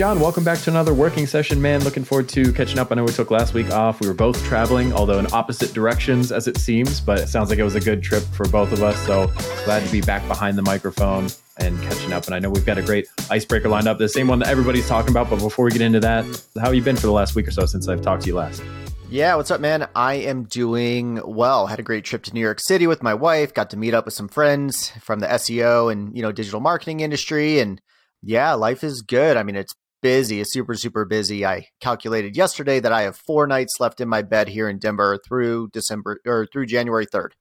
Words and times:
John. 0.00 0.18
Welcome 0.18 0.44
back 0.44 0.58
to 0.60 0.70
another 0.70 0.94
working 0.94 1.26
session, 1.26 1.60
man. 1.60 1.84
Looking 1.84 2.04
forward 2.04 2.26
to 2.30 2.54
catching 2.54 2.78
up. 2.78 2.90
I 2.90 2.94
know 2.94 3.04
we 3.04 3.12
took 3.12 3.30
last 3.30 3.52
week 3.52 3.70
off. 3.70 4.00
We 4.00 4.08
were 4.08 4.14
both 4.14 4.42
traveling, 4.44 4.94
although 4.94 5.18
in 5.18 5.30
opposite 5.30 5.74
directions 5.74 6.32
as 6.32 6.48
it 6.48 6.56
seems, 6.56 7.02
but 7.02 7.18
it 7.18 7.26
sounds 7.26 7.50
like 7.50 7.58
it 7.58 7.64
was 7.64 7.74
a 7.74 7.80
good 7.80 8.02
trip 8.02 8.22
for 8.22 8.48
both 8.48 8.72
of 8.72 8.82
us. 8.82 8.98
So 9.04 9.30
glad 9.66 9.84
to 9.84 9.92
be 9.92 10.00
back 10.00 10.26
behind 10.26 10.56
the 10.56 10.62
microphone 10.62 11.28
and 11.58 11.78
catching 11.82 12.14
up. 12.14 12.24
And 12.24 12.34
I 12.34 12.38
know 12.38 12.48
we've 12.48 12.64
got 12.64 12.78
a 12.78 12.82
great 12.82 13.08
icebreaker 13.28 13.68
lined 13.68 13.88
up, 13.88 13.98
the 13.98 14.08
same 14.08 14.26
one 14.26 14.38
that 14.38 14.48
everybody's 14.48 14.88
talking 14.88 15.10
about. 15.10 15.28
But 15.28 15.40
before 15.40 15.66
we 15.66 15.70
get 15.70 15.82
into 15.82 16.00
that, 16.00 16.24
how 16.54 16.62
have 16.62 16.74
you 16.74 16.80
been 16.80 16.96
for 16.96 17.06
the 17.06 17.12
last 17.12 17.34
week 17.34 17.46
or 17.46 17.50
so 17.50 17.66
since 17.66 17.86
I've 17.86 18.00
talked 18.00 18.22
to 18.22 18.28
you 18.28 18.36
last? 18.36 18.62
Yeah, 19.10 19.34
what's 19.34 19.50
up, 19.50 19.60
man? 19.60 19.86
I 19.94 20.14
am 20.14 20.44
doing 20.44 21.20
well. 21.26 21.66
Had 21.66 21.78
a 21.78 21.82
great 21.82 22.06
trip 22.06 22.22
to 22.22 22.32
New 22.32 22.40
York 22.40 22.60
City 22.60 22.86
with 22.86 23.02
my 23.02 23.12
wife. 23.12 23.52
Got 23.52 23.68
to 23.68 23.76
meet 23.76 23.92
up 23.92 24.06
with 24.06 24.14
some 24.14 24.28
friends 24.28 24.92
from 25.02 25.20
the 25.20 25.26
SEO 25.26 25.92
and 25.92 26.16
you 26.16 26.22
know 26.22 26.32
digital 26.32 26.60
marketing 26.60 27.00
industry, 27.00 27.58
and 27.60 27.82
yeah, 28.22 28.54
life 28.54 28.82
is 28.82 29.02
good. 29.02 29.36
I 29.36 29.42
mean, 29.42 29.56
it's 29.56 29.74
busy, 30.02 30.42
super 30.44 30.74
super 30.74 31.04
busy. 31.04 31.44
I 31.46 31.66
calculated 31.80 32.36
yesterday 32.36 32.80
that 32.80 32.92
I 32.92 33.02
have 33.02 33.16
four 33.16 33.46
nights 33.46 33.80
left 33.80 34.00
in 34.00 34.08
my 34.08 34.22
bed 34.22 34.48
here 34.48 34.68
in 34.68 34.78
Denver 34.78 35.18
through 35.26 35.68
December 35.72 36.20
or 36.26 36.46
through 36.52 36.66
January 36.66 37.06
third. 37.06 37.34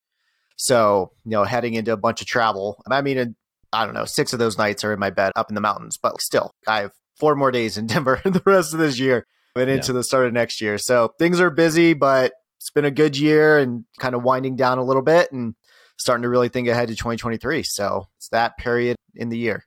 So 0.56 1.12
you 1.26 1.32
know, 1.32 1.44
heading 1.44 1.74
into 1.74 1.94
a 1.94 1.98
bunch 1.98 2.22
of 2.22 2.28
travel. 2.28 2.82
I 2.90 3.02
mean, 3.02 3.36
I 3.72 3.86
don't 3.86 3.94
know, 3.94 4.06
six 4.06 4.34
of 4.34 4.40
those 4.40 4.58
nights 4.58 4.84
are 4.84 4.94
in 4.94 5.00
my 5.00 5.10
bed 5.10 5.32
up 5.36 5.50
in 5.50 5.56
the 5.56 5.62
mountains, 5.62 5.98
but 6.02 6.20
still, 6.22 6.52
I 6.68 6.82
have 6.82 6.92
four 7.20 7.36
more 7.36 7.52
days 7.52 7.78
in 7.78 7.88
Denver 7.88 8.22
the 8.26 8.42
rest 8.46 8.74
of 8.74 8.80
this 8.80 9.00
year 9.00 9.26
and 9.56 9.70
into 9.70 9.92
yeah. 9.92 9.98
the 9.98 10.04
start 10.04 10.28
of 10.28 10.34
next 10.34 10.62
year. 10.62 10.78
So 10.78 11.14
things 11.20 11.40
are 11.40 11.50
busy, 11.50 11.94
but 11.94 12.34
it's 12.58 12.72
been 12.72 12.86
a 12.86 12.92
good 12.92 13.18
year 13.18 13.58
and 13.58 13.86
kind 14.00 14.16
of 14.16 14.24
winding 14.24 14.56
down 14.56 14.78
a 14.78 14.84
little 14.84 15.02
bit 15.02 15.32
and 15.32 15.56
starting 15.98 16.24
to 16.24 16.30
really 16.30 16.50
think 16.50 16.68
ahead 16.68 16.90
to 16.90 16.96
2023. 16.96 17.64
So 17.64 18.08
it's 18.18 18.30
that 18.30 18.58
period 18.58 18.96
in 19.16 19.30
the 19.30 19.38
year. 19.38 19.66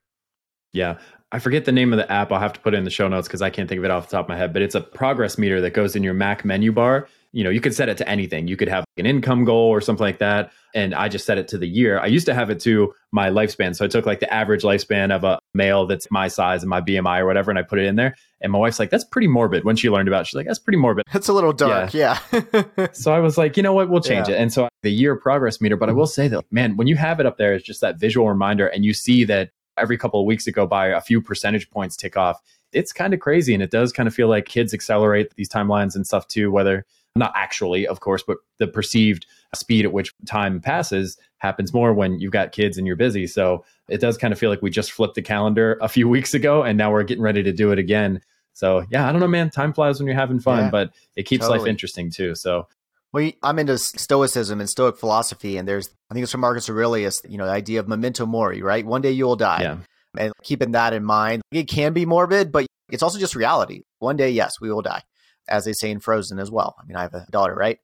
Yeah. 0.73 0.97
I 1.33 1.39
forget 1.39 1.65
the 1.65 1.71
name 1.71 1.91
of 1.91 1.97
the 1.97 2.09
app. 2.11 2.31
I'll 2.31 2.39
have 2.39 2.53
to 2.53 2.59
put 2.59 2.75
it 2.75 2.77
in 2.77 2.83
the 2.83 2.91
show 2.91 3.07
notes 3.07 3.27
because 3.27 3.41
I 3.41 3.49
can't 3.49 3.67
think 3.67 3.79
of 3.79 3.85
it 3.85 3.91
off 3.91 4.07
the 4.07 4.15
top 4.15 4.25
of 4.25 4.29
my 4.29 4.37
head, 4.37 4.53
but 4.53 4.61
it's 4.61 4.75
a 4.75 4.81
progress 4.81 5.37
meter 5.37 5.59
that 5.61 5.71
goes 5.71 5.95
in 5.95 6.03
your 6.03 6.13
Mac 6.13 6.45
menu 6.45 6.71
bar 6.71 7.07
you 7.33 7.43
know, 7.43 7.49
you 7.49 7.59
could 7.59 7.73
set 7.73 7.89
it 7.89 7.97
to 7.97 8.07
anything. 8.07 8.47
You 8.47 8.55
could 8.55 8.67
have 8.67 8.85
an 8.95 9.07
income 9.07 9.43
goal 9.43 9.67
or 9.67 9.81
something 9.81 10.03
like 10.03 10.19
that. 10.19 10.51
And 10.75 10.93
I 10.93 11.09
just 11.09 11.25
set 11.25 11.39
it 11.39 11.47
to 11.49 11.57
the 11.57 11.67
year. 11.67 11.99
I 11.99 12.05
used 12.05 12.27
to 12.27 12.33
have 12.33 12.51
it 12.51 12.59
to 12.61 12.93
my 13.11 13.29
lifespan. 13.29 13.75
So 13.75 13.83
I 13.83 13.87
took 13.87 14.05
like 14.05 14.19
the 14.19 14.31
average 14.31 14.61
lifespan 14.61 15.13
of 15.13 15.23
a 15.23 15.39
male 15.55 15.87
that's 15.87 16.09
my 16.11 16.27
size 16.27 16.61
and 16.61 16.69
my 16.69 16.79
BMI 16.79 17.19
or 17.19 17.25
whatever, 17.25 17.49
and 17.49 17.57
I 17.57 17.63
put 17.63 17.79
it 17.79 17.87
in 17.87 17.95
there. 17.95 18.15
And 18.41 18.51
my 18.51 18.59
wife's 18.59 18.77
like, 18.77 18.91
that's 18.91 19.03
pretty 19.03 19.27
morbid. 19.27 19.63
When 19.63 19.75
she 19.75 19.89
learned 19.89 20.07
about 20.07 20.21
it, 20.21 20.27
she's 20.27 20.35
like, 20.35 20.45
that's 20.45 20.59
pretty 20.59 20.77
morbid. 20.77 21.05
That's 21.11 21.27
a 21.27 21.33
little 21.33 21.53
dark. 21.53 21.93
Yeah. 21.93 22.19
yeah. 22.31 22.87
so 22.93 23.11
I 23.13 23.19
was 23.19 23.37
like, 23.37 23.57
you 23.57 23.63
know 23.63 23.73
what? 23.73 23.89
We'll 23.89 24.01
change 24.01 24.29
yeah. 24.29 24.35
it. 24.35 24.41
And 24.41 24.53
so 24.53 24.69
the 24.83 24.91
year 24.91 25.15
progress 25.15 25.59
meter, 25.59 25.75
but 25.75 25.89
I 25.89 25.93
will 25.93 26.05
mm-hmm. 26.05 26.11
say 26.11 26.27
that, 26.27 26.45
man, 26.51 26.77
when 26.77 26.85
you 26.85 26.95
have 26.97 27.19
it 27.19 27.25
up 27.25 27.37
there, 27.37 27.53
it's 27.53 27.65
just 27.65 27.81
that 27.81 27.99
visual 27.99 28.29
reminder 28.29 28.67
and 28.67 28.85
you 28.85 28.93
see 28.93 29.23
that 29.25 29.49
every 29.77 29.97
couple 29.97 30.19
of 30.19 30.25
weeks 30.25 30.45
that 30.45 30.51
go 30.51 30.67
by, 30.67 30.87
a 30.87 31.01
few 31.01 31.21
percentage 31.21 31.69
points 31.69 31.95
tick 31.95 32.17
off. 32.17 32.41
It's 32.71 32.91
kind 32.91 33.13
of 33.13 33.19
crazy. 33.19 33.53
And 33.53 33.61
it 33.61 33.71
does 33.71 33.91
kind 33.91 34.07
of 34.07 34.13
feel 34.13 34.27
like 34.27 34.45
kids 34.45 34.73
accelerate 34.73 35.33
these 35.35 35.49
timelines 35.49 35.95
and 35.95 36.05
stuff 36.05 36.27
too, 36.27 36.51
whether 36.51 36.85
not 37.15 37.31
actually, 37.35 37.85
of 37.85 37.99
course, 37.99 38.23
but 38.25 38.37
the 38.57 38.67
perceived 38.67 39.25
speed 39.53 39.85
at 39.85 39.93
which 39.93 40.13
time 40.25 40.59
passes 40.59 41.17
happens 41.37 41.73
more 41.73 41.93
when 41.93 42.19
you've 42.19 42.31
got 42.31 42.51
kids 42.51 42.77
and 42.77 42.87
you're 42.87 42.95
busy. 42.95 43.27
So 43.27 43.63
it 43.87 44.01
does 44.01 44.17
kind 44.17 44.33
of 44.33 44.39
feel 44.39 44.49
like 44.49 44.61
we 44.61 44.71
just 44.71 44.91
flipped 44.91 45.15
the 45.15 45.21
calendar 45.21 45.77
a 45.81 45.89
few 45.89 46.09
weeks 46.15 46.33
ago 46.33 46.63
and 46.63 46.77
now 46.77 46.91
we're 46.91 47.03
getting 47.03 47.23
ready 47.23 47.43
to 47.43 47.51
do 47.51 47.71
it 47.71 47.79
again. 47.79 48.21
So 48.53 48.85
yeah, 48.89 49.07
I 49.07 49.11
don't 49.11 49.21
know, 49.21 49.27
man. 49.27 49.49
Time 49.49 49.73
flies 49.73 49.99
when 49.99 50.07
you're 50.07 50.15
having 50.15 50.39
fun, 50.39 50.65
yeah, 50.65 50.69
but 50.69 50.93
it 51.15 51.23
keeps 51.23 51.41
totally. 51.41 51.59
life 51.59 51.67
interesting 51.67 52.09
too. 52.09 52.35
So 52.35 52.67
well, 53.13 53.31
I'm 53.43 53.59
into 53.59 53.77
Stoicism 53.77 54.59
and 54.59 54.69
Stoic 54.69 54.97
philosophy, 54.97 55.57
and 55.57 55.67
there's 55.67 55.89
I 56.09 56.13
think 56.13 56.23
it's 56.23 56.31
from 56.31 56.41
Marcus 56.41 56.69
Aurelius. 56.69 57.21
You 57.27 57.37
know, 57.37 57.45
the 57.45 57.51
idea 57.51 57.79
of 57.79 57.87
memento 57.87 58.25
mori, 58.25 58.61
right? 58.63 58.85
One 58.85 59.01
day 59.01 59.11
you 59.11 59.25
will 59.25 59.35
die, 59.35 59.61
yeah. 59.61 59.77
and 60.17 60.33
keeping 60.43 60.71
that 60.71 60.93
in 60.93 61.03
mind, 61.03 61.43
it 61.51 61.67
can 61.67 61.93
be 61.93 62.05
morbid, 62.05 62.51
but 62.51 62.65
it's 62.89 63.03
also 63.03 63.19
just 63.19 63.35
reality. 63.35 63.83
One 63.99 64.17
day, 64.17 64.31
yes, 64.31 64.59
we 64.59 64.71
will 64.71 64.81
die 64.81 65.03
as 65.47 65.65
they 65.65 65.73
say 65.73 65.91
in 65.91 65.99
Frozen 65.99 66.39
as 66.39 66.49
well. 66.49 66.75
I 66.81 66.85
mean, 66.85 66.95
I 66.95 67.01
have 67.01 67.13
a 67.13 67.25
daughter, 67.29 67.53
right? 67.53 67.79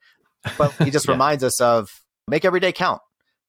But 0.57 0.73
he 0.73 0.91
just 0.91 1.06
yeah. 1.07 1.13
reminds 1.13 1.44
us 1.44 1.59
of 1.62 1.89
make 2.28 2.45
every 2.45 2.59
day 2.59 2.72
count. 2.72 3.01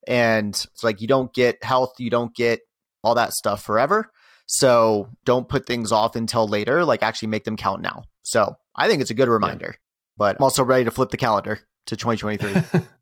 And 0.06 0.54
it's 0.54 0.82
like 0.82 1.00
you 1.00 1.06
don't 1.06 1.32
get 1.32 1.62
health, 1.62 1.94
you 1.98 2.10
don't 2.10 2.34
get 2.34 2.60
all 3.02 3.14
that 3.14 3.32
stuff 3.32 3.62
forever. 3.62 4.10
So 4.46 5.08
don't 5.24 5.48
put 5.48 5.66
things 5.66 5.92
off 5.92 6.16
until 6.16 6.48
later, 6.48 6.84
like 6.84 7.02
actually 7.02 7.28
make 7.28 7.44
them 7.44 7.56
count 7.56 7.82
now. 7.82 8.04
So 8.22 8.56
I 8.74 8.88
think 8.88 9.00
it's 9.00 9.10
a 9.10 9.14
good 9.14 9.28
reminder, 9.28 9.68
yeah. 9.68 9.76
but 10.16 10.36
I'm 10.36 10.42
also 10.42 10.64
ready 10.64 10.84
to 10.84 10.90
flip 10.90 11.10
the 11.10 11.16
calendar 11.16 11.60
to 11.86 11.96
2023. 11.96 12.80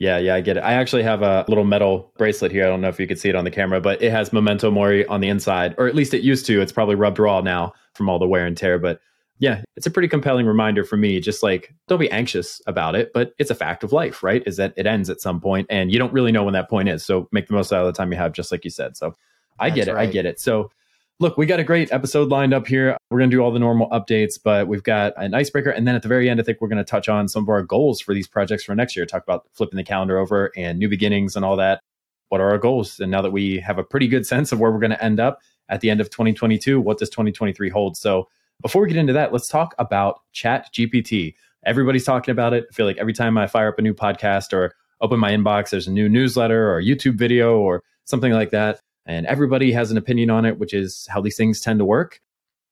Yeah, 0.00 0.16
yeah, 0.16 0.34
I 0.34 0.40
get 0.40 0.56
it. 0.56 0.60
I 0.60 0.72
actually 0.72 1.02
have 1.02 1.20
a 1.20 1.44
little 1.46 1.64
metal 1.64 2.10
bracelet 2.16 2.50
here. 2.50 2.64
I 2.64 2.68
don't 2.68 2.80
know 2.80 2.88
if 2.88 2.98
you 2.98 3.06
could 3.06 3.18
see 3.18 3.28
it 3.28 3.36
on 3.36 3.44
the 3.44 3.50
camera, 3.50 3.82
but 3.82 4.00
it 4.00 4.10
has 4.10 4.32
Memento 4.32 4.70
Mori 4.70 5.04
on 5.06 5.20
the 5.20 5.28
inside, 5.28 5.74
or 5.76 5.86
at 5.86 5.94
least 5.94 6.14
it 6.14 6.22
used 6.22 6.46
to. 6.46 6.62
It's 6.62 6.72
probably 6.72 6.94
rubbed 6.94 7.18
raw 7.18 7.42
now 7.42 7.74
from 7.92 8.08
all 8.08 8.18
the 8.18 8.26
wear 8.26 8.46
and 8.46 8.56
tear, 8.56 8.78
but 8.78 8.98
yeah, 9.40 9.62
it's 9.76 9.86
a 9.86 9.90
pretty 9.90 10.08
compelling 10.08 10.46
reminder 10.46 10.84
for 10.84 10.96
me. 10.96 11.20
Just 11.20 11.42
like, 11.42 11.74
don't 11.86 12.00
be 12.00 12.10
anxious 12.10 12.62
about 12.66 12.94
it, 12.94 13.10
but 13.12 13.34
it's 13.38 13.50
a 13.50 13.54
fact 13.54 13.84
of 13.84 13.92
life, 13.92 14.22
right? 14.22 14.42
Is 14.46 14.56
that 14.56 14.72
it 14.76 14.86
ends 14.86 15.10
at 15.10 15.20
some 15.20 15.38
point 15.38 15.66
and 15.68 15.92
you 15.92 15.98
don't 15.98 16.12
really 16.14 16.32
know 16.32 16.44
when 16.44 16.54
that 16.54 16.70
point 16.70 16.88
is. 16.88 17.04
So 17.04 17.28
make 17.30 17.48
the 17.48 17.54
most 17.54 17.70
out 17.70 17.80
of 17.80 17.86
the 17.86 17.96
time 17.96 18.10
you 18.10 18.18
have, 18.18 18.32
just 18.32 18.52
like 18.52 18.64
you 18.64 18.70
said. 18.70 18.96
So 18.96 19.14
I 19.58 19.68
That's 19.68 19.76
get 19.76 19.88
it. 19.88 19.94
Right. 19.94 20.08
I 20.08 20.12
get 20.12 20.24
it. 20.24 20.40
So 20.40 20.70
look, 21.20 21.36
we 21.36 21.44
got 21.44 21.60
a 21.60 21.64
great 21.64 21.92
episode 21.92 22.30
lined 22.30 22.54
up 22.54 22.66
here. 22.66 22.96
We're 23.10 23.18
going 23.18 23.30
to 23.30 23.36
do 23.36 23.42
all 23.42 23.52
the 23.52 23.58
normal 23.58 23.90
updates, 23.90 24.38
but 24.42 24.68
we've 24.68 24.82
got 24.82 25.12
an 25.18 25.34
icebreaker. 25.34 25.68
And 25.68 25.86
then 25.86 25.94
at 25.94 26.00
the 26.00 26.08
very 26.08 26.30
end, 26.30 26.40
I 26.40 26.42
think 26.42 26.62
we're 26.62 26.68
going 26.68 26.78
to 26.78 26.84
touch 26.84 27.10
on 27.10 27.28
some 27.28 27.42
of 27.42 27.48
our 27.50 27.62
goals 27.62 28.00
for 28.00 28.14
these 28.14 28.26
projects 28.26 28.64
for 28.64 28.74
next 28.74 28.96
year, 28.96 29.04
talk 29.04 29.22
about 29.22 29.46
flipping 29.52 29.76
the 29.76 29.84
calendar 29.84 30.18
over 30.18 30.50
and 30.56 30.78
new 30.78 30.88
beginnings 30.88 31.36
and 31.36 31.44
all 31.44 31.56
that. 31.56 31.82
What 32.30 32.40
are 32.40 32.48
our 32.48 32.56
goals? 32.56 32.98
And 33.00 33.10
now 33.10 33.20
that 33.20 33.32
we 33.32 33.60
have 33.60 33.76
a 33.76 33.84
pretty 33.84 34.08
good 34.08 34.26
sense 34.26 34.50
of 34.50 34.60
where 34.60 34.72
we're 34.72 34.80
going 34.80 34.92
to 34.92 35.04
end 35.04 35.20
up 35.20 35.40
at 35.68 35.82
the 35.82 35.90
end 35.90 36.00
of 36.00 36.08
2022, 36.08 36.80
what 36.80 36.96
does 36.96 37.10
2023 37.10 37.68
hold? 37.68 37.98
So 37.98 38.26
before 38.62 38.80
we 38.80 38.88
get 38.88 38.96
into 38.96 39.12
that, 39.12 39.30
let's 39.30 39.48
talk 39.48 39.74
about 39.78 40.20
Chat 40.32 40.68
GPT. 40.72 41.34
Everybody's 41.66 42.04
talking 42.04 42.32
about 42.32 42.54
it. 42.54 42.64
I 42.70 42.74
feel 42.74 42.86
like 42.86 42.96
every 42.96 43.12
time 43.12 43.36
I 43.36 43.46
fire 43.46 43.68
up 43.68 43.78
a 43.78 43.82
new 43.82 43.92
podcast 43.92 44.54
or 44.54 44.74
open 45.02 45.20
my 45.20 45.32
inbox, 45.32 45.68
there's 45.68 45.86
a 45.86 45.92
new 45.92 46.08
newsletter 46.08 46.70
or 46.70 46.78
a 46.78 46.84
YouTube 46.84 47.16
video 47.16 47.58
or 47.58 47.82
something 48.04 48.32
like 48.32 48.50
that. 48.50 48.80
And 49.10 49.26
everybody 49.26 49.72
has 49.72 49.90
an 49.90 49.96
opinion 49.96 50.30
on 50.30 50.44
it, 50.44 50.60
which 50.60 50.72
is 50.72 51.08
how 51.10 51.20
these 51.20 51.36
things 51.36 51.60
tend 51.60 51.80
to 51.80 51.84
work. 51.84 52.20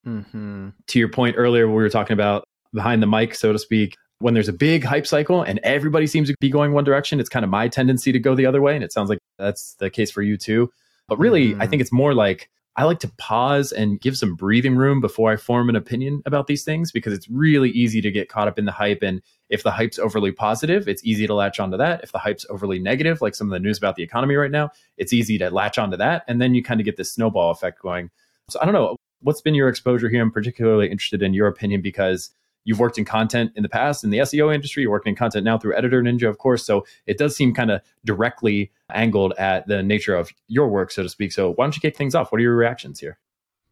Mm-hmm. 0.07 0.69
To 0.87 0.99
your 0.99 1.09
point 1.09 1.35
earlier, 1.37 1.67
we 1.67 1.73
were 1.73 1.89
talking 1.89 2.13
about 2.13 2.45
behind 2.73 3.03
the 3.03 3.07
mic, 3.07 3.35
so 3.35 3.51
to 3.51 3.59
speak, 3.59 3.95
when 4.19 4.33
there's 4.33 4.47
a 4.47 4.53
big 4.53 4.85
hype 4.85 5.05
cycle 5.05 5.41
and 5.41 5.59
everybody 5.63 6.07
seems 6.07 6.29
to 6.29 6.35
be 6.39 6.49
going 6.49 6.71
one 6.71 6.85
direction, 6.85 7.19
it's 7.19 7.27
kind 7.27 7.43
of 7.43 7.49
my 7.49 7.67
tendency 7.67 8.13
to 8.13 8.19
go 8.19 8.35
the 8.35 8.45
other 8.45 8.61
way. 8.61 8.73
And 8.73 8.85
it 8.85 8.93
sounds 8.93 9.09
like 9.09 9.19
that's 9.37 9.73
the 9.75 9.89
case 9.89 10.11
for 10.11 10.21
you 10.21 10.37
too. 10.37 10.69
But 11.09 11.19
really, 11.19 11.49
mm-hmm. 11.49 11.61
I 11.61 11.67
think 11.67 11.81
it's 11.81 11.91
more 11.91 12.13
like 12.13 12.49
I 12.75 12.83
like 12.83 12.99
to 12.99 13.11
pause 13.17 13.71
and 13.71 13.99
give 13.99 14.17
some 14.17 14.35
breathing 14.35 14.75
room 14.75 15.01
before 15.01 15.31
I 15.31 15.35
form 15.35 15.69
an 15.69 15.75
opinion 15.75 16.21
about 16.25 16.47
these 16.47 16.63
things 16.63 16.91
because 16.91 17.13
it's 17.13 17.29
really 17.29 17.71
easy 17.71 17.99
to 18.01 18.11
get 18.11 18.29
caught 18.29 18.47
up 18.47 18.57
in 18.57 18.65
the 18.65 18.71
hype. 18.71 19.03
And 19.03 19.21
if 19.49 19.63
the 19.63 19.71
hype's 19.71 19.99
overly 19.99 20.31
positive, 20.31 20.87
it's 20.87 21.03
easy 21.03 21.27
to 21.27 21.33
latch 21.33 21.59
onto 21.59 21.77
that. 21.77 22.03
If 22.03 22.11
the 22.11 22.19
hype's 22.19 22.45
overly 22.49 22.79
negative, 22.79 23.21
like 23.21 23.35
some 23.35 23.47
of 23.47 23.51
the 23.51 23.59
news 23.59 23.77
about 23.77 23.95
the 23.95 24.03
economy 24.03 24.35
right 24.35 24.51
now, 24.51 24.69
it's 24.97 25.11
easy 25.11 25.37
to 25.39 25.49
latch 25.49 25.77
onto 25.77 25.97
that. 25.97 26.23
And 26.27 26.41
then 26.41 26.55
you 26.55 26.63
kind 26.63 26.79
of 26.79 26.85
get 26.85 26.95
this 26.95 27.11
snowball 27.11 27.51
effect 27.51 27.81
going. 27.81 28.09
So 28.49 28.59
I 28.61 28.65
don't 28.65 28.73
know. 28.73 28.95
What's 29.21 29.41
been 29.41 29.55
your 29.55 29.67
exposure 29.67 30.07
here? 30.07 30.21
I'm 30.21 30.31
particularly 30.31 30.89
interested 30.89 31.21
in 31.21 31.33
your 31.33 31.47
opinion 31.47 31.81
because 31.81 32.31
You've 32.65 32.79
worked 32.79 32.97
in 32.97 33.05
content 33.05 33.51
in 33.55 33.63
the 33.63 33.69
past 33.69 34.03
in 34.03 34.09
the 34.09 34.19
SEO 34.19 34.53
industry. 34.53 34.83
You're 34.83 34.91
working 34.91 35.11
in 35.11 35.15
content 35.15 35.43
now 35.43 35.57
through 35.57 35.75
Editor 35.75 36.01
Ninja, 36.01 36.29
of 36.29 36.37
course. 36.37 36.65
So 36.65 36.85
it 37.07 37.17
does 37.17 37.35
seem 37.35 37.53
kind 37.53 37.71
of 37.71 37.81
directly 38.05 38.71
angled 38.93 39.33
at 39.37 39.67
the 39.67 39.81
nature 39.81 40.15
of 40.15 40.31
your 40.47 40.67
work, 40.67 40.91
so 40.91 41.03
to 41.03 41.09
speak. 41.09 41.31
So 41.31 41.51
why 41.51 41.65
don't 41.65 41.75
you 41.75 41.81
kick 41.81 41.97
things 41.97 42.15
off? 42.15 42.31
What 42.31 42.39
are 42.39 42.43
your 42.43 42.55
reactions 42.55 42.99
here? 42.99 43.17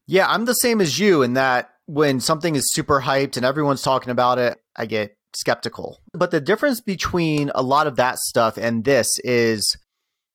Yeah, 0.08 0.28
I'm 0.28 0.46
the 0.46 0.54
same 0.54 0.80
as 0.80 0.98
you 0.98 1.22
in 1.22 1.34
that 1.34 1.72
when 1.86 2.20
something 2.20 2.56
is 2.56 2.72
super 2.74 3.02
hyped 3.02 3.38
and 3.38 3.46
everyone's 3.46 3.82
talking 3.82 4.10
about 4.10 4.40
it, 4.40 4.58
I 4.76 4.86
get 4.86 5.18
skeptical. 5.36 6.00
But 6.14 6.32
the 6.32 6.42
difference 6.42 6.82
between 6.82 7.52
a 7.54 7.62
lot 7.62 7.88
of 7.88 7.98
that 7.98 8.18
stuff 8.18 8.58
and 8.58 8.84
this 8.84 9.20
is 9.24 9.78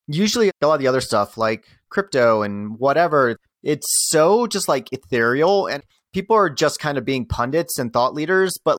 usually 0.07 0.51
a 0.61 0.67
lot 0.67 0.75
of 0.75 0.81
the 0.81 0.87
other 0.87 1.01
stuff 1.01 1.37
like 1.37 1.67
crypto 1.89 2.43
and 2.43 2.79
whatever, 2.79 3.39
it's 3.63 3.87
so 4.09 4.47
just 4.47 4.69
like 4.69 4.93
ethereal 4.93 5.67
and 5.67 5.83
people 6.13 6.37
are 6.37 6.51
just 6.51 6.79
kind 6.79 6.99
of 6.99 7.05
being 7.05 7.27
pundits 7.27 7.79
and 7.79 7.93
thought 7.93 8.15
leaders, 8.15 8.59
but 8.65 8.79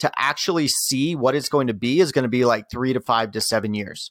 to 0.00 0.10
actually 0.16 0.68
see 0.68 1.14
what 1.14 1.34
it's 1.34 1.48
going 1.48 1.66
to 1.66 1.74
be 1.74 2.00
is 2.00 2.12
going 2.12 2.22
to 2.24 2.28
be 2.28 2.44
like 2.44 2.64
three 2.70 2.92
to 2.92 3.00
five 3.00 3.32
to 3.32 3.40
seven 3.40 3.74
years. 3.74 4.10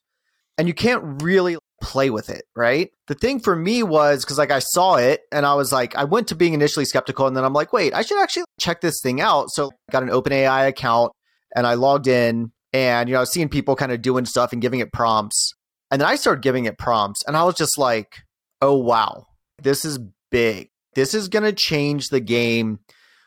And 0.57 0.68
you 0.68 0.74
can't 0.74 1.21
really 1.24 1.57
play 1.81 2.10
with 2.10 2.30
it, 2.30 2.44
right? 2.56 2.89
The 3.07 3.16
thing 3.16 3.39
for 3.39 3.56
me 3.56 3.81
was 3.81 4.24
because 4.24 4.38
like 4.38 4.51
I 4.51 4.60
saw 4.60 4.95
it 4.95 5.21
and 5.31 5.45
I 5.45 5.56
was 5.56 5.71
like, 5.71 5.95
I 5.95 6.04
went 6.04 6.27
to 6.27 6.36
being 6.36 6.54
initially 6.54 6.86
skeptical 6.86 7.27
and 7.27 7.36
then 7.36 7.44
I'm 7.44 7.54
like, 7.54 7.74
wait, 7.74 7.94
I 7.94 8.01
should 8.01 8.21
actually 8.21 8.44
check 8.60 8.81
this 8.81 9.00
thing 9.01 9.21
out. 9.21 9.50
So 9.51 9.68
I 9.68 9.92
got 9.92 10.04
an 10.04 10.10
OpenAI 10.10 10.68
account 10.68 11.12
and 11.56 11.66
I 11.66 11.75
logged 11.75 12.07
in 12.07 12.51
and, 12.74 13.10
you 13.10 13.13
know, 13.13 13.19
I 13.19 13.21
was 13.21 13.31
seeing 13.31 13.50
people 13.50 13.75
kind 13.75 13.92
of 13.92 14.01
doing 14.01 14.25
stuff 14.25 14.54
and 14.54 14.62
giving 14.62 14.80
it 14.80 14.92
prompts. 14.92 15.54
And 15.92 16.01
then 16.01 16.07
I 16.07 16.16
started 16.16 16.44
giving 16.44 16.66
it 16.66 16.77
prompts 16.77 17.24
and 17.25 17.36
I 17.36 17.44
was 17.45 17.56
just 17.56 17.77
like, 17.77 18.18
oh, 18.62 18.77
wow, 18.77 19.25
this 19.62 19.86
is 19.86 19.98
big. 20.30 20.69
This 20.99 21.13
is 21.13 21.29
going 21.29 21.43
to 21.43 21.53
change 21.53 22.09
the 22.09 22.19
game 22.19 22.79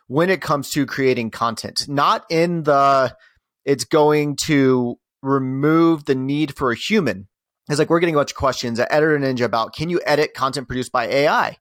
when 0.07 0.29
it 0.29 0.43
comes 0.43 0.69
to 0.73 0.85
creating 0.85 1.31
content. 1.31 1.89
Not 1.89 2.23
in 2.29 2.65
the, 2.65 3.17
it's 3.65 3.85
going 3.85 4.37
to 4.45 4.99
remove 5.23 6.05
the 6.05 6.15
need 6.15 6.55
for 6.55 6.71
a 6.71 6.77
human. 6.77 7.29
It's 7.71 7.79
like 7.79 7.89
we're 7.89 8.01
getting 8.01 8.15
a 8.15 8.19
bunch 8.19 8.33
of 8.33 8.37
questions 8.37 8.79
at 8.79 8.93
Editor 8.93 9.19
Ninja 9.19 9.47
about 9.47 9.75
can 9.75 9.89
you 9.89 10.03
edit 10.05 10.35
content 10.35 10.69
produced 10.69 10.93
by 10.93 11.07
AI? 11.07 11.57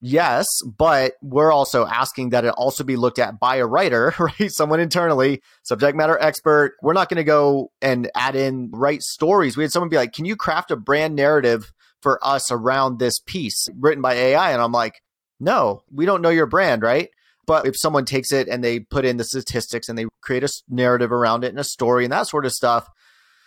Yes, 0.00 0.44
but 0.76 1.12
we're 1.22 1.52
also 1.52 1.86
asking 1.86 2.30
that 2.30 2.44
it 2.44 2.54
also 2.56 2.82
be 2.82 2.96
looked 2.96 3.20
at 3.20 3.38
by 3.38 3.56
a 3.56 3.66
writer, 3.66 4.12
right? 4.18 4.50
Someone 4.50 4.80
internally, 4.80 5.40
subject 5.62 5.96
matter 5.96 6.18
expert. 6.20 6.74
We're 6.82 6.94
not 6.94 7.08
going 7.08 7.18
to 7.18 7.24
go 7.24 7.70
and 7.80 8.10
add 8.16 8.34
in 8.34 8.72
write 8.72 9.02
stories. 9.02 9.56
We 9.56 9.62
had 9.62 9.70
someone 9.70 9.88
be 9.88 9.98
like, 9.98 10.14
"Can 10.14 10.24
you 10.24 10.34
craft 10.34 10.72
a 10.72 10.76
brand 10.76 11.14
narrative 11.14 11.72
for 12.02 12.18
us 12.26 12.50
around 12.50 12.98
this 12.98 13.20
piece 13.20 13.68
written 13.78 14.02
by 14.02 14.14
AI?" 14.14 14.50
And 14.50 14.60
I'm 14.60 14.72
like, 14.72 15.00
"No, 15.40 15.82
we 15.90 16.06
don't 16.06 16.22
know 16.22 16.30
your 16.30 16.46
brand, 16.46 16.82
right?" 16.82 17.10
But 17.46 17.66
if 17.66 17.78
someone 17.78 18.04
takes 18.04 18.32
it 18.32 18.48
and 18.48 18.64
they 18.64 18.80
put 18.80 19.04
in 19.04 19.16
the 19.16 19.24
statistics 19.24 19.88
and 19.88 19.98
they 19.98 20.06
create 20.22 20.44
a 20.44 20.48
narrative 20.68 21.12
around 21.12 21.44
it 21.44 21.48
and 21.48 21.58
a 21.58 21.64
story 21.64 22.04
and 22.04 22.12
that 22.12 22.26
sort 22.26 22.46
of 22.46 22.52
stuff, 22.52 22.88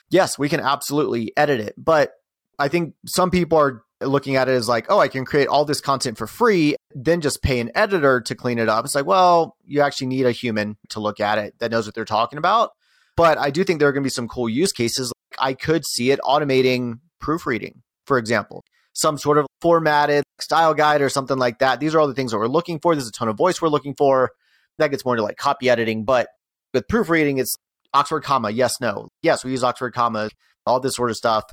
yes, 0.10 0.38
we 0.38 0.50
can 0.50 0.60
absolutely 0.60 1.34
edit 1.36 1.60
it. 1.60 1.74
But 1.78 2.12
I 2.60 2.68
think 2.68 2.94
some 3.06 3.32
people 3.32 3.58
are 3.58 3.84
looking 4.02 4.36
at 4.36 4.48
it 4.48 4.52
as 4.52 4.68
like, 4.68 4.86
oh, 4.90 5.00
I 5.00 5.08
can 5.08 5.26
create 5.26 5.48
all 5.48 5.66
this 5.66 5.82
content 5.82 6.18
for 6.18 6.28
free, 6.28 6.76
then 6.94 7.22
just 7.22 7.42
pay 7.42 7.60
an 7.60 7.72
editor 7.74 8.22
to 8.22 8.36
clean 8.36 8.60
it 8.60 8.70
up. 8.70 8.86
It's 8.86 8.96
like, 8.96 9.06
well, 9.06 9.56
you 9.66 9.82
actually 9.82 10.08
need 10.08 10.26
a 10.26 10.32
human 10.32 10.78
to 10.90 11.00
look 11.00 11.20
at 11.20 11.40
it 11.40 11.56
that 11.60 11.72
knows 11.72 11.88
what 11.88 11.96
they're 11.96 12.06
talking 12.06 12.38
about. 12.38 12.72
But 13.16 13.40
I 13.40 13.50
do 13.50 13.64
think 13.64 13.80
there 13.80 13.90
are 13.90 13.94
going 13.94 14.04
to 14.04 14.08
be 14.08 14.12
some 14.12 14.28
cool 14.28 14.48
use 14.48 14.72
cases. 14.72 15.12
I 15.40 15.54
could 15.54 15.86
see 15.86 16.12
it 16.12 16.20
automating 16.22 17.00
proofreading, 17.20 17.82
for 18.06 18.20
example, 18.20 18.64
some 18.98 19.18
sort 19.18 19.38
of 19.38 19.46
formatted 19.62 20.24
style 20.40 20.74
guide 20.74 21.04
or 21.04 21.10
something 21.10 21.38
like 21.38 21.60
that. 21.60 21.80
These 21.80 21.94
are 21.94 22.00
all 22.00 22.08
the 22.08 22.16
things 22.16 22.32
that 22.32 22.40
we're 22.40 22.48
looking 22.48 22.80
for. 22.80 22.96
There's 22.96 23.08
a 23.08 23.12
ton 23.12 23.28
of 23.28 23.38
voice 23.38 23.62
we're 23.62 23.70
looking 23.70 23.94
for. 23.96 24.32
That 24.80 24.90
gets 24.90 25.06
more 25.06 25.14
into 25.14 25.24
like 25.24 25.38
copy 25.38 25.70
editing. 25.70 26.04
But 26.04 26.30
with 26.74 26.88
proofreading, 26.88 27.38
it's 27.38 27.56
Oxford 27.94 28.24
comma, 28.24 28.50
yes, 28.50 28.82
no. 28.82 29.08
Yes, 29.22 29.46
we 29.46 29.52
use 29.52 29.64
Oxford 29.64 29.94
comma, 29.94 30.30
all 30.66 30.80
this 30.80 30.96
sort 30.96 31.12
of 31.12 31.16
stuff. 31.16 31.44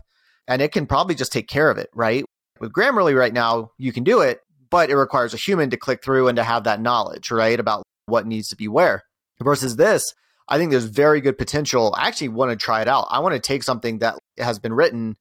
And 0.49 0.63
it 0.63 0.73
can 0.73 0.87
probably 0.87 1.15
just 1.15 1.33
take 1.33 1.47
care 1.47 1.71
of 1.71 1.77
it, 1.77 1.91
right? 1.95 2.25
With 2.61 2.73
Grammarly 2.73 3.17
right 3.17 3.33
now, 3.33 3.73
you 3.77 3.93
can 3.93 4.05
do 4.05 4.23
it, 4.23 4.41
but 4.71 4.89
it 4.89 4.97
requires 4.97 5.35
a 5.35 5.39
human 5.39 5.69
to 5.71 5.77
click 5.77 6.03
through 6.03 6.29
and 6.29 6.37
to 6.37 6.45
have 6.45 6.65
that 6.65 6.81
knowledge, 6.81 7.31
right? 7.31 7.61
About 7.61 7.83
what 8.07 8.27
needs 8.27 8.49
to 8.49 8.57
be 8.57 8.69
where. 8.69 9.03
Versus 9.41 9.77
this, 9.77 10.15
I 10.49 10.57
think 10.57 10.71
there's 10.71 10.85
very 10.85 11.21
good 11.21 11.37
potential. 11.37 11.95
I 11.97 12.09
actually 12.09 12.29
want 12.29 12.53
to 12.53 12.57
try 12.57 12.81
it 12.81 12.89
out. 12.89 13.07
I 13.11 13.19
want 13.19 13.35
to 13.35 13.41
take 13.41 13.63
something 13.63 13.99
that 13.99 14.19
has 14.39 14.59
been 14.59 14.73
written 14.73 15.17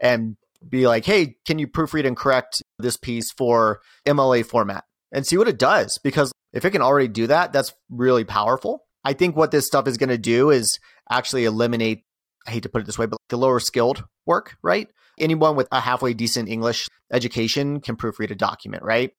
and 0.00 0.36
be 0.68 0.86
like, 0.86 1.04
hey, 1.04 1.36
can 1.46 1.58
you 1.58 1.66
proofread 1.66 2.06
and 2.06 2.16
correct 2.16 2.62
this 2.78 2.96
piece 2.96 3.32
for 3.32 3.80
MLA 4.06 4.44
format 4.44 4.84
and 5.12 5.26
see 5.26 5.36
what 5.36 5.48
it 5.48 5.58
does? 5.58 5.98
Because 6.02 6.32
if 6.52 6.64
it 6.64 6.70
can 6.70 6.82
already 6.82 7.08
do 7.08 7.26
that, 7.26 7.52
that's 7.52 7.72
really 7.90 8.24
powerful. 8.24 8.84
I 9.04 9.12
think 9.12 9.36
what 9.36 9.50
this 9.50 9.66
stuff 9.66 9.86
is 9.86 9.96
going 9.96 10.08
to 10.10 10.18
do 10.18 10.50
is 10.50 10.78
actually 11.10 11.44
eliminate, 11.44 12.04
I 12.46 12.50
hate 12.50 12.64
to 12.64 12.68
put 12.68 12.82
it 12.82 12.86
this 12.86 12.98
way, 12.98 13.06
but 13.06 13.18
the 13.28 13.38
lower 13.38 13.60
skilled 13.60 14.04
work, 14.26 14.56
right? 14.62 14.88
anyone 15.18 15.56
with 15.56 15.68
a 15.72 15.80
halfway 15.80 16.14
decent 16.14 16.48
English 16.48 16.88
education 17.12 17.80
can 17.80 17.96
proofread 17.96 18.30
a 18.30 18.34
document, 18.34 18.82
right? 18.82 19.12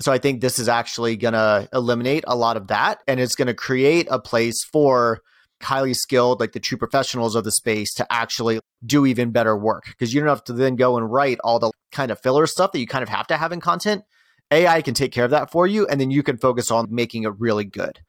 So 0.00 0.12
I 0.12 0.18
think 0.18 0.40
this 0.40 0.58
is 0.58 0.68
actually 0.68 1.16
going 1.16 1.34
to 1.34 1.68
eliminate 1.72 2.24
a 2.26 2.36
lot 2.36 2.56
of 2.56 2.68
that 2.68 3.00
and 3.08 3.18
it's 3.18 3.34
going 3.34 3.48
to 3.48 3.54
create 3.54 4.06
a 4.10 4.20
place 4.20 4.62
for 4.64 5.20
highly 5.62 5.94
skilled, 5.94 6.40
like 6.40 6.52
the 6.52 6.60
true 6.60 6.78
professionals 6.78 7.34
of 7.34 7.44
the 7.44 7.52
space 7.52 7.94
to 7.94 8.06
actually 8.12 8.60
do 8.84 9.06
even 9.06 9.30
better 9.30 9.56
work 9.56 9.84
because 9.86 10.14
you 10.14 10.20
don't 10.20 10.28
have 10.28 10.44
to 10.44 10.52
then 10.52 10.76
go 10.76 10.96
and 10.96 11.10
write 11.10 11.38
all 11.42 11.58
the 11.58 11.70
kind 11.92 12.10
of 12.10 12.20
filler 12.20 12.46
stuff 12.46 12.72
that 12.72 12.80
you 12.80 12.86
kind 12.86 13.02
of 13.02 13.08
have 13.08 13.26
to 13.26 13.36
have 13.36 13.52
in 13.52 13.60
content. 13.60 14.02
AI 14.50 14.80
can 14.82 14.94
take 14.94 15.12
care 15.12 15.24
of 15.24 15.30
that 15.30 15.50
for 15.50 15.66
you 15.66 15.86
and 15.86 16.00
then 16.00 16.10
you 16.10 16.22
can 16.22 16.38
focus 16.38 16.70
on 16.70 16.86
making 16.90 17.24
it 17.24 17.32
really 17.38 17.64
good. 17.64 18.00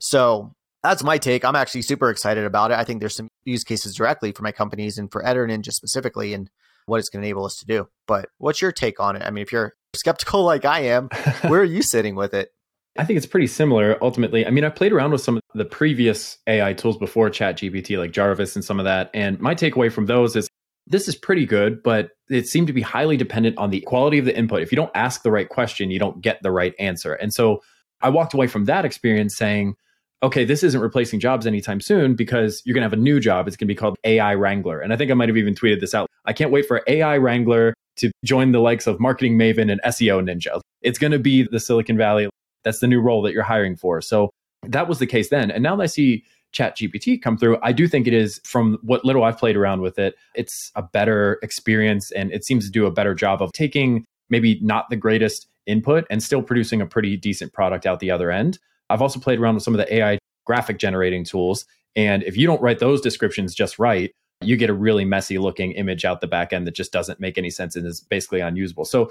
So 0.00 0.52
that's 0.82 1.02
my 1.02 1.18
take. 1.18 1.44
I'm 1.44 1.56
actually 1.56 1.82
super 1.82 2.10
excited 2.10 2.44
about 2.44 2.70
it. 2.70 2.78
I 2.78 2.84
think 2.84 3.00
there's 3.00 3.16
some 3.16 3.28
use 3.44 3.64
cases 3.64 3.94
directly 3.94 4.32
for 4.32 4.42
my 4.42 4.52
companies 4.52 4.98
and 4.98 5.10
for 5.10 5.26
Editor 5.26 5.46
Ninja 5.46 5.72
specifically. 5.72 6.34
And 6.34 6.50
what 6.88 6.98
it's 6.98 7.08
going 7.08 7.22
to 7.22 7.28
enable 7.28 7.44
us 7.44 7.56
to 7.56 7.66
do. 7.66 7.88
But 8.06 8.28
what's 8.38 8.62
your 8.62 8.72
take 8.72 8.98
on 8.98 9.14
it? 9.14 9.22
I 9.22 9.30
mean, 9.30 9.42
if 9.42 9.52
you're 9.52 9.74
skeptical 9.94 10.42
like 10.44 10.64
I 10.64 10.80
am, 10.80 11.08
where 11.46 11.60
are 11.60 11.64
you 11.64 11.82
sitting 11.82 12.16
with 12.16 12.34
it? 12.34 12.50
I 12.98 13.04
think 13.04 13.16
it's 13.16 13.26
pretty 13.26 13.46
similar 13.46 13.96
ultimately. 14.02 14.44
I 14.44 14.50
mean, 14.50 14.64
I 14.64 14.70
played 14.70 14.92
around 14.92 15.12
with 15.12 15.20
some 15.20 15.36
of 15.36 15.42
the 15.54 15.64
previous 15.64 16.36
AI 16.48 16.72
tools 16.72 16.98
before 16.98 17.30
ChatGPT, 17.30 17.96
like 17.96 18.10
Jarvis 18.10 18.56
and 18.56 18.64
some 18.64 18.80
of 18.80 18.84
that. 18.84 19.10
And 19.14 19.38
my 19.38 19.54
takeaway 19.54 19.90
from 19.90 20.06
those 20.06 20.34
is 20.34 20.48
this 20.88 21.06
is 21.06 21.14
pretty 21.14 21.46
good, 21.46 21.80
but 21.82 22.10
it 22.28 22.48
seemed 22.48 22.66
to 22.66 22.72
be 22.72 22.80
highly 22.80 23.16
dependent 23.16 23.56
on 23.56 23.70
the 23.70 23.80
quality 23.82 24.18
of 24.18 24.24
the 24.24 24.36
input. 24.36 24.62
If 24.62 24.72
you 24.72 24.76
don't 24.76 24.90
ask 24.96 25.22
the 25.22 25.30
right 25.30 25.48
question, 25.48 25.92
you 25.92 26.00
don't 26.00 26.20
get 26.20 26.42
the 26.42 26.50
right 26.50 26.74
answer. 26.80 27.14
And 27.14 27.32
so 27.32 27.62
I 28.00 28.08
walked 28.08 28.34
away 28.34 28.48
from 28.48 28.64
that 28.64 28.84
experience 28.84 29.36
saying, 29.36 29.76
okay, 30.24 30.44
this 30.44 30.64
isn't 30.64 30.80
replacing 30.80 31.20
jobs 31.20 31.46
anytime 31.46 31.80
soon 31.80 32.16
because 32.16 32.62
you're 32.64 32.74
going 32.74 32.82
to 32.82 32.86
have 32.86 32.92
a 32.92 32.96
new 32.96 33.20
job. 33.20 33.46
It's 33.46 33.56
going 33.56 33.68
to 33.68 33.72
be 33.72 33.76
called 33.76 33.96
AI 34.02 34.34
Wrangler. 34.34 34.80
And 34.80 34.92
I 34.92 34.96
think 34.96 35.12
I 35.12 35.14
might 35.14 35.28
have 35.28 35.36
even 35.36 35.54
tweeted 35.54 35.78
this 35.78 35.94
out. 35.94 36.08
I 36.24 36.32
can't 36.32 36.50
wait 36.50 36.66
for 36.66 36.82
AI 36.88 37.16
Wrangler 37.18 37.74
to 37.98 38.10
join 38.24 38.50
the 38.50 38.58
likes 38.58 38.88
of 38.88 38.98
Marketing 38.98 39.38
Maven 39.38 39.70
and 39.70 39.80
SEO 39.84 40.20
Ninja. 40.20 40.60
It's 40.82 40.98
going 40.98 41.12
to 41.12 41.18
be 41.20 41.44
the 41.44 41.60
Silicon 41.60 41.96
Valley. 41.96 42.28
That's 42.64 42.80
the 42.80 42.86
new 42.86 43.00
role 43.00 43.22
that 43.22 43.32
you're 43.32 43.42
hiring 43.42 43.76
for. 43.76 44.00
So 44.00 44.30
that 44.66 44.88
was 44.88 44.98
the 44.98 45.06
case 45.06 45.30
then. 45.30 45.50
And 45.50 45.62
now 45.62 45.76
that 45.76 45.82
I 45.82 45.86
see 45.86 46.24
Chat 46.52 46.76
GPT 46.76 47.20
come 47.20 47.36
through, 47.36 47.58
I 47.62 47.72
do 47.72 47.86
think 47.86 48.06
it 48.06 48.14
is 48.14 48.40
from 48.44 48.78
what 48.82 49.04
little 49.04 49.24
I've 49.24 49.38
played 49.38 49.56
around 49.56 49.80
with 49.80 49.98
it, 49.98 50.14
it's 50.34 50.72
a 50.74 50.82
better 50.82 51.38
experience 51.42 52.10
and 52.12 52.32
it 52.32 52.44
seems 52.44 52.64
to 52.66 52.70
do 52.70 52.86
a 52.86 52.90
better 52.90 53.14
job 53.14 53.42
of 53.42 53.52
taking 53.52 54.04
maybe 54.30 54.58
not 54.62 54.88
the 54.90 54.96
greatest 54.96 55.46
input 55.66 56.06
and 56.10 56.22
still 56.22 56.42
producing 56.42 56.80
a 56.80 56.86
pretty 56.86 57.16
decent 57.16 57.52
product 57.52 57.86
out 57.86 58.00
the 58.00 58.10
other 58.10 58.30
end. 58.30 58.58
I've 58.90 59.02
also 59.02 59.20
played 59.20 59.38
around 59.38 59.54
with 59.54 59.64
some 59.64 59.74
of 59.74 59.78
the 59.78 59.94
AI 59.94 60.18
graphic 60.46 60.78
generating 60.78 61.24
tools. 61.24 61.66
And 61.94 62.22
if 62.22 62.36
you 62.36 62.46
don't 62.46 62.60
write 62.62 62.78
those 62.78 63.00
descriptions 63.00 63.54
just 63.54 63.78
right, 63.78 64.10
you 64.40 64.56
get 64.56 64.70
a 64.70 64.74
really 64.74 65.04
messy 65.04 65.38
looking 65.38 65.72
image 65.72 66.04
out 66.04 66.20
the 66.20 66.26
back 66.26 66.52
end 66.52 66.66
that 66.66 66.74
just 66.74 66.92
doesn't 66.92 67.20
make 67.20 67.36
any 67.36 67.50
sense 67.50 67.76
and 67.76 67.86
is 67.86 68.00
basically 68.00 68.40
unusable. 68.40 68.84
So 68.84 69.10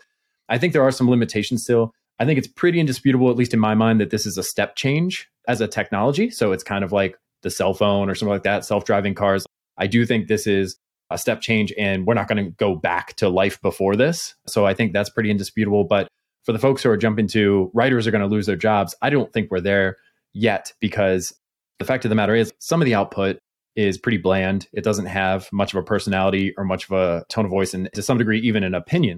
I 0.50 0.58
think 0.58 0.74
there 0.74 0.84
are 0.84 0.92
some 0.92 1.10
limitations 1.10 1.64
still. 1.64 1.94
I 2.20 2.26
think 2.26 2.38
it's 2.38 2.48
pretty 2.48 2.80
indisputable, 2.80 3.30
at 3.30 3.38
least 3.38 3.54
in 3.54 3.60
my 3.60 3.76
mind, 3.76 4.02
that 4.02 4.10
this 4.10 4.26
is 4.26 4.38
a 4.38 4.44
step 4.44 4.76
change 4.76 5.28
as 5.48 5.62
a 5.62 5.68
technology. 5.68 6.30
So 6.30 6.52
it's 6.52 6.64
kind 6.64 6.84
of 6.84 6.92
like 6.92 7.18
the 7.44 7.50
cell 7.50 7.74
phone 7.74 8.10
or 8.10 8.16
something 8.16 8.34
like 8.34 8.44
that, 8.44 8.66
self 8.66 8.86
driving 8.86 9.14
cars. 9.14 9.46
I 9.78 9.88
do 9.88 10.06
think 10.06 10.28
this 10.28 10.48
is 10.48 10.78
a 11.10 11.18
step 11.18 11.42
change 11.42 11.74
and 11.78 12.06
we're 12.06 12.16
not 12.16 12.28
going 12.28 12.44
to 12.44 12.52
go 12.52 12.76
back 12.76 13.16
to 13.16 13.30
life 13.30 13.62
before 13.62 13.96
this. 13.96 14.36
So 14.48 14.66
I 14.66 14.74
think 14.74 14.94
that's 14.94 15.10
pretty 15.10 15.32
indisputable. 15.32 15.84
But 15.84 16.08
for 16.44 16.52
the 16.52 16.60
folks 16.60 16.84
who 16.84 16.90
are 16.90 16.98
jumping 16.98 17.28
to 17.28 17.72
writers 17.74 18.08
are 18.08 18.12
going 18.12 18.22
to 18.22 18.28
lose 18.28 18.46
their 18.46 18.56
jobs, 18.56 18.96
I 19.02 19.10
don't 19.10 19.32
think 19.32 19.52
we're 19.52 19.62
there 19.62 19.98
yet 20.34 20.74
because 20.82 21.34
the 21.80 21.86
fact 21.86 22.06
of 22.06 22.10
the 22.10 22.16
matter 22.16 22.36
is 22.36 22.54
some 22.60 22.82
of 22.82 22.86
the 22.86 22.96
output 22.96 23.40
is 23.76 23.98
pretty 23.98 24.18
bland. 24.18 24.68
It 24.74 24.84
doesn't 24.84 25.06
have 25.06 25.48
much 25.54 25.74
of 25.74 25.80
a 25.80 25.84
personality 25.84 26.54
or 26.58 26.66
much 26.66 26.86
of 26.86 26.92
a 26.92 27.26
tone 27.30 27.46
of 27.46 27.52
voice, 27.52 27.74
and 27.74 27.90
to 27.94 28.02
some 28.02 28.18
degree, 28.18 28.40
even 28.40 28.64
an 28.64 28.74
opinion, 28.74 29.18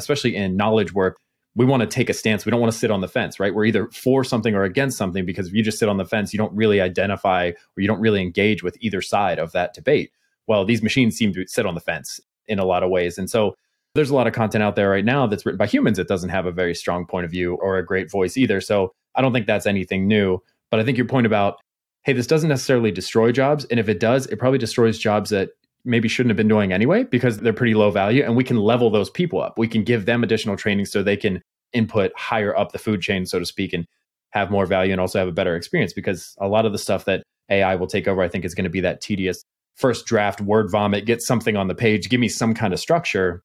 especially 0.00 0.34
in 0.34 0.56
knowledge 0.56 0.92
work. 0.92 1.16
We 1.54 1.66
want 1.66 1.82
to 1.82 1.86
take 1.86 2.08
a 2.08 2.14
stance. 2.14 2.46
We 2.46 2.50
don't 2.50 2.60
want 2.60 2.72
to 2.72 2.78
sit 2.78 2.90
on 2.90 3.02
the 3.02 3.08
fence, 3.08 3.38
right? 3.38 3.54
We're 3.54 3.66
either 3.66 3.88
for 3.88 4.24
something 4.24 4.54
or 4.54 4.64
against 4.64 4.96
something 4.96 5.26
because 5.26 5.48
if 5.48 5.52
you 5.52 5.62
just 5.62 5.78
sit 5.78 5.88
on 5.88 5.98
the 5.98 6.04
fence, 6.04 6.32
you 6.32 6.38
don't 6.38 6.54
really 6.54 6.80
identify 6.80 7.48
or 7.48 7.80
you 7.80 7.86
don't 7.86 8.00
really 8.00 8.22
engage 8.22 8.62
with 8.62 8.76
either 8.80 9.02
side 9.02 9.38
of 9.38 9.52
that 9.52 9.74
debate. 9.74 10.12
Well, 10.46 10.64
these 10.64 10.82
machines 10.82 11.16
seem 11.16 11.32
to 11.34 11.46
sit 11.46 11.66
on 11.66 11.74
the 11.74 11.80
fence 11.80 12.20
in 12.46 12.58
a 12.58 12.64
lot 12.64 12.82
of 12.82 12.90
ways. 12.90 13.18
And 13.18 13.28
so 13.28 13.54
there's 13.94 14.10
a 14.10 14.14
lot 14.14 14.26
of 14.26 14.32
content 14.32 14.64
out 14.64 14.76
there 14.76 14.88
right 14.88 15.04
now 15.04 15.26
that's 15.26 15.44
written 15.44 15.58
by 15.58 15.66
humans 15.66 15.98
that 15.98 16.08
doesn't 16.08 16.30
have 16.30 16.46
a 16.46 16.52
very 16.52 16.74
strong 16.74 17.06
point 17.06 17.26
of 17.26 17.30
view 17.30 17.54
or 17.56 17.76
a 17.76 17.84
great 17.84 18.10
voice 18.10 18.36
either. 18.36 18.60
So 18.60 18.94
I 19.14 19.20
don't 19.20 19.32
think 19.32 19.46
that's 19.46 19.66
anything 19.66 20.08
new. 20.08 20.38
But 20.70 20.80
I 20.80 20.84
think 20.84 20.96
your 20.96 21.06
point 21.06 21.26
about, 21.26 21.60
hey, 22.04 22.14
this 22.14 22.26
doesn't 22.26 22.48
necessarily 22.48 22.90
destroy 22.90 23.30
jobs. 23.30 23.66
And 23.66 23.78
if 23.78 23.88
it 23.88 24.00
does, 24.00 24.26
it 24.26 24.38
probably 24.38 24.58
destroys 24.58 24.98
jobs 24.98 25.30
that 25.30 25.50
maybe 25.84 26.08
shouldn't 26.08 26.30
have 26.30 26.36
been 26.36 26.48
doing 26.48 26.72
anyway 26.72 27.04
because 27.04 27.38
they're 27.38 27.52
pretty 27.52 27.74
low 27.74 27.90
value. 27.90 28.22
And 28.22 28.36
we 28.36 28.44
can 28.44 28.56
level 28.56 28.90
those 28.90 29.10
people 29.10 29.42
up. 29.42 29.58
We 29.58 29.68
can 29.68 29.82
give 29.82 30.06
them 30.06 30.22
additional 30.22 30.56
training 30.56 30.86
so 30.86 31.02
they 31.02 31.16
can 31.16 31.42
input 31.72 32.12
higher 32.16 32.56
up 32.56 32.72
the 32.72 32.78
food 32.78 33.00
chain, 33.00 33.26
so 33.26 33.38
to 33.38 33.46
speak, 33.46 33.72
and 33.72 33.86
have 34.30 34.50
more 34.50 34.66
value 34.66 34.92
and 34.92 35.00
also 35.00 35.18
have 35.18 35.28
a 35.28 35.32
better 35.32 35.56
experience 35.56 35.92
because 35.92 36.34
a 36.38 36.48
lot 36.48 36.66
of 36.66 36.72
the 36.72 36.78
stuff 36.78 37.04
that 37.06 37.22
AI 37.50 37.74
will 37.74 37.86
take 37.86 38.08
over, 38.08 38.22
I 38.22 38.28
think, 38.28 38.44
is 38.44 38.54
going 38.54 38.64
to 38.64 38.70
be 38.70 38.80
that 38.80 39.00
tedious 39.00 39.42
first 39.74 40.06
draft 40.06 40.40
word 40.40 40.70
vomit, 40.70 41.06
get 41.06 41.22
something 41.22 41.56
on 41.56 41.68
the 41.68 41.74
page, 41.74 42.08
give 42.08 42.20
me 42.20 42.28
some 42.28 42.54
kind 42.54 42.72
of 42.72 42.80
structure 42.80 43.42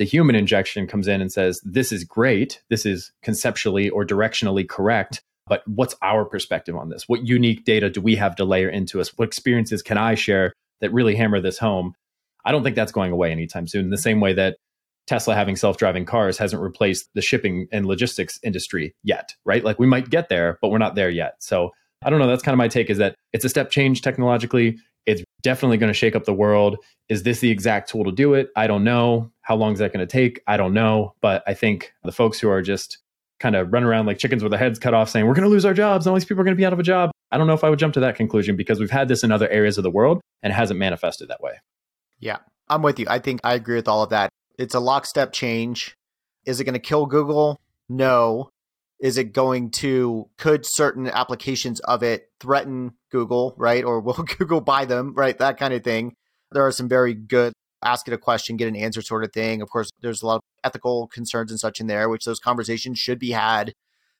the 0.00 0.06
human 0.06 0.34
injection 0.34 0.86
comes 0.86 1.06
in 1.06 1.20
and 1.20 1.30
says, 1.30 1.60
This 1.62 1.92
is 1.92 2.04
great. 2.04 2.62
This 2.70 2.86
is 2.86 3.12
conceptually 3.22 3.90
or 3.90 4.02
directionally 4.02 4.66
correct. 4.66 5.20
But 5.46 5.62
what's 5.68 5.94
our 6.00 6.24
perspective 6.24 6.74
on 6.74 6.88
this? 6.88 7.06
What 7.06 7.26
unique 7.26 7.66
data 7.66 7.90
do 7.90 8.00
we 8.00 8.16
have 8.16 8.34
to 8.36 8.46
layer 8.46 8.70
into 8.70 8.98
us? 8.98 9.10
What 9.18 9.28
experiences 9.28 9.82
can 9.82 9.98
I 9.98 10.14
share 10.14 10.54
that 10.80 10.92
really 10.92 11.14
hammer 11.14 11.40
this 11.40 11.58
home? 11.58 11.94
I 12.44 12.52
don't 12.52 12.62
think 12.62 12.76
that's 12.76 12.92
going 12.92 13.12
away 13.12 13.32
anytime 13.32 13.66
soon. 13.66 13.86
In 13.86 13.90
the 13.90 13.98
same 13.98 14.20
way 14.20 14.32
that 14.34 14.56
Tesla 15.06 15.34
having 15.34 15.56
self 15.56 15.76
driving 15.76 16.04
cars 16.04 16.38
hasn't 16.38 16.62
replaced 16.62 17.10
the 17.14 17.22
shipping 17.22 17.66
and 17.72 17.86
logistics 17.86 18.38
industry 18.42 18.94
yet, 19.02 19.34
right? 19.44 19.64
Like 19.64 19.78
we 19.78 19.86
might 19.86 20.10
get 20.10 20.28
there, 20.28 20.58
but 20.62 20.68
we're 20.68 20.78
not 20.78 20.94
there 20.94 21.10
yet. 21.10 21.34
So 21.40 21.70
I 22.02 22.10
don't 22.10 22.18
know. 22.18 22.28
That's 22.28 22.42
kind 22.42 22.54
of 22.54 22.58
my 22.58 22.68
take 22.68 22.90
is 22.90 22.98
that 22.98 23.14
it's 23.32 23.44
a 23.44 23.48
step 23.48 23.70
change 23.70 24.02
technologically. 24.02 24.78
It's 25.06 25.22
definitely 25.42 25.78
going 25.78 25.92
to 25.92 25.98
shake 25.98 26.14
up 26.14 26.24
the 26.24 26.32
world. 26.32 26.76
Is 27.08 27.24
this 27.24 27.40
the 27.40 27.50
exact 27.50 27.90
tool 27.90 28.04
to 28.04 28.12
do 28.12 28.34
it? 28.34 28.50
I 28.56 28.66
don't 28.66 28.84
know. 28.84 29.32
How 29.42 29.56
long 29.56 29.72
is 29.72 29.80
that 29.80 29.92
going 29.92 30.06
to 30.06 30.10
take? 30.10 30.40
I 30.46 30.56
don't 30.56 30.74
know. 30.74 31.14
But 31.20 31.42
I 31.46 31.54
think 31.54 31.92
the 32.04 32.12
folks 32.12 32.38
who 32.38 32.48
are 32.48 32.62
just 32.62 32.98
kind 33.40 33.56
of 33.56 33.72
run 33.72 33.82
around 33.82 34.06
like 34.06 34.18
chickens 34.18 34.42
with 34.42 34.52
their 34.52 34.58
heads 34.58 34.78
cut 34.78 34.94
off 34.94 35.10
saying, 35.10 35.26
we're 35.26 35.34
going 35.34 35.44
to 35.44 35.50
lose 35.50 35.64
our 35.64 35.74
jobs. 35.74 36.06
All 36.06 36.14
these 36.14 36.24
people 36.24 36.42
are 36.42 36.44
going 36.44 36.54
to 36.54 36.60
be 36.60 36.66
out 36.66 36.72
of 36.72 36.78
a 36.78 36.84
job. 36.84 37.10
I 37.32 37.38
don't 37.38 37.46
know 37.46 37.54
if 37.54 37.64
I 37.64 37.70
would 37.70 37.78
jump 37.78 37.94
to 37.94 38.00
that 38.00 38.14
conclusion 38.14 38.54
because 38.54 38.78
we've 38.78 38.90
had 38.90 39.08
this 39.08 39.24
in 39.24 39.32
other 39.32 39.48
areas 39.48 39.78
of 39.78 39.82
the 39.82 39.90
world 39.90 40.20
and 40.42 40.52
it 40.52 40.56
hasn't 40.56 40.78
manifested 40.78 41.28
that 41.28 41.40
way. 41.40 41.54
Yeah, 42.18 42.38
I'm 42.68 42.82
with 42.82 42.98
you. 42.98 43.06
I 43.08 43.18
think 43.18 43.40
I 43.42 43.54
agree 43.54 43.76
with 43.76 43.88
all 43.88 44.02
of 44.02 44.10
that. 44.10 44.30
It's 44.58 44.74
a 44.74 44.80
lockstep 44.80 45.32
change. 45.32 45.94
Is 46.44 46.60
it 46.60 46.64
going 46.64 46.74
to 46.74 46.78
kill 46.78 47.06
Google? 47.06 47.58
No. 47.88 48.50
Is 49.00 49.16
it 49.16 49.32
going 49.32 49.70
to, 49.70 50.28
could 50.36 50.66
certain 50.66 51.06
applications 51.06 51.80
of 51.80 52.02
it 52.02 52.28
threaten 52.40 52.92
Google, 53.10 53.54
right? 53.56 53.82
Or 53.82 54.00
will 54.00 54.12
Google 54.38 54.60
buy 54.60 54.84
them, 54.84 55.14
right? 55.14 55.36
That 55.38 55.58
kind 55.58 55.72
of 55.72 55.82
thing. 55.82 56.14
There 56.52 56.66
are 56.66 56.72
some 56.72 56.88
very 56.88 57.14
good 57.14 57.54
ask 57.82 58.06
it 58.08 58.14
a 58.14 58.18
question, 58.18 58.56
get 58.56 58.68
an 58.68 58.76
answer 58.76 59.02
sort 59.02 59.24
of 59.24 59.32
thing. 59.32 59.62
Of 59.62 59.70
course, 59.70 59.90
there's 60.00 60.22
a 60.22 60.26
lot 60.26 60.36
of 60.36 60.42
ethical 60.64 61.08
concerns 61.08 61.50
and 61.50 61.60
such 61.60 61.80
in 61.80 61.86
there, 61.86 62.08
which 62.08 62.24
those 62.24 62.38
conversations 62.38 62.98
should 62.98 63.18
be 63.18 63.30
had. 63.30 63.72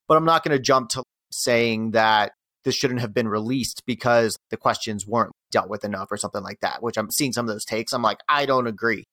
But 0.09 0.17
I'm 0.17 0.25
not 0.25 0.45
going 0.45 0.57
to 0.57 0.63
jump 0.63 0.91
to 0.91 1.05
saying 1.31 1.93
that 1.93 2.33
this 2.65 2.75
shouldn't 2.75 3.01
have 3.01 3.15
been 3.15 3.29
released 3.29 3.83
because 3.87 4.37
the 4.51 4.57
questions 4.57 5.07
weren't 5.07 5.33
dealt 5.51 5.69
with 5.69 5.85
enough 5.85 6.09
or 6.11 6.17
something 6.17 6.43
like 6.43 6.61
that, 6.61 6.83
which 6.83 6.97
I'm 6.97 7.11
seeing 7.11 7.33
some 7.33 7.49
of 7.49 7.55
those 7.55 7.65
takes. 7.65 7.93
I'm 7.93 8.03
like, 8.03 8.19
I 8.29 8.47
don't 8.47 8.67
agree. 8.67 9.05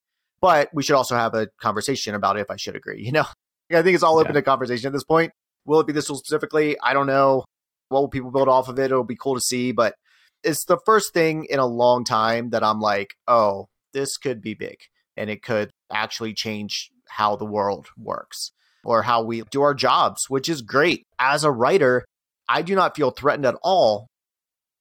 But 0.42 0.70
we 0.74 0.84
should 0.84 0.96
also 0.96 1.16
have 1.16 1.34
a 1.34 1.48
conversation 1.62 2.14
about 2.14 2.38
it 2.38 2.42
if 2.42 2.52
I 2.52 2.58
should 2.58 2.76
agree. 2.76 3.04
You 3.04 3.12
know, 3.12 3.26
I 3.72 3.82
think 3.82 3.96
it's 3.96 4.04
all 4.04 4.20
open 4.20 4.34
yeah. 4.34 4.42
to 4.42 4.44
conversation 4.44 4.88
at 4.88 4.94
this 4.94 5.04
point. 5.04 5.32
Will 5.66 5.80
it 5.80 5.88
be 5.88 5.94
this 5.94 6.08
tool 6.08 6.18
specifically? 6.18 6.78
I 6.82 6.94
don't 6.94 7.08
know. 7.08 7.44
What 7.90 8.02
will 8.02 8.10
people 8.10 8.32
build 8.32 8.50
off 8.50 8.70
of 8.70 8.80
it? 8.80 8.86
It'll 8.86 9.04
be 9.04 9.18
cool 9.18 9.36
to 9.36 9.42
see. 9.42 9.72
But 9.72 9.96
it's 10.44 10.66
the 10.66 10.80
first 10.86 11.14
thing 11.14 11.46
in 11.50 11.60
a 11.60 11.66
long 11.66 12.04
time 12.04 12.52
that 12.52 12.64
I'm 12.64 12.80
like, 12.80 13.16
oh, 13.28 13.68
this 13.98 14.16
could 14.16 14.42
be 14.42 14.54
big 14.54 14.78
and 15.18 15.28
it 15.30 15.42
could 15.42 15.72
actually 15.92 16.34
change 16.34 16.92
how 17.10 17.36
the 17.36 17.46
world 17.46 17.88
works 17.98 18.52
or 18.84 19.02
how 19.02 19.24
we 19.24 19.42
do 19.50 19.64
our 19.64 19.74
jobs, 19.74 20.26
which 20.30 20.48
is 20.48 20.62
great. 20.62 21.04
As 21.18 21.44
a 21.44 21.52
writer, 21.52 22.06
I 22.48 22.62
do 22.62 22.76
not 22.76 22.96
feel 22.96 23.10
threatened 23.10 23.48
at 23.48 23.58
all. 23.64 24.08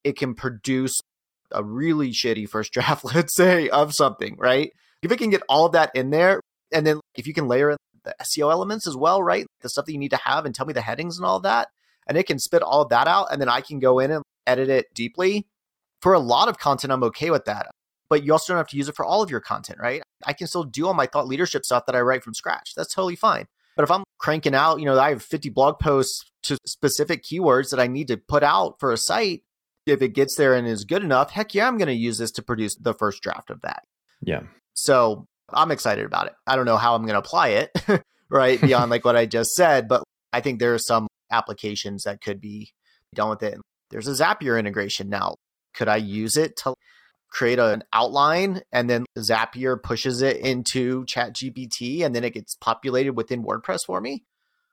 It 0.04 0.18
can 0.18 0.34
produce 0.34 1.00
a 1.50 1.64
really 1.64 2.10
shitty 2.10 2.46
first 2.48 2.72
draft, 2.74 3.04
let's 3.04 3.34
say, 3.34 3.70
of 3.70 3.94
something, 3.94 4.36
right? 4.38 4.70
If 5.02 5.10
it 5.10 5.18
can 5.18 5.30
get 5.30 5.42
all 5.48 5.64
of 5.64 5.72
that 5.72 5.90
in 5.94 6.10
there, 6.10 6.40
and 6.72 6.86
then 6.86 7.00
if 7.16 7.26
you 7.26 7.32
can 7.32 7.48
layer 7.48 7.70
in 7.70 7.76
the 8.04 8.14
SEO 8.22 8.52
elements 8.52 8.86
as 8.86 8.96
well, 8.96 9.22
right? 9.22 9.46
The 9.62 9.70
stuff 9.70 9.86
that 9.86 9.92
you 9.92 9.98
need 9.98 10.10
to 10.10 10.20
have 10.24 10.44
and 10.44 10.54
tell 10.54 10.66
me 10.66 10.74
the 10.74 10.82
headings 10.82 11.16
and 11.16 11.24
all 11.24 11.40
that, 11.40 11.68
and 12.06 12.18
it 12.18 12.26
can 12.26 12.38
spit 12.38 12.62
all 12.62 12.82
of 12.82 12.90
that 12.90 13.08
out, 13.08 13.28
and 13.32 13.40
then 13.40 13.48
I 13.48 13.62
can 13.62 13.78
go 13.78 13.98
in 13.98 14.10
and 14.10 14.22
edit 14.46 14.68
it 14.68 14.86
deeply. 14.94 15.46
For 16.02 16.12
a 16.12 16.20
lot 16.20 16.48
of 16.48 16.58
content, 16.58 16.92
I'm 16.92 17.02
okay 17.04 17.30
with 17.30 17.46
that. 17.46 17.70
But 18.08 18.24
you 18.24 18.32
also 18.32 18.52
don't 18.52 18.58
have 18.58 18.68
to 18.68 18.76
use 18.76 18.88
it 18.88 18.96
for 18.96 19.04
all 19.04 19.22
of 19.22 19.30
your 19.30 19.40
content, 19.40 19.80
right? 19.80 20.02
I 20.24 20.32
can 20.32 20.46
still 20.46 20.64
do 20.64 20.86
all 20.86 20.94
my 20.94 21.06
thought 21.06 21.26
leadership 21.26 21.64
stuff 21.64 21.86
that 21.86 21.96
I 21.96 22.00
write 22.00 22.22
from 22.22 22.34
scratch. 22.34 22.72
That's 22.76 22.94
totally 22.94 23.16
fine. 23.16 23.46
But 23.76 23.82
if 23.82 23.90
I'm 23.90 24.04
cranking 24.18 24.54
out, 24.54 24.80
you 24.80 24.86
know, 24.86 24.98
I 24.98 25.10
have 25.10 25.22
50 25.22 25.50
blog 25.50 25.78
posts 25.78 26.24
to 26.44 26.56
specific 26.66 27.22
keywords 27.22 27.70
that 27.70 27.80
I 27.80 27.86
need 27.86 28.08
to 28.08 28.16
put 28.16 28.42
out 28.42 28.76
for 28.80 28.92
a 28.92 28.96
site. 28.96 29.42
If 29.86 30.02
it 30.02 30.14
gets 30.14 30.36
there 30.36 30.54
and 30.54 30.66
is 30.66 30.84
good 30.84 31.04
enough, 31.04 31.30
heck 31.30 31.54
yeah, 31.54 31.68
I'm 31.68 31.78
going 31.78 31.88
to 31.88 31.94
use 31.94 32.18
this 32.18 32.32
to 32.32 32.42
produce 32.42 32.74
the 32.74 32.94
first 32.94 33.22
draft 33.22 33.50
of 33.50 33.60
that. 33.62 33.84
Yeah. 34.20 34.42
So 34.74 35.26
I'm 35.52 35.70
excited 35.70 36.04
about 36.04 36.26
it. 36.26 36.32
I 36.46 36.56
don't 36.56 36.64
know 36.64 36.76
how 36.76 36.94
I'm 36.94 37.02
going 37.02 37.14
to 37.14 37.20
apply 37.20 37.48
it, 37.48 37.70
right? 38.28 38.60
Beyond 38.60 38.90
like 38.90 39.04
what 39.04 39.16
I 39.16 39.26
just 39.26 39.50
said, 39.54 39.86
but 39.88 40.02
I 40.32 40.40
think 40.40 40.58
there 40.58 40.74
are 40.74 40.78
some 40.78 41.06
applications 41.30 42.04
that 42.04 42.20
could 42.20 42.40
be 42.40 42.72
done 43.14 43.30
with 43.30 43.42
it. 43.42 43.58
There's 43.90 44.08
a 44.08 44.12
Zapier 44.12 44.58
integration 44.58 45.08
now. 45.08 45.36
Could 45.74 45.88
I 45.88 45.96
use 45.96 46.36
it 46.36 46.56
to 46.58 46.74
create 47.30 47.58
an 47.58 47.84
outline 47.92 48.62
and 48.72 48.88
then 48.88 49.04
Zapier 49.18 49.82
pushes 49.82 50.22
it 50.22 50.38
into 50.38 51.04
ChatGPT 51.04 52.04
and 52.04 52.14
then 52.14 52.24
it 52.24 52.34
gets 52.34 52.54
populated 52.54 53.12
within 53.12 53.44
WordPress 53.44 53.84
for 53.84 54.00
me. 54.00 54.24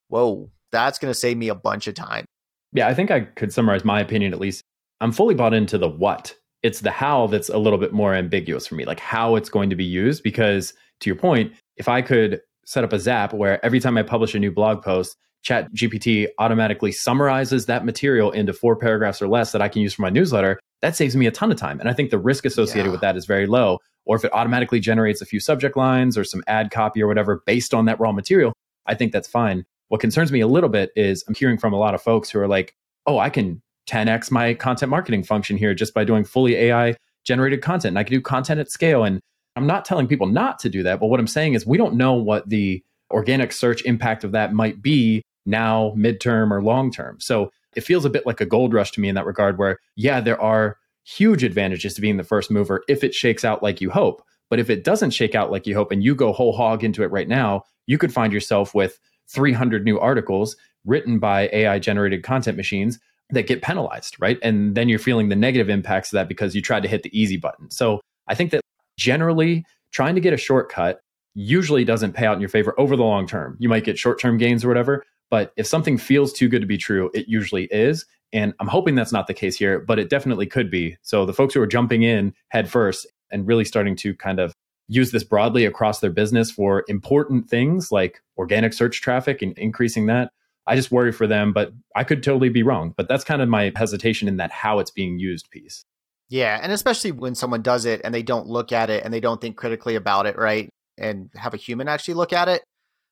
Whoa, 0.07 0.51
that's 0.72 1.00
going 1.00 1.12
to 1.12 1.19
save 1.19 1.38
me 1.38 1.50
a 1.50 1.55
bunch 1.55 1.88
of 1.88 1.95
time. 1.95 2.25
Yeah, 2.74 2.88
I 2.88 2.93
think 2.93 3.12
I 3.12 3.22
could 3.22 3.53
summarize 3.53 3.86
my 3.86 4.00
opinion 4.00 4.33
at 4.33 4.39
least. 4.39 4.63
I'm 5.01 5.12
fully 5.12 5.36
bought 5.36 5.53
into 5.53 5.77
the 5.77 5.89
what. 5.89 6.36
It's 6.62 6.79
the 6.79 6.91
how 6.91 7.27
that's 7.27 7.50
a 7.50 7.57
little 7.57 7.79
bit 7.79 7.93
more 7.93 8.13
ambiguous 8.13 8.67
for 8.67 8.75
me, 8.75 8.86
like 8.86 9.00
how 9.00 9.36
it's 9.36 9.50
going 9.50 9.69
to 9.69 9.75
be 9.75 9.83
used. 9.83 10.24
Because 10.24 10.74
to 11.01 11.10
your 11.10 11.17
point, 11.17 11.53
if 11.75 11.89
I 11.89 12.01
could 12.01 12.41
set 12.65 12.83
up 12.83 12.93
a 12.93 13.00
Zap 13.00 13.33
where 13.33 13.63
every 13.65 13.79
time 13.79 13.98
I 13.98 14.03
publish 14.03 14.33
a 14.33 14.39
new 14.39 14.51
blog 14.51 14.81
post, 14.81 15.17
Chat 15.43 15.71
GPT 15.73 16.27
automatically 16.39 16.91
summarizes 16.91 17.65
that 17.67 17.85
material 17.85 18.31
into 18.31 18.53
four 18.53 18.75
paragraphs 18.75 19.21
or 19.21 19.27
less 19.27 19.51
that 19.51 19.62
I 19.62 19.67
can 19.67 19.81
use 19.81 19.93
for 19.93 20.01
my 20.01 20.09
newsletter, 20.09 20.59
that 20.81 20.95
saves 20.95 21.15
me 21.15 21.27
a 21.27 21.31
ton 21.31 21.51
of 21.51 21.57
time. 21.57 21.79
And 21.79 21.89
I 21.89 21.93
think 21.93 22.09
the 22.09 22.17
risk 22.17 22.45
associated 22.45 22.88
yeah. 22.88 22.91
with 22.91 23.01
that 23.01 23.17
is 23.17 23.25
very 23.25 23.45
low. 23.45 23.79
Or 24.05 24.15
if 24.15 24.25
it 24.25 24.33
automatically 24.33 24.79
generates 24.79 25.21
a 25.21 25.25
few 25.25 25.39
subject 25.39 25.77
lines 25.77 26.17
or 26.17 26.23
some 26.23 26.43
ad 26.47 26.71
copy 26.71 27.01
or 27.01 27.07
whatever 27.07 27.41
based 27.45 27.73
on 27.73 27.85
that 27.85 28.00
raw 28.00 28.12
material, 28.12 28.53
I 28.85 28.95
think 28.95 29.12
that's 29.12 29.27
fine. 29.27 29.65
What 29.89 30.01
concerns 30.01 30.31
me 30.31 30.41
a 30.41 30.47
little 30.47 30.69
bit 30.69 30.91
is 30.95 31.23
I'm 31.27 31.35
hearing 31.35 31.57
from 31.57 31.73
a 31.73 31.77
lot 31.77 31.93
of 31.93 32.01
folks 32.01 32.29
who 32.29 32.39
are 32.39 32.47
like, 32.47 32.73
oh, 33.05 33.19
I 33.19 33.29
can 33.29 33.62
10x 33.89 34.31
my 34.31 34.53
content 34.53 34.89
marketing 34.89 35.23
function 35.23 35.57
here 35.57 35.73
just 35.73 35.93
by 35.93 36.03
doing 36.03 36.23
fully 36.23 36.55
AI 36.55 36.95
generated 37.25 37.62
content. 37.62 37.91
And 37.91 38.00
I 38.00 38.03
can 38.03 38.13
do 38.13 38.21
content 38.21 38.59
at 38.59 38.71
scale. 38.71 39.03
And 39.03 39.19
I'm 39.55 39.67
not 39.67 39.85
telling 39.85 40.07
people 40.07 40.27
not 40.27 40.59
to 40.59 40.69
do 40.69 40.83
that. 40.83 41.00
But 41.00 41.07
what 41.07 41.19
I'm 41.19 41.27
saying 41.27 41.53
is 41.53 41.65
we 41.65 41.77
don't 41.77 41.95
know 41.95 42.13
what 42.13 42.50
the 42.50 42.81
organic 43.12 43.51
search 43.51 43.83
impact 43.85 44.23
of 44.23 44.31
that 44.31 44.53
might 44.53 44.81
be 44.81 45.21
now, 45.45 45.93
midterm, 45.97 46.51
or 46.51 46.62
long 46.62 46.91
term. 46.91 47.19
So 47.19 47.51
it 47.75 47.81
feels 47.81 48.05
a 48.05 48.09
bit 48.09 48.25
like 48.25 48.41
a 48.41 48.45
gold 48.45 48.73
rush 48.73 48.91
to 48.91 49.01
me 49.01 49.09
in 49.09 49.15
that 49.15 49.25
regard, 49.25 49.57
where, 49.57 49.79
yeah, 49.95 50.21
there 50.21 50.39
are 50.41 50.77
huge 51.03 51.43
advantages 51.43 51.93
to 51.95 52.01
being 52.01 52.17
the 52.17 52.23
first 52.23 52.50
mover 52.50 52.83
if 52.88 53.03
it 53.03 53.13
shakes 53.13 53.43
out 53.43 53.63
like 53.63 53.81
you 53.81 53.89
hope. 53.89 54.23
But 54.50 54.59
if 54.59 54.69
it 54.69 54.83
doesn't 54.83 55.12
shake 55.12 55.35
out 55.35 55.51
like 55.51 55.65
you 55.65 55.75
hope 55.75 55.91
and 55.91 56.03
you 56.03 56.15
go 56.15 56.31
whole 56.31 56.53
hog 56.53 56.83
into 56.83 57.03
it 57.03 57.12
right 57.12 57.27
now, 57.27 57.63
you 57.88 57.97
could 57.97 58.13
find 58.13 58.31
yourself 58.31 58.75
with 58.75 59.00
300 59.27 59.83
new 59.83 60.00
articles 60.00 60.55
written 60.85 61.19
by 61.19 61.50
AI 61.51 61.79
generated 61.79 62.23
content 62.23 62.57
machines 62.57 63.00
that 63.29 63.47
get 63.47 63.62
penalized, 63.62 64.15
right? 64.19 64.38
And 64.43 64.75
then 64.75 64.89
you're 64.89 65.00
feeling 65.00 65.29
the 65.29 65.35
negative 65.35 65.69
impacts 65.69 66.12
of 66.12 66.17
that 66.17 66.27
because 66.27 66.55
you 66.55 66.62
tried 66.62 66.83
to 66.83 66.89
hit 66.89 67.03
the 67.03 67.19
easy 67.19 67.38
button. 67.38 67.71
So 67.71 68.01
I 68.27 68.35
think 68.35 68.51
that 68.51 68.62
generally 68.97 69.65
trying 69.91 70.15
to 70.15 70.21
get 70.21 70.33
a 70.33 70.38
shortcut 70.38 71.00
usually 71.35 71.83
doesn't 71.83 72.13
pay 72.13 72.25
out 72.25 72.35
in 72.35 72.41
your 72.41 72.50
favor 72.50 72.79
over 72.79 72.95
the 72.95 73.03
long 73.03 73.25
term. 73.25 73.57
You 73.59 73.69
might 73.69 73.85
get 73.85 73.97
short 73.97 74.19
term 74.19 74.38
gains 74.38 74.63
or 74.63 74.67
whatever, 74.67 75.03
but 75.33 75.51
if 75.57 75.65
something 75.65 75.97
feels 75.97 76.31
too 76.31 76.47
good 76.47 76.61
to 76.61 76.67
be 76.67 76.77
true, 76.77 77.09
it 77.15 77.27
usually 77.27 77.63
is. 77.71 78.05
And 78.33 78.53
I'm 78.59 78.67
hoping 78.67 78.93
that's 78.93 79.11
not 79.11 79.25
the 79.25 79.33
case 79.33 79.57
here, 79.57 79.79
but 79.79 79.97
it 79.97 80.07
definitely 80.07 80.45
could 80.45 80.69
be. 80.69 80.95
So 81.01 81.25
the 81.25 81.33
folks 81.33 81.55
who 81.55 81.61
are 81.61 81.65
jumping 81.65 82.03
in 82.03 82.35
head 82.49 82.69
first 82.69 83.07
and 83.31 83.47
really 83.47 83.65
starting 83.65 83.95
to 83.95 84.13
kind 84.13 84.39
of 84.39 84.53
use 84.87 85.09
this 85.09 85.23
broadly 85.23 85.65
across 85.65 86.01
their 86.01 86.11
business 86.11 86.51
for 86.51 86.85
important 86.87 87.49
things 87.49 87.91
like 87.91 88.21
organic 88.37 88.73
search 88.73 89.01
traffic 89.01 89.41
and 89.41 89.57
increasing 89.57 90.05
that. 90.05 90.29
I 90.67 90.75
just 90.75 90.91
worry 90.91 91.11
for 91.11 91.25
them, 91.25 91.51
but 91.51 91.73
I 91.95 92.03
could 92.03 92.21
totally 92.21 92.49
be 92.49 92.61
wrong. 92.61 92.93
But 92.95 93.07
that's 93.07 93.23
kind 93.23 93.41
of 93.41 93.49
my 93.49 93.71
hesitation 93.75 94.27
in 94.27 94.37
that 94.37 94.51
how 94.51 94.77
it's 94.77 94.91
being 94.91 95.17
used 95.17 95.49
piece. 95.49 95.83
Yeah. 96.29 96.59
And 96.61 96.71
especially 96.71 97.11
when 97.11 97.33
someone 97.33 97.63
does 97.63 97.85
it 97.85 98.01
and 98.03 98.13
they 98.13 98.21
don't 98.21 98.45
look 98.45 98.71
at 98.71 98.91
it 98.91 99.03
and 99.03 99.11
they 99.11 99.19
don't 99.19 99.41
think 99.41 99.57
critically 99.57 99.95
about 99.95 100.27
it, 100.27 100.37
right? 100.37 100.69
And 100.99 101.31
have 101.33 101.55
a 101.55 101.57
human 101.57 101.87
actually 101.87 102.13
look 102.13 102.33
at 102.33 102.49
it. 102.49 102.61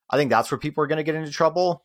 I 0.08 0.16
think 0.16 0.30
that's 0.30 0.52
where 0.52 0.58
people 0.58 0.84
are 0.84 0.86
going 0.86 0.98
to 0.98 1.02
get 1.02 1.16
into 1.16 1.32
trouble 1.32 1.82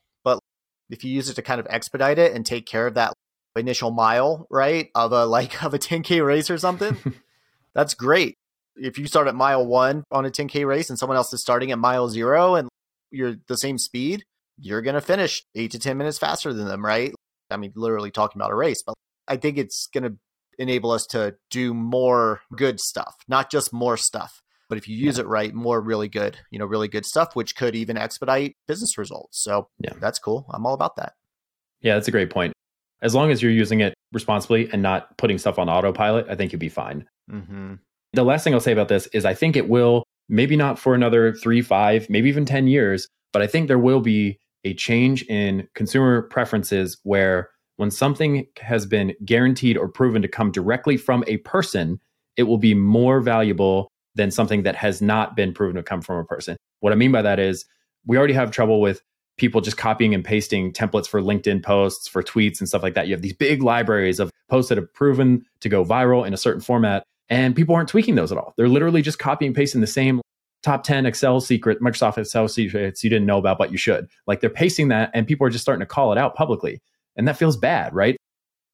if 0.89 1.03
you 1.03 1.11
use 1.11 1.29
it 1.29 1.35
to 1.35 1.41
kind 1.41 1.59
of 1.59 1.67
expedite 1.69 2.19
it 2.19 2.33
and 2.33 2.45
take 2.45 2.65
care 2.65 2.87
of 2.87 2.95
that 2.95 3.13
initial 3.55 3.91
mile, 3.91 4.47
right, 4.49 4.89
of 4.95 5.11
a 5.11 5.25
like 5.37 5.63
of 5.63 5.73
a 5.73 5.79
10k 5.79 6.25
race 6.25 6.49
or 6.49 6.57
something, 6.57 6.97
that's 7.73 7.93
great. 7.93 8.35
If 8.75 8.97
you 8.97 9.07
start 9.07 9.27
at 9.27 9.35
mile 9.35 9.65
one 9.65 10.03
on 10.11 10.25
a 10.25 10.29
10k 10.29 10.65
race 10.65 10.89
and 10.89 10.99
someone 10.99 11.17
else 11.17 11.33
is 11.33 11.41
starting 11.41 11.71
at 11.71 11.79
mile 11.79 12.09
zero 12.09 12.55
and 12.55 12.69
you're 13.11 13.35
the 13.47 13.57
same 13.57 13.77
speed, 13.77 14.23
you're 14.59 14.81
gonna 14.81 15.01
finish 15.01 15.43
eight 15.55 15.71
to 15.71 15.79
ten 15.79 15.97
minutes 15.97 16.17
faster 16.17 16.53
than 16.53 16.67
them, 16.67 16.85
right? 16.85 17.13
I 17.49 17.57
mean, 17.57 17.71
literally 17.75 18.11
talking 18.11 18.39
about 18.39 18.51
a 18.51 18.55
race, 18.55 18.83
but 18.85 18.93
I 19.27 19.37
think 19.37 19.57
it's 19.57 19.87
gonna 19.93 20.11
enable 20.59 20.91
us 20.91 21.05
to 21.07 21.35
do 21.49 21.73
more 21.73 22.41
good 22.55 22.79
stuff, 22.79 23.15
not 23.27 23.51
just 23.51 23.73
more 23.73 23.97
stuff. 23.97 24.41
But 24.69 24.77
if 24.77 24.87
you 24.87 24.97
use 24.97 25.17
yeah. 25.17 25.23
it 25.23 25.27
right, 25.27 25.53
more 25.53 25.81
really 25.81 26.09
good, 26.09 26.37
you 26.51 26.59
know, 26.59 26.65
really 26.65 26.87
good 26.87 27.05
stuff, 27.05 27.35
which 27.35 27.55
could 27.55 27.75
even 27.75 27.97
expedite 27.97 28.55
business 28.67 28.97
results. 28.97 29.41
So 29.41 29.69
yeah, 29.79 29.93
that's 29.99 30.19
cool. 30.19 30.45
I'm 30.49 30.65
all 30.65 30.73
about 30.73 30.95
that. 30.97 31.13
Yeah, 31.81 31.93
that's 31.93 32.07
a 32.07 32.11
great 32.11 32.29
point. 32.29 32.53
As 33.01 33.13
long 33.13 33.31
as 33.31 33.41
you're 33.41 33.51
using 33.51 33.81
it 33.81 33.93
responsibly 34.11 34.69
and 34.71 34.81
not 34.81 35.17
putting 35.17 35.37
stuff 35.37 35.59
on 35.59 35.69
autopilot, 35.69 36.25
I 36.29 36.35
think 36.35 36.51
you'll 36.51 36.59
be 36.59 36.69
fine. 36.69 37.07
Mm-hmm. 37.31 37.75
The 38.13 38.23
last 38.23 38.43
thing 38.43 38.53
I'll 38.53 38.59
say 38.59 38.71
about 38.71 38.87
this 38.87 39.07
is 39.07 39.25
I 39.25 39.33
think 39.33 39.55
it 39.55 39.69
will, 39.69 40.03
maybe 40.27 40.55
not 40.55 40.79
for 40.79 40.95
another 40.95 41.33
three, 41.33 41.61
five, 41.61 42.09
maybe 42.09 42.29
even 42.29 42.45
10 42.45 42.67
years, 42.67 43.07
but 43.31 43.41
I 43.41 43.47
think 43.47 43.67
there 43.67 43.77
will 43.77 43.99
be 43.99 44.39
a 44.63 44.73
change 44.73 45.23
in 45.23 45.67
consumer 45.75 46.23
preferences 46.23 46.97
where 47.03 47.49
when 47.75 47.91
something 47.91 48.47
has 48.59 48.85
been 48.85 49.13
guaranteed 49.23 49.77
or 49.77 49.87
proven 49.87 50.21
to 50.23 50.27
come 50.27 50.51
directly 50.51 50.97
from 50.97 51.23
a 51.27 51.37
person, 51.37 51.99
it 52.35 52.43
will 52.43 52.57
be 52.57 52.73
more 52.73 53.21
valuable 53.21 53.91
than 54.17 54.31
something 54.31 54.63
that 54.63 54.75
has 54.75 55.01
not 55.01 55.35
been 55.35 55.53
proven 55.53 55.75
to 55.75 55.83
come 55.83 56.01
from 56.01 56.17
a 56.17 56.25
person. 56.25 56.57
What 56.81 56.91
I 56.91 56.95
mean 56.95 57.11
by 57.11 57.21
that 57.21 57.39
is 57.39 57.65
we 58.05 58.17
already 58.17 58.33
have 58.33 58.51
trouble 58.51 58.81
with 58.81 59.01
people 59.37 59.61
just 59.61 59.77
copying 59.77 60.13
and 60.13 60.25
pasting 60.25 60.73
templates 60.73 61.07
for 61.07 61.21
LinkedIn 61.21 61.63
posts, 61.63 62.07
for 62.07 62.23
tweets 62.23 62.59
and 62.59 62.67
stuff 62.67 62.83
like 62.83 62.95
that. 62.95 63.07
You 63.07 63.13
have 63.13 63.21
these 63.21 63.33
big 63.33 63.61
libraries 63.61 64.19
of 64.19 64.31
posts 64.49 64.69
that 64.69 64.77
have 64.77 64.91
proven 64.93 65.45
to 65.61 65.69
go 65.69 65.85
viral 65.85 66.25
in 66.25 66.33
a 66.33 66.37
certain 66.37 66.61
format, 66.61 67.03
and 67.29 67.55
people 67.55 67.75
aren't 67.75 67.89
tweaking 67.89 68.15
those 68.15 68.31
at 68.31 68.37
all. 68.37 68.53
They're 68.57 68.67
literally 68.67 69.01
just 69.01 69.19
copying 69.19 69.49
and 69.49 69.55
pasting 69.55 69.81
the 69.81 69.87
same 69.87 70.21
top 70.63 70.83
10 70.83 71.05
Excel 71.05 71.39
secret, 71.39 71.79
Microsoft 71.81 72.17
Excel 72.17 72.47
secrets 72.47 73.03
you 73.03 73.09
didn't 73.09 73.27
know 73.27 73.37
about, 73.37 73.57
but 73.57 73.71
you 73.71 73.77
should. 73.77 74.07
Like 74.25 74.41
they're 74.41 74.49
pasting 74.49 74.87
that, 74.87 75.11
and 75.13 75.27
people 75.27 75.45
are 75.45 75.51
just 75.51 75.61
starting 75.61 75.81
to 75.81 75.85
call 75.85 76.11
it 76.11 76.17
out 76.17 76.35
publicly. 76.35 76.81
And 77.15 77.27
that 77.27 77.37
feels 77.37 77.57
bad, 77.57 77.93
right? 77.93 78.17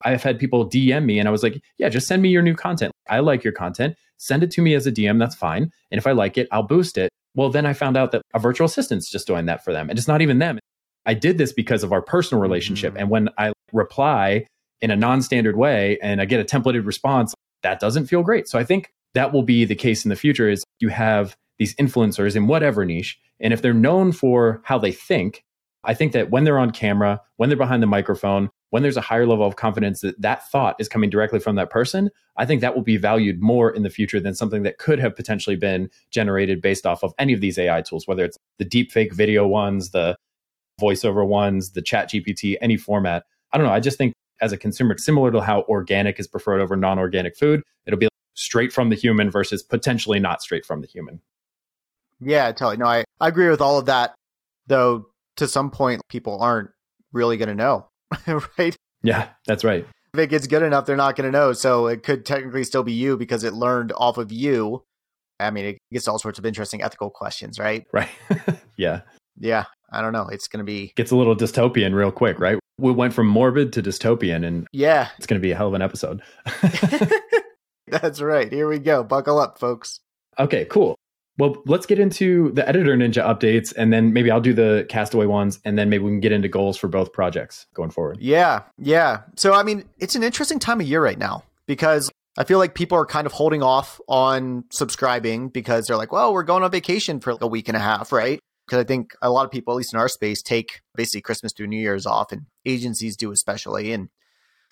I've 0.04 0.22
had 0.22 0.38
people 0.38 0.68
DM 0.68 1.04
me 1.04 1.18
and 1.18 1.28
I 1.28 1.30
was 1.30 1.42
like, 1.42 1.60
yeah, 1.78 1.88
just 1.88 2.06
send 2.06 2.22
me 2.22 2.28
your 2.28 2.42
new 2.42 2.54
content. 2.54 2.92
I 3.08 3.20
like 3.20 3.42
your 3.42 3.52
content. 3.52 3.96
Send 4.18 4.42
it 4.42 4.50
to 4.52 4.62
me 4.62 4.74
as 4.74 4.86
a 4.86 4.92
DM. 4.92 5.18
That's 5.18 5.34
fine. 5.34 5.70
And 5.90 5.98
if 5.98 6.06
I 6.06 6.12
like 6.12 6.38
it, 6.38 6.48
I'll 6.52 6.62
boost 6.62 6.98
it. 6.98 7.10
Well, 7.34 7.50
then 7.50 7.66
I 7.66 7.72
found 7.72 7.96
out 7.96 8.12
that 8.12 8.22
a 8.34 8.38
virtual 8.38 8.66
assistant's 8.66 9.10
just 9.10 9.26
doing 9.26 9.46
that 9.46 9.64
for 9.64 9.72
them. 9.72 9.90
And 9.90 9.98
it's 9.98 10.08
not 10.08 10.22
even 10.22 10.38
them. 10.38 10.58
I 11.06 11.14
did 11.14 11.38
this 11.38 11.52
because 11.52 11.82
of 11.82 11.92
our 11.92 12.00
personal 12.02 12.40
relationship. 12.40 12.94
Mhm. 12.94 13.00
And 13.00 13.10
when 13.10 13.28
I 13.38 13.52
reply 13.72 14.46
in 14.80 14.90
a 14.90 14.96
non 14.96 15.22
standard 15.22 15.56
way 15.56 15.98
and 16.02 16.20
I 16.20 16.24
get 16.24 16.40
a 16.40 16.44
templated 16.44 16.86
response, 16.86 17.34
that 17.62 17.80
doesn't 17.80 18.06
feel 18.06 18.22
great. 18.22 18.48
So 18.48 18.58
I 18.58 18.64
think 18.64 18.90
that 19.14 19.32
will 19.32 19.42
be 19.42 19.64
the 19.64 19.74
case 19.74 20.04
in 20.04 20.08
the 20.10 20.16
future 20.16 20.48
is 20.48 20.62
you 20.80 20.88
have 20.88 21.34
these 21.58 21.74
influencers 21.76 22.36
in 22.36 22.46
whatever 22.46 22.84
niche. 22.84 23.18
And 23.40 23.52
if 23.52 23.62
they're 23.62 23.74
known 23.74 24.12
for 24.12 24.60
how 24.64 24.78
they 24.78 24.92
think, 24.92 25.42
I 25.84 25.94
think 25.94 26.12
that 26.12 26.30
when 26.30 26.44
they're 26.44 26.58
on 26.58 26.70
camera, 26.70 27.20
when 27.36 27.48
they're 27.48 27.56
behind 27.58 27.82
the 27.82 27.86
microphone, 27.86 28.50
when 28.70 28.82
there's 28.82 28.96
a 28.96 29.02
higher 29.02 29.26
level 29.26 29.46
of 29.46 29.56
confidence 29.56 30.00
that 30.00 30.20
that 30.20 30.48
thought 30.50 30.76
is 30.78 30.88
coming 30.88 31.10
directly 31.10 31.38
from 31.38 31.56
that 31.56 31.70
person, 31.70 32.10
I 32.36 32.46
think 32.46 32.60
that 32.60 32.74
will 32.74 32.82
be 32.82 32.96
valued 32.96 33.40
more 33.40 33.70
in 33.70 33.82
the 33.82 33.90
future 33.90 34.18
than 34.18 34.34
something 34.34 34.62
that 34.64 34.78
could 34.78 34.98
have 34.98 35.14
potentially 35.14 35.56
been 35.56 35.90
generated 36.10 36.60
based 36.60 36.86
off 36.86 37.04
of 37.04 37.14
any 37.18 37.32
of 37.32 37.40
these 37.40 37.58
AI 37.58 37.82
tools, 37.82 38.08
whether 38.08 38.24
it's 38.24 38.36
the 38.58 38.64
deepfake 38.64 39.12
video 39.12 39.46
ones, 39.46 39.90
the 39.90 40.16
voiceover 40.80 41.26
ones, 41.26 41.72
the 41.72 41.82
chat 41.82 42.10
GPT, 42.10 42.56
any 42.60 42.76
format. 42.76 43.24
I 43.52 43.58
don't 43.58 43.66
know. 43.66 43.72
I 43.72 43.80
just 43.80 43.98
think 43.98 44.12
as 44.40 44.52
a 44.52 44.56
consumer, 44.56 44.96
similar 44.98 45.30
to 45.30 45.40
how 45.40 45.62
organic 45.68 46.18
is 46.18 46.26
preferred 46.26 46.60
over 46.60 46.76
non 46.76 46.98
organic 46.98 47.36
food, 47.36 47.62
it'll 47.86 47.98
be 47.98 48.08
straight 48.34 48.72
from 48.72 48.88
the 48.90 48.96
human 48.96 49.30
versus 49.30 49.62
potentially 49.62 50.18
not 50.18 50.42
straight 50.42 50.66
from 50.66 50.80
the 50.80 50.88
human. 50.88 51.20
Yeah, 52.20 52.50
totally. 52.52 52.78
No, 52.78 52.86
I, 52.86 53.04
I 53.20 53.28
agree 53.28 53.48
with 53.48 53.60
all 53.60 53.78
of 53.78 53.86
that, 53.86 54.14
though 54.66 55.06
to 55.36 55.48
some 55.48 55.70
point 55.70 56.00
people 56.08 56.40
aren't 56.40 56.70
really 57.12 57.36
going 57.36 57.48
to 57.48 57.54
know, 57.54 57.88
right? 58.58 58.76
Yeah, 59.02 59.28
that's 59.46 59.64
right. 59.64 59.86
If 60.14 60.20
it 60.20 60.30
gets 60.30 60.46
good 60.46 60.62
enough, 60.62 60.86
they're 60.86 60.96
not 60.96 61.16
going 61.16 61.30
to 61.30 61.36
know. 61.36 61.52
So 61.52 61.86
it 61.86 62.02
could 62.02 62.24
technically 62.24 62.64
still 62.64 62.82
be 62.82 62.92
you 62.92 63.16
because 63.16 63.44
it 63.44 63.52
learned 63.52 63.92
off 63.96 64.16
of 64.16 64.30
you. 64.30 64.84
I 65.40 65.50
mean, 65.50 65.64
it 65.64 65.78
gets 65.92 66.06
all 66.06 66.18
sorts 66.18 66.38
of 66.38 66.46
interesting 66.46 66.82
ethical 66.82 67.10
questions, 67.10 67.58
right? 67.58 67.84
Right. 67.92 68.08
yeah. 68.76 69.00
Yeah, 69.36 69.64
I 69.92 70.00
don't 70.00 70.12
know. 70.12 70.28
It's 70.28 70.46
going 70.46 70.58
to 70.58 70.64
be, 70.64 70.92
Gets 70.96 71.10
a 71.10 71.16
little 71.16 71.34
dystopian 71.34 71.92
real 71.94 72.12
quick, 72.12 72.38
right? 72.38 72.58
We 72.78 72.92
went 72.92 73.12
from 73.14 73.26
morbid 73.26 73.72
to 73.74 73.82
dystopian, 73.82 74.46
and 74.46 74.66
yeah, 74.72 75.08
it's 75.16 75.26
going 75.26 75.40
to 75.40 75.42
be 75.42 75.50
a 75.50 75.56
hell 75.56 75.68
of 75.68 75.74
an 75.74 75.82
episode. 75.82 76.22
that's 77.88 78.20
right. 78.20 78.52
Here 78.52 78.68
we 78.68 78.78
go. 78.78 79.02
Buckle 79.02 79.38
up, 79.38 79.58
folks. 79.58 80.00
Okay, 80.38 80.64
cool. 80.66 80.96
Well, 81.36 81.56
let's 81.66 81.84
get 81.84 81.98
into 81.98 82.52
the 82.52 82.68
Editor 82.68 82.96
Ninja 82.96 83.24
updates, 83.24 83.72
and 83.76 83.92
then 83.92 84.12
maybe 84.12 84.30
I'll 84.30 84.40
do 84.40 84.52
the 84.52 84.86
Castaway 84.88 85.26
ones, 85.26 85.58
and 85.64 85.76
then 85.76 85.90
maybe 85.90 86.04
we 86.04 86.10
can 86.12 86.20
get 86.20 86.30
into 86.30 86.48
goals 86.48 86.76
for 86.76 86.86
both 86.86 87.12
projects 87.12 87.66
going 87.74 87.90
forward. 87.90 88.18
Yeah, 88.20 88.62
yeah. 88.78 89.22
So, 89.36 89.52
I 89.52 89.64
mean, 89.64 89.84
it's 89.98 90.14
an 90.14 90.22
interesting 90.22 90.60
time 90.60 90.80
of 90.80 90.86
year 90.86 91.02
right 91.02 91.18
now 91.18 91.42
because 91.66 92.10
I 92.38 92.44
feel 92.44 92.58
like 92.58 92.74
people 92.74 92.96
are 92.98 93.06
kind 93.06 93.26
of 93.26 93.32
holding 93.32 93.62
off 93.62 94.00
on 94.08 94.64
subscribing 94.70 95.48
because 95.48 95.86
they're 95.86 95.96
like, 95.96 96.12
well, 96.12 96.32
we're 96.32 96.44
going 96.44 96.62
on 96.62 96.70
vacation 96.70 97.18
for 97.18 97.32
like 97.32 97.42
a 97.42 97.48
week 97.48 97.68
and 97.68 97.76
a 97.76 97.80
half, 97.80 98.12
right? 98.12 98.38
Because 98.66 98.78
I 98.78 98.84
think 98.84 99.12
a 99.20 99.30
lot 99.30 99.44
of 99.44 99.50
people, 99.50 99.74
at 99.74 99.76
least 99.76 99.92
in 99.92 99.98
our 99.98 100.08
space, 100.08 100.40
take 100.40 100.82
basically 100.94 101.20
Christmas 101.20 101.52
through 101.52 101.66
New 101.66 101.80
Year's 101.80 102.06
off, 102.06 102.30
and 102.30 102.46
agencies 102.64 103.16
do 103.16 103.32
especially. 103.32 103.92
And 103.92 104.08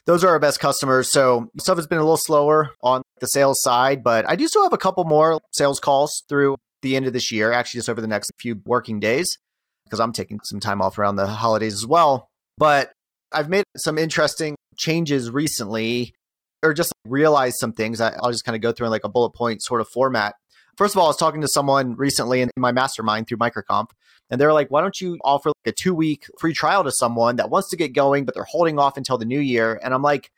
those 0.07 0.25
are 0.25 0.29
our 0.29 0.39
best 0.39 0.61
customers. 0.61 1.13
So 1.13 1.51
stuff 1.59 1.77
has 1.77 1.87
been 1.87 1.99
a 1.99 2.03
little 2.03 2.17
slower 2.17 2.71
on 2.83 3.02
the 3.23 3.29
sales 3.29 3.63
side, 3.63 4.03
but 4.03 4.29
I 4.29 4.37
do 4.37 4.47
still 4.49 4.65
have 4.65 4.73
a 4.75 4.79
couple 4.79 5.05
more 5.05 5.41
sales 5.53 5.81
calls 5.81 6.25
through 6.29 6.57
the 6.83 6.97
end 6.97 7.07
of 7.07 7.13
this 7.15 7.33
year, 7.33 7.53
actually, 7.53 7.79
just 7.79 7.89
over 7.89 8.01
the 8.01 8.09
next 8.09 8.31
few 8.39 8.61
working 8.67 9.01
days, 9.01 9.39
because 9.85 10.01
I'm 10.01 10.13
taking 10.13 10.41
some 10.43 10.61
time 10.61 10.83
off 10.83 10.99
around 10.99 11.17
the 11.17 11.27
holidays 11.27 11.73
as 11.73 11.87
well. 11.87 12.29
But 12.59 12.93
I've 13.33 13.49
made 13.49 13.65
some 13.77 13.97
interesting 13.97 14.57
changes 14.77 15.31
recently, 15.31 16.15
or 16.63 16.75
just 16.75 16.93
realized 17.07 17.57
some 17.59 17.73
things. 17.73 18.01
I'll 18.01 18.33
just 18.33 18.45
kind 18.45 18.57
of 18.57 18.61
go 18.61 18.73
through 18.73 18.89
in 18.89 18.91
like 18.91 19.05
a 19.05 19.09
bullet 19.09 19.31
point 19.31 19.63
sort 19.63 19.81
of 19.81 19.89
format. 19.89 20.35
First 20.77 20.95
of 20.95 20.99
all, 20.99 21.07
I 21.07 21.11
was 21.11 21.17
talking 21.17 21.43
to 21.43 21.49
someone 21.49 21.95
recently 21.95 22.41
in 22.41 22.51
my 22.57 22.73
mastermind 22.73 23.29
through 23.29 23.39
MicroConf, 23.39 23.91
and 24.31 24.41
they're 24.41 24.53
like, 24.53 24.71
why 24.71 24.81
don't 24.81 25.01
you 25.01 25.19
offer 25.23 25.51
like 25.51 25.73
a 25.73 25.73
two 25.73 25.95
week 25.95 26.27
free 26.41 26.55
trial 26.55 26.83
to 26.83 26.91
someone 26.91 27.37
that 27.37 27.51
wants 27.51 27.71
to 27.71 27.77
get 27.77 27.93
going, 27.95 28.25
but 28.25 28.35
they're 28.35 28.45
holding 28.45 28.81
off 28.81 28.97
until 28.97 29.17
the 29.17 29.25
new 29.25 29.41
year? 29.41 29.79
And 29.83 29.95
I'm 29.95 30.03
like, 30.03 30.33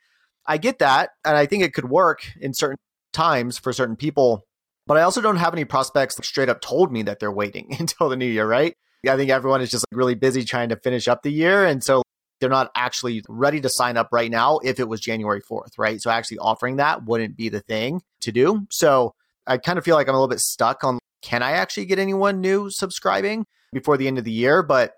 I 0.47 0.57
get 0.57 0.79
that. 0.79 1.11
And 1.23 1.37
I 1.37 1.45
think 1.45 1.63
it 1.63 1.73
could 1.73 1.89
work 1.89 2.19
in 2.39 2.53
certain 2.53 2.77
times 3.13 3.57
for 3.57 3.73
certain 3.73 3.95
people. 3.95 4.45
But 4.87 4.97
I 4.97 5.01
also 5.01 5.21
don't 5.21 5.37
have 5.37 5.53
any 5.53 5.65
prospects 5.65 6.15
that 6.15 6.25
straight 6.25 6.49
up 6.49 6.61
told 6.61 6.91
me 6.91 7.03
that 7.03 7.19
they're 7.19 7.31
waiting 7.31 7.75
until 7.79 8.09
the 8.09 8.15
new 8.15 8.25
year, 8.25 8.47
right? 8.47 8.75
I 9.07 9.17
think 9.17 9.29
everyone 9.29 9.61
is 9.61 9.69
just 9.69 9.85
like 9.91 9.97
really 9.97 10.15
busy 10.15 10.43
trying 10.43 10.69
to 10.69 10.77
finish 10.77 11.07
up 11.07 11.21
the 11.21 11.31
year. 11.31 11.63
And 11.63 11.83
so 11.83 12.01
they're 12.39 12.49
not 12.49 12.71
actually 12.75 13.23
ready 13.29 13.61
to 13.61 13.69
sign 13.69 13.97
up 13.97 14.09
right 14.11 14.31
now 14.31 14.59
if 14.63 14.79
it 14.79 14.89
was 14.89 14.99
January 14.99 15.41
4th, 15.41 15.77
right? 15.77 16.01
So 16.01 16.09
actually 16.09 16.39
offering 16.39 16.77
that 16.77 17.05
wouldn't 17.05 17.37
be 17.37 17.49
the 17.49 17.61
thing 17.61 18.01
to 18.21 18.31
do. 18.31 18.65
So 18.71 19.13
I 19.47 19.57
kind 19.57 19.77
of 19.77 19.85
feel 19.85 19.95
like 19.95 20.07
I'm 20.07 20.15
a 20.15 20.17
little 20.17 20.27
bit 20.27 20.39
stuck 20.39 20.83
on 20.83 20.99
can 21.21 21.41
I 21.41 21.53
actually 21.53 21.85
get 21.85 21.97
anyone 21.97 22.41
new 22.41 22.69
subscribing 22.69 23.45
before 23.73 23.97
the 23.97 24.07
end 24.07 24.17
of 24.17 24.23
the 24.23 24.31
year? 24.31 24.61
But 24.61 24.93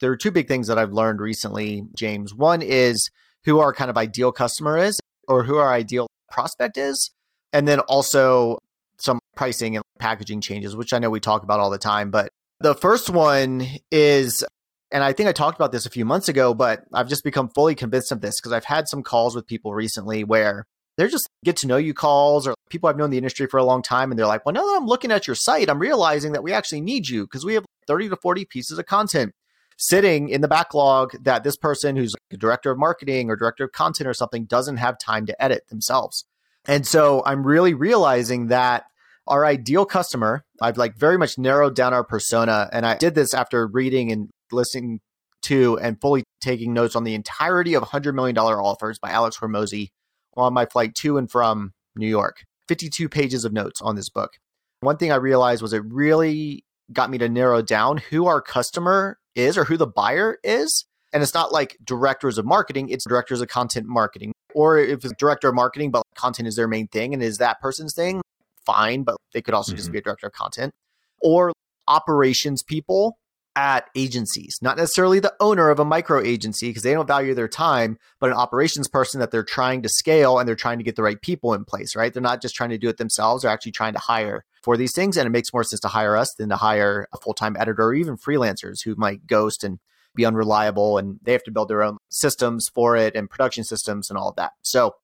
there 0.00 0.10
are 0.10 0.16
two 0.16 0.30
big 0.30 0.48
things 0.48 0.68
that 0.68 0.78
I've 0.78 0.92
learned 0.92 1.20
recently, 1.20 1.84
James. 1.96 2.34
One 2.34 2.62
is 2.62 3.10
who 3.44 3.60
our 3.60 3.72
kind 3.72 3.90
of 3.90 3.96
ideal 3.96 4.32
customer 4.32 4.78
is 4.78 4.98
or 5.28 5.44
who 5.44 5.56
our 5.56 5.72
ideal 5.72 6.08
prospect 6.30 6.76
is. 6.76 7.10
And 7.52 7.68
then 7.68 7.80
also 7.80 8.58
some 8.98 9.18
pricing 9.36 9.76
and 9.76 9.84
packaging 9.98 10.40
changes, 10.40 10.76
which 10.76 10.92
I 10.92 10.98
know 10.98 11.10
we 11.10 11.20
talk 11.20 11.42
about 11.42 11.60
all 11.60 11.70
the 11.70 11.78
time. 11.78 12.10
But 12.10 12.28
the 12.60 12.74
first 12.74 13.10
one 13.10 13.66
is, 13.90 14.44
and 14.90 15.02
I 15.04 15.12
think 15.12 15.28
I 15.28 15.32
talked 15.32 15.58
about 15.58 15.72
this 15.72 15.86
a 15.86 15.90
few 15.90 16.04
months 16.04 16.28
ago, 16.28 16.54
but 16.54 16.84
I've 16.92 17.08
just 17.08 17.24
become 17.24 17.50
fully 17.54 17.74
convinced 17.74 18.12
of 18.12 18.20
this 18.20 18.40
because 18.40 18.52
I've 18.52 18.64
had 18.64 18.88
some 18.88 19.02
calls 19.02 19.34
with 19.34 19.46
people 19.46 19.74
recently 19.74 20.24
where 20.24 20.64
they're 20.96 21.08
just 21.08 21.28
get 21.44 21.56
to 21.58 21.66
know 21.66 21.78
you 21.78 21.94
calls 21.94 22.46
or 22.46 22.54
people 22.70 22.88
I've 22.88 22.96
known 22.96 23.06
in 23.06 23.10
the 23.12 23.16
industry 23.18 23.46
for 23.46 23.58
a 23.58 23.64
long 23.64 23.82
time. 23.82 24.10
And 24.10 24.18
they're 24.18 24.26
like, 24.26 24.46
well, 24.46 24.52
now 24.52 24.64
that 24.64 24.76
I'm 24.76 24.86
looking 24.86 25.10
at 25.10 25.26
your 25.26 25.36
site, 25.36 25.68
I'm 25.68 25.78
realizing 25.78 26.32
that 26.32 26.42
we 26.42 26.52
actually 26.52 26.80
need 26.80 27.08
you 27.08 27.24
because 27.24 27.44
we 27.44 27.54
have 27.54 27.64
30 27.86 28.10
to 28.10 28.16
40 28.16 28.44
pieces 28.44 28.78
of 28.78 28.86
content 28.86 29.32
sitting 29.78 30.28
in 30.28 30.40
the 30.40 30.48
backlog 30.48 31.12
that 31.22 31.44
this 31.44 31.56
person 31.56 31.96
who's 31.96 32.14
like 32.14 32.36
a 32.36 32.40
director 32.40 32.70
of 32.70 32.78
marketing 32.78 33.30
or 33.30 33.36
director 33.36 33.64
of 33.64 33.72
content 33.72 34.08
or 34.08 34.14
something 34.14 34.44
doesn't 34.44 34.76
have 34.76 34.98
time 34.98 35.26
to 35.26 35.42
edit 35.42 35.68
themselves. 35.68 36.24
And 36.66 36.86
so 36.86 37.22
I'm 37.26 37.46
really 37.46 37.74
realizing 37.74 38.48
that 38.48 38.84
our 39.26 39.44
ideal 39.44 39.84
customer, 39.84 40.44
I've 40.60 40.76
like 40.76 40.96
very 40.96 41.18
much 41.18 41.38
narrowed 41.38 41.74
down 41.74 41.94
our 41.94 42.04
persona. 42.04 42.68
And 42.72 42.84
I 42.86 42.96
did 42.96 43.14
this 43.14 43.34
after 43.34 43.66
reading 43.66 44.10
and 44.10 44.30
listening 44.50 45.00
to 45.42 45.78
and 45.78 46.00
fully 46.00 46.24
taking 46.40 46.72
notes 46.72 46.96
on 46.96 47.04
the 47.04 47.14
entirety 47.14 47.74
of 47.74 47.82
$100 47.82 48.14
million 48.14 48.36
offers 48.38 48.98
by 48.98 49.10
Alex 49.10 49.38
Hormozi 49.38 49.88
on 50.36 50.52
my 50.52 50.66
flight 50.66 50.94
to 50.96 51.18
and 51.18 51.30
from 51.30 51.72
New 51.96 52.08
York. 52.08 52.44
52 52.68 53.08
pages 53.08 53.44
of 53.44 53.52
notes 53.52 53.80
on 53.82 53.96
this 53.96 54.08
book. 54.08 54.32
One 54.80 54.96
thing 54.96 55.12
I 55.12 55.16
realized 55.16 55.62
was 55.62 55.72
it 55.72 55.82
really 55.84 56.64
got 56.92 57.10
me 57.10 57.18
to 57.18 57.28
narrow 57.28 57.62
down 57.62 57.98
who 57.98 58.26
our 58.26 58.40
customer 58.40 59.18
is 59.34 59.56
or 59.58 59.64
who 59.64 59.76
the 59.76 59.86
buyer 59.86 60.38
is. 60.42 60.84
And 61.12 61.22
it's 61.22 61.34
not 61.34 61.52
like 61.52 61.76
directors 61.84 62.38
of 62.38 62.46
marketing, 62.46 62.88
it's 62.88 63.04
directors 63.04 63.40
of 63.40 63.48
content 63.48 63.86
marketing. 63.86 64.32
Or 64.54 64.78
if 64.78 65.04
it's 65.04 65.14
director 65.18 65.48
of 65.48 65.54
marketing, 65.54 65.90
but 65.90 66.02
content 66.14 66.48
is 66.48 66.56
their 66.56 66.68
main 66.68 66.88
thing 66.88 67.12
and 67.12 67.22
is 67.22 67.38
that 67.38 67.60
person's 67.60 67.94
thing, 67.94 68.22
fine, 68.64 69.02
but 69.02 69.16
they 69.32 69.42
could 69.42 69.54
also 69.54 69.72
mm-hmm. 69.72 69.78
just 69.78 69.92
be 69.92 69.98
a 69.98 70.02
director 70.02 70.26
of 70.26 70.32
content. 70.32 70.72
Or 71.20 71.52
operations 71.88 72.62
people 72.62 73.16
at 73.54 73.88
agencies, 73.94 74.56
not 74.62 74.76
necessarily 74.76 75.20
the 75.20 75.34
owner 75.40 75.68
of 75.68 75.78
a 75.78 75.84
micro 75.84 76.22
agency 76.22 76.68
because 76.68 76.82
they 76.82 76.94
don't 76.94 77.06
value 77.06 77.34
their 77.34 77.48
time, 77.48 77.98
but 78.18 78.30
an 78.30 78.36
operations 78.36 78.88
person 78.88 79.20
that 79.20 79.30
they're 79.30 79.42
trying 79.42 79.82
to 79.82 79.88
scale 79.88 80.38
and 80.38 80.48
they're 80.48 80.54
trying 80.56 80.78
to 80.78 80.84
get 80.84 80.96
the 80.96 81.02
right 81.02 81.20
people 81.20 81.52
in 81.54 81.64
place, 81.64 81.94
right? 81.94 82.12
They're 82.12 82.22
not 82.22 82.40
just 82.40 82.54
trying 82.54 82.70
to 82.70 82.78
do 82.78 82.88
it 82.88 82.96
themselves, 82.96 83.42
they're 83.42 83.50
actually 83.50 83.72
trying 83.72 83.92
to 83.92 83.98
hire 83.98 84.44
for 84.62 84.76
these 84.76 84.94
things. 84.94 85.16
And 85.16 85.26
it 85.26 85.30
makes 85.30 85.52
more 85.52 85.64
sense 85.64 85.80
to 85.80 85.88
hire 85.88 86.16
us 86.16 86.34
than 86.34 86.48
to 86.48 86.56
hire 86.56 87.06
a 87.12 87.18
full 87.18 87.34
time 87.34 87.56
editor 87.58 87.84
or 87.84 87.94
even 87.94 88.16
freelancers 88.16 88.82
who 88.84 88.94
might 88.96 89.26
ghost 89.26 89.64
and 89.64 89.78
be 90.14 90.24
unreliable 90.24 90.98
and 90.98 91.18
they 91.22 91.32
have 91.32 91.44
to 91.44 91.50
build 91.50 91.68
their 91.68 91.82
own 91.82 91.96
systems 92.10 92.68
for 92.74 92.96
it 92.96 93.14
and 93.14 93.30
production 93.30 93.64
systems 93.64 94.10
and 94.10 94.18
all 94.18 94.28
of 94.28 94.36
that. 94.36 94.52
So 94.62 94.94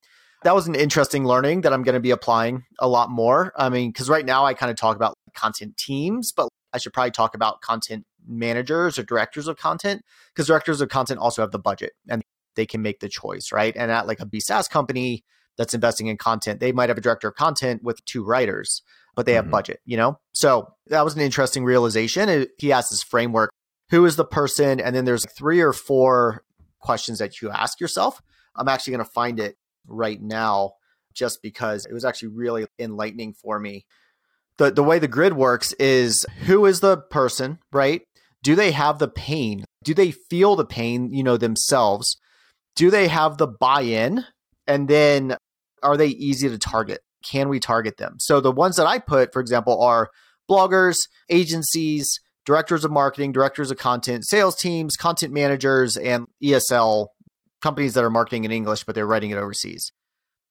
that 0.45 0.55
was 0.55 0.69
an 0.69 0.75
interesting 0.75 1.25
learning 1.25 1.63
that 1.63 1.73
I'm 1.73 1.83
going 1.83 1.95
to 1.95 2.01
be 2.01 2.11
applying 2.11 2.65
a 2.79 2.89
lot 2.89 3.11
more. 3.11 3.53
I 3.57 3.69
mean, 3.69 3.91
because 3.91 4.09
right 4.09 4.25
now 4.25 4.45
I 4.45 4.55
kind 4.55 4.71
of 4.71 4.77
talk 4.77 4.97
about 4.97 5.15
content 5.35 5.77
teams, 5.77 6.33
but 6.33 6.49
I 6.73 6.79
should 6.79 6.93
probably 6.93 7.11
talk 7.11 7.35
about 7.35 7.61
content 7.61 8.05
managers 8.29 8.99
or 8.99 9.03
directors 9.03 9.49
of 9.49 9.57
content 9.57 10.03
because 10.33 10.47
directors 10.47 10.81
of 10.81 10.89
content 10.89 11.19
also 11.19 11.43
have 11.43 11.51
the 11.51 11.59
budget 11.59 11.93
and 12.09 12.23
they 12.57 12.67
can 12.67 12.83
make 12.83 13.01
the 13.01 13.09
choice, 13.09 13.51
right? 13.53 13.75
And 13.77 13.91
at 13.91 14.07
like 14.07 14.21
a 14.21 14.27
BSaaS 14.27 14.69
company 14.69 15.25
that's 15.57 15.75
investing 15.75 16.07
in 16.07 16.17
content, 16.17 16.61
they 16.61 16.73
might 16.73 16.89
have 16.89 16.99
a 16.99 17.03
director 17.03 17.29
of 17.29 17.35
content 17.35 17.83
with 17.83 18.05
two 18.05 18.25
writers, 18.25 18.83
but 19.17 19.27
they 19.27 19.35
have 19.35 19.45
mm-hmm. 19.45 19.53
budget, 19.53 19.81
you 19.85 19.97
know? 19.97 20.19
So 20.33 20.69
that 20.89 21.05
was 21.05 21.15
an 21.15 21.21
interesting 21.21 21.65
realization. 21.65 22.29
It, 22.29 22.51
he 22.59 22.69
has 22.69 22.89
this 22.89 23.03
framework 23.03 23.51
who 23.91 24.05
is 24.05 24.17
the 24.17 24.25
person? 24.25 24.81
And 24.81 24.95
then 24.95 25.05
there's 25.05 25.27
three 25.27 25.61
or 25.61 25.73
four 25.73 26.45
questions 26.81 27.19
that 27.19 27.41
you 27.41 27.51
ask 27.51 27.81
yourself. 27.81 28.21
I'm 28.55 28.69
actually 28.69 28.93
going 28.93 29.05
to 29.05 29.11
find 29.11 29.41
it 29.41 29.57
right 29.87 30.21
now 30.21 30.73
just 31.15 31.43
because 31.43 31.87
it 31.87 31.93
was 31.93 32.05
actually 32.05 32.29
really 32.29 32.67
enlightening 32.79 33.33
for 33.33 33.59
me. 33.59 33.87
The, 34.59 34.71
the 34.71 34.83
way 34.83 34.99
the 34.99 35.09
grid 35.09 35.35
works 35.35 35.73
is 35.75 36.27
who 36.47 36.67
is 36.67 36.81
the 36.81 36.97
person, 36.97 37.59
right? 37.73 38.03
Do 38.49 38.55
they 38.55 38.71
have 38.71 38.99
the 38.99 39.09
pain? 39.09 39.67
Do 39.85 39.93
they 39.93 40.11
feel 40.11 40.57
the 40.57 40.65
pain, 40.65 41.13
you 41.13 41.23
know, 41.23 41.37
themselves? 41.37 42.17
Do 42.77 42.91
they 42.91 43.07
have 43.09 43.37
the 43.37 43.47
buy-in? 43.47 44.25
And 44.67 44.89
then 44.89 45.37
are 45.83 45.99
they 45.99 46.07
easy 46.07 46.49
to 46.49 46.57
target? 46.57 47.01
Can 47.23 47.51
we 47.51 47.61
target 47.61 47.99
them? 47.99 48.15
So 48.19 48.41
the 48.41 48.51
ones 48.51 48.77
that 48.77 48.87
I 48.87 49.01
put, 49.01 49.35
for 49.35 49.41
example, 49.41 49.83
are 49.83 50.09
bloggers, 50.51 50.97
agencies, 51.29 52.21
directors 52.47 52.87
of 52.87 52.91
marketing, 52.91 53.33
directors 53.33 53.71
of 53.71 53.77
content, 53.77 54.27
sales 54.27 54.57
teams, 54.57 54.97
content 54.97 55.35
managers, 55.35 55.99
and 55.99 56.25
ESL 56.43 57.09
companies 57.61 57.93
that 57.93 58.05
are 58.05 58.09
marketing 58.09 58.45
in 58.45 58.51
English, 58.51 58.85
but 58.85 58.95
they're 58.95 59.07
writing 59.07 59.29
it 59.29 59.37
overseas. 59.37 59.93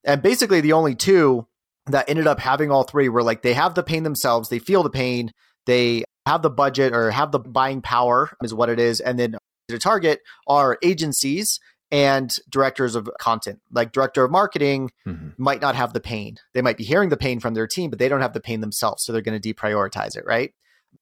And 0.04 0.22
basically, 0.22 0.62
the 0.62 0.74
only 0.74 0.94
two 0.94 1.48
that 1.88 2.08
ended 2.08 2.28
up 2.28 2.40
having 2.40 2.70
all 2.70 2.84
three 2.84 3.10
were 3.10 3.24
like 3.24 3.42
they 3.42 3.54
have 3.54 3.74
the 3.74 3.82
pain 3.82 4.04
themselves, 4.04 4.50
they 4.50 4.60
feel 4.60 4.84
the 4.84 4.92
pain, 4.92 5.32
they 5.66 6.04
have 6.28 6.42
the 6.42 6.50
budget 6.50 6.94
or 6.94 7.12
have 7.12 7.32
the 7.32 7.40
buying 7.40 7.82
power, 7.82 8.30
is 8.44 8.54
what 8.54 8.70
it 8.70 8.80
is. 8.80 9.00
And 9.00 9.18
then 9.18 9.36
to 9.70 9.80
target 9.80 10.22
are 10.48 10.78
agencies 10.84 11.60
and 11.90 12.34
directors 12.50 12.96
of 12.96 13.10
content. 13.20 13.60
Like 13.72 13.92
director 13.92 14.24
of 14.24 14.32
marketing 14.32 14.92
mm-hmm. 15.08 15.30
might 15.38 15.62
not 15.62 15.76
have 15.76 15.94
the 15.94 16.00
pain. 16.00 16.38
They 16.54 16.62
might 16.62 16.78
be 16.78 16.84
hearing 16.84 17.10
the 17.10 17.18
pain 17.18 17.40
from 17.40 17.54
their 17.54 17.68
team, 17.68 17.90
but 17.90 17.98
they 17.98 18.10
don't 18.10 18.22
have 18.22 18.34
the 18.34 18.42
pain 18.42 18.62
themselves. 18.62 19.04
So 19.04 19.12
they're 19.12 19.22
going 19.22 19.40
to 19.40 19.54
deprioritize 19.54 20.16
it, 20.18 20.26
right? 20.26 20.54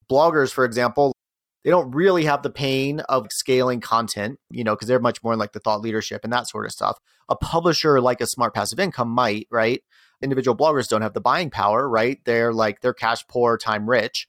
bloggers, 0.09 0.51
for 0.51 0.65
example, 0.65 1.13
they 1.63 1.71
don't 1.71 1.91
really 1.91 2.25
have 2.25 2.43
the 2.43 2.49
pain 2.49 2.99
of 3.01 3.31
scaling 3.31 3.81
content, 3.81 4.39
you 4.49 4.63
know, 4.63 4.75
because 4.75 4.87
they're 4.87 4.99
much 4.99 5.23
more 5.23 5.33
in 5.33 5.39
like 5.39 5.53
the 5.53 5.59
thought 5.59 5.81
leadership 5.81 6.21
and 6.23 6.31
that 6.31 6.47
sort 6.47 6.65
of 6.65 6.71
stuff. 6.71 6.99
A 7.27 7.35
publisher 7.35 7.99
like 7.99 8.21
a 8.21 8.27
smart 8.27 8.53
passive 8.53 8.79
income 8.79 9.09
might, 9.09 9.47
right? 9.49 9.81
Individual 10.21 10.55
bloggers 10.55 10.87
don't 10.87 11.01
have 11.01 11.13
the 11.13 11.21
buying 11.21 11.49
power, 11.49 11.89
right? 11.89 12.19
They're 12.25 12.53
like 12.53 12.81
they're 12.81 12.93
cash 12.93 13.27
poor, 13.27 13.57
time 13.57 13.89
rich, 13.89 14.27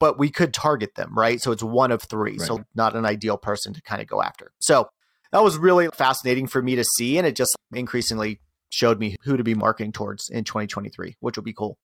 but 0.00 0.18
we 0.18 0.30
could 0.30 0.54
target 0.54 0.94
them, 0.94 1.16
right? 1.16 1.40
So 1.40 1.52
it's 1.52 1.62
one 1.62 1.92
of 1.92 2.02
three. 2.02 2.38
Right. 2.38 2.46
So 2.46 2.64
not 2.74 2.94
an 2.94 3.04
ideal 3.04 3.36
person 3.36 3.72
to 3.74 3.82
kind 3.82 4.00
of 4.00 4.08
go 4.08 4.22
after. 4.22 4.52
So 4.60 4.88
that 5.32 5.42
was 5.42 5.56
really 5.56 5.88
fascinating 5.88 6.46
for 6.46 6.62
me 6.62 6.76
to 6.76 6.84
see. 6.84 7.18
And 7.18 7.26
it 7.26 7.36
just 7.36 7.56
increasingly 7.72 8.40
showed 8.70 8.98
me 8.98 9.16
who 9.22 9.36
to 9.36 9.44
be 9.44 9.54
marketing 9.54 9.92
towards 9.92 10.28
in 10.28 10.44
2023, 10.44 11.16
which 11.20 11.36
will 11.36 11.44
be 11.44 11.52
cool. 11.52 11.78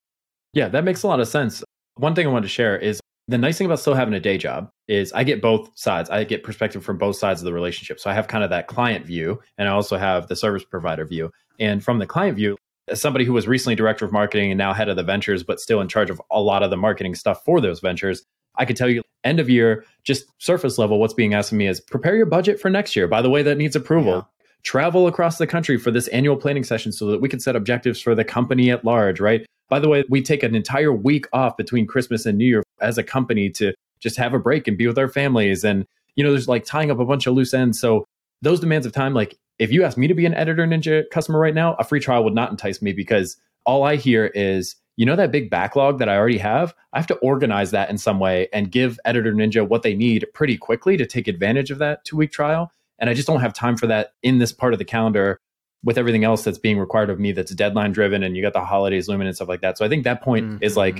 Yeah, 0.52 0.68
that 0.68 0.84
makes 0.84 1.02
a 1.02 1.08
lot 1.08 1.20
of 1.20 1.28
sense. 1.28 1.62
One 1.96 2.14
thing 2.14 2.26
I 2.26 2.30
wanted 2.30 2.44
to 2.44 2.48
share 2.48 2.78
is 2.78 3.00
the 3.26 3.38
nice 3.38 3.56
thing 3.56 3.66
about 3.66 3.80
still 3.80 3.94
having 3.94 4.14
a 4.14 4.20
day 4.20 4.36
job 4.36 4.68
is 4.86 5.12
I 5.12 5.24
get 5.24 5.40
both 5.40 5.70
sides. 5.74 6.10
I 6.10 6.24
get 6.24 6.44
perspective 6.44 6.84
from 6.84 6.98
both 6.98 7.16
sides 7.16 7.40
of 7.40 7.46
the 7.46 7.52
relationship. 7.52 7.98
So 7.98 8.10
I 8.10 8.14
have 8.14 8.28
kind 8.28 8.44
of 8.44 8.50
that 8.50 8.66
client 8.66 9.06
view 9.06 9.40
and 9.56 9.68
I 9.68 9.72
also 9.72 9.96
have 9.96 10.28
the 10.28 10.36
service 10.36 10.64
provider 10.64 11.04
view. 11.06 11.30
And 11.58 11.82
from 11.82 11.98
the 11.98 12.06
client 12.06 12.36
view, 12.36 12.56
as 12.88 13.00
somebody 13.00 13.24
who 13.24 13.32
was 13.32 13.48
recently 13.48 13.74
director 13.74 14.04
of 14.04 14.12
marketing 14.12 14.50
and 14.50 14.58
now 14.58 14.72
head 14.72 14.88
of 14.88 14.96
the 14.96 15.02
ventures, 15.02 15.42
but 15.42 15.60
still 15.60 15.80
in 15.80 15.88
charge 15.88 16.10
of 16.10 16.20
a 16.30 16.40
lot 16.40 16.62
of 16.62 16.70
the 16.70 16.76
marketing 16.76 17.14
stuff 17.14 17.44
for 17.44 17.60
those 17.60 17.80
ventures, 17.80 18.22
I 18.56 18.64
could 18.64 18.76
tell 18.76 18.88
you 18.88 19.02
end 19.24 19.40
of 19.40 19.48
year, 19.48 19.84
just 20.02 20.26
surface 20.38 20.78
level, 20.78 21.00
what's 21.00 21.14
being 21.14 21.34
asked 21.34 21.52
of 21.52 21.58
me 21.58 21.66
is 21.66 21.80
prepare 21.80 22.16
your 22.16 22.26
budget 22.26 22.60
for 22.60 22.70
next 22.70 22.94
year. 22.94 23.08
By 23.08 23.22
the 23.22 23.30
way, 23.30 23.42
that 23.42 23.56
needs 23.56 23.74
approval. 23.74 24.12
Yeah. 24.12 24.22
Travel 24.62 25.06
across 25.06 25.38
the 25.38 25.46
country 25.46 25.76
for 25.76 25.90
this 25.90 26.08
annual 26.08 26.36
planning 26.36 26.64
session 26.64 26.92
so 26.92 27.06
that 27.06 27.20
we 27.20 27.28
can 27.28 27.40
set 27.40 27.56
objectives 27.56 28.00
for 28.00 28.14
the 28.14 28.24
company 28.24 28.70
at 28.70 28.84
large, 28.84 29.20
right? 29.20 29.44
By 29.68 29.78
the 29.78 29.88
way, 29.88 30.04
we 30.08 30.22
take 30.22 30.42
an 30.42 30.54
entire 30.54 30.92
week 30.92 31.26
off 31.32 31.56
between 31.56 31.86
Christmas 31.86 32.26
and 32.26 32.38
New 32.38 32.46
Year 32.46 32.62
as 32.80 32.96
a 32.96 33.02
company 33.02 33.50
to 33.50 33.74
just 34.00 34.16
have 34.16 34.34
a 34.34 34.38
break 34.38 34.68
and 34.68 34.78
be 34.78 34.86
with 34.86 34.98
our 34.98 35.08
families. 35.08 35.64
And, 35.64 35.86
you 36.16 36.24
know, 36.24 36.30
there's 36.30 36.48
like 36.48 36.64
tying 36.64 36.90
up 36.90 36.98
a 36.98 37.04
bunch 37.04 37.26
of 37.26 37.34
loose 37.34 37.52
ends. 37.52 37.80
So 37.80 38.04
those 38.40 38.60
demands 38.60 38.86
of 38.86 38.92
time, 38.92 39.14
like 39.14 39.36
if 39.58 39.70
you 39.70 39.84
ask 39.84 39.96
me 39.96 40.08
to 40.08 40.14
be 40.14 40.26
an 40.26 40.34
editor 40.34 40.66
ninja 40.66 41.04
customer 41.10 41.38
right 41.38 41.54
now, 41.54 41.74
a 41.74 41.84
free 41.84 42.00
trial 42.00 42.24
would 42.24 42.34
not 42.34 42.50
entice 42.50 42.82
me 42.82 42.92
because 42.92 43.36
all 43.64 43.84
I 43.84 43.96
hear 43.96 44.26
is, 44.34 44.76
you 44.96 45.06
know, 45.06 45.16
that 45.16 45.32
big 45.32 45.50
backlog 45.50 45.98
that 45.98 46.08
I 46.08 46.16
already 46.16 46.38
have, 46.38 46.74
I 46.92 46.98
have 46.98 47.06
to 47.08 47.16
organize 47.16 47.70
that 47.70 47.90
in 47.90 47.98
some 47.98 48.18
way 48.18 48.48
and 48.52 48.70
give 48.70 48.98
editor 49.04 49.32
ninja 49.32 49.66
what 49.66 49.82
they 49.82 49.94
need 49.94 50.26
pretty 50.34 50.56
quickly 50.56 50.96
to 50.96 51.06
take 51.06 51.28
advantage 51.28 51.70
of 51.70 51.78
that 51.78 52.04
two 52.04 52.16
week 52.16 52.32
trial. 52.32 52.70
And 52.98 53.10
I 53.10 53.14
just 53.14 53.26
don't 53.26 53.40
have 53.40 53.52
time 53.52 53.76
for 53.76 53.86
that 53.86 54.12
in 54.22 54.38
this 54.38 54.52
part 54.52 54.72
of 54.72 54.78
the 54.78 54.84
calendar 54.84 55.40
with 55.82 55.98
everything 55.98 56.24
else 56.24 56.44
that's 56.44 56.58
being 56.58 56.78
required 56.78 57.10
of 57.10 57.20
me 57.20 57.32
that's 57.32 57.54
deadline 57.54 57.92
driven 57.92 58.22
and 58.22 58.36
you 58.36 58.42
got 58.42 58.54
the 58.54 58.64
holidays 58.64 59.08
looming 59.08 59.26
and 59.26 59.36
stuff 59.36 59.48
like 59.48 59.60
that. 59.60 59.76
So 59.76 59.84
I 59.84 59.88
think 59.88 60.04
that 60.04 60.22
point 60.22 60.46
mm-hmm. 60.46 60.64
is 60.64 60.76
like 60.76 60.98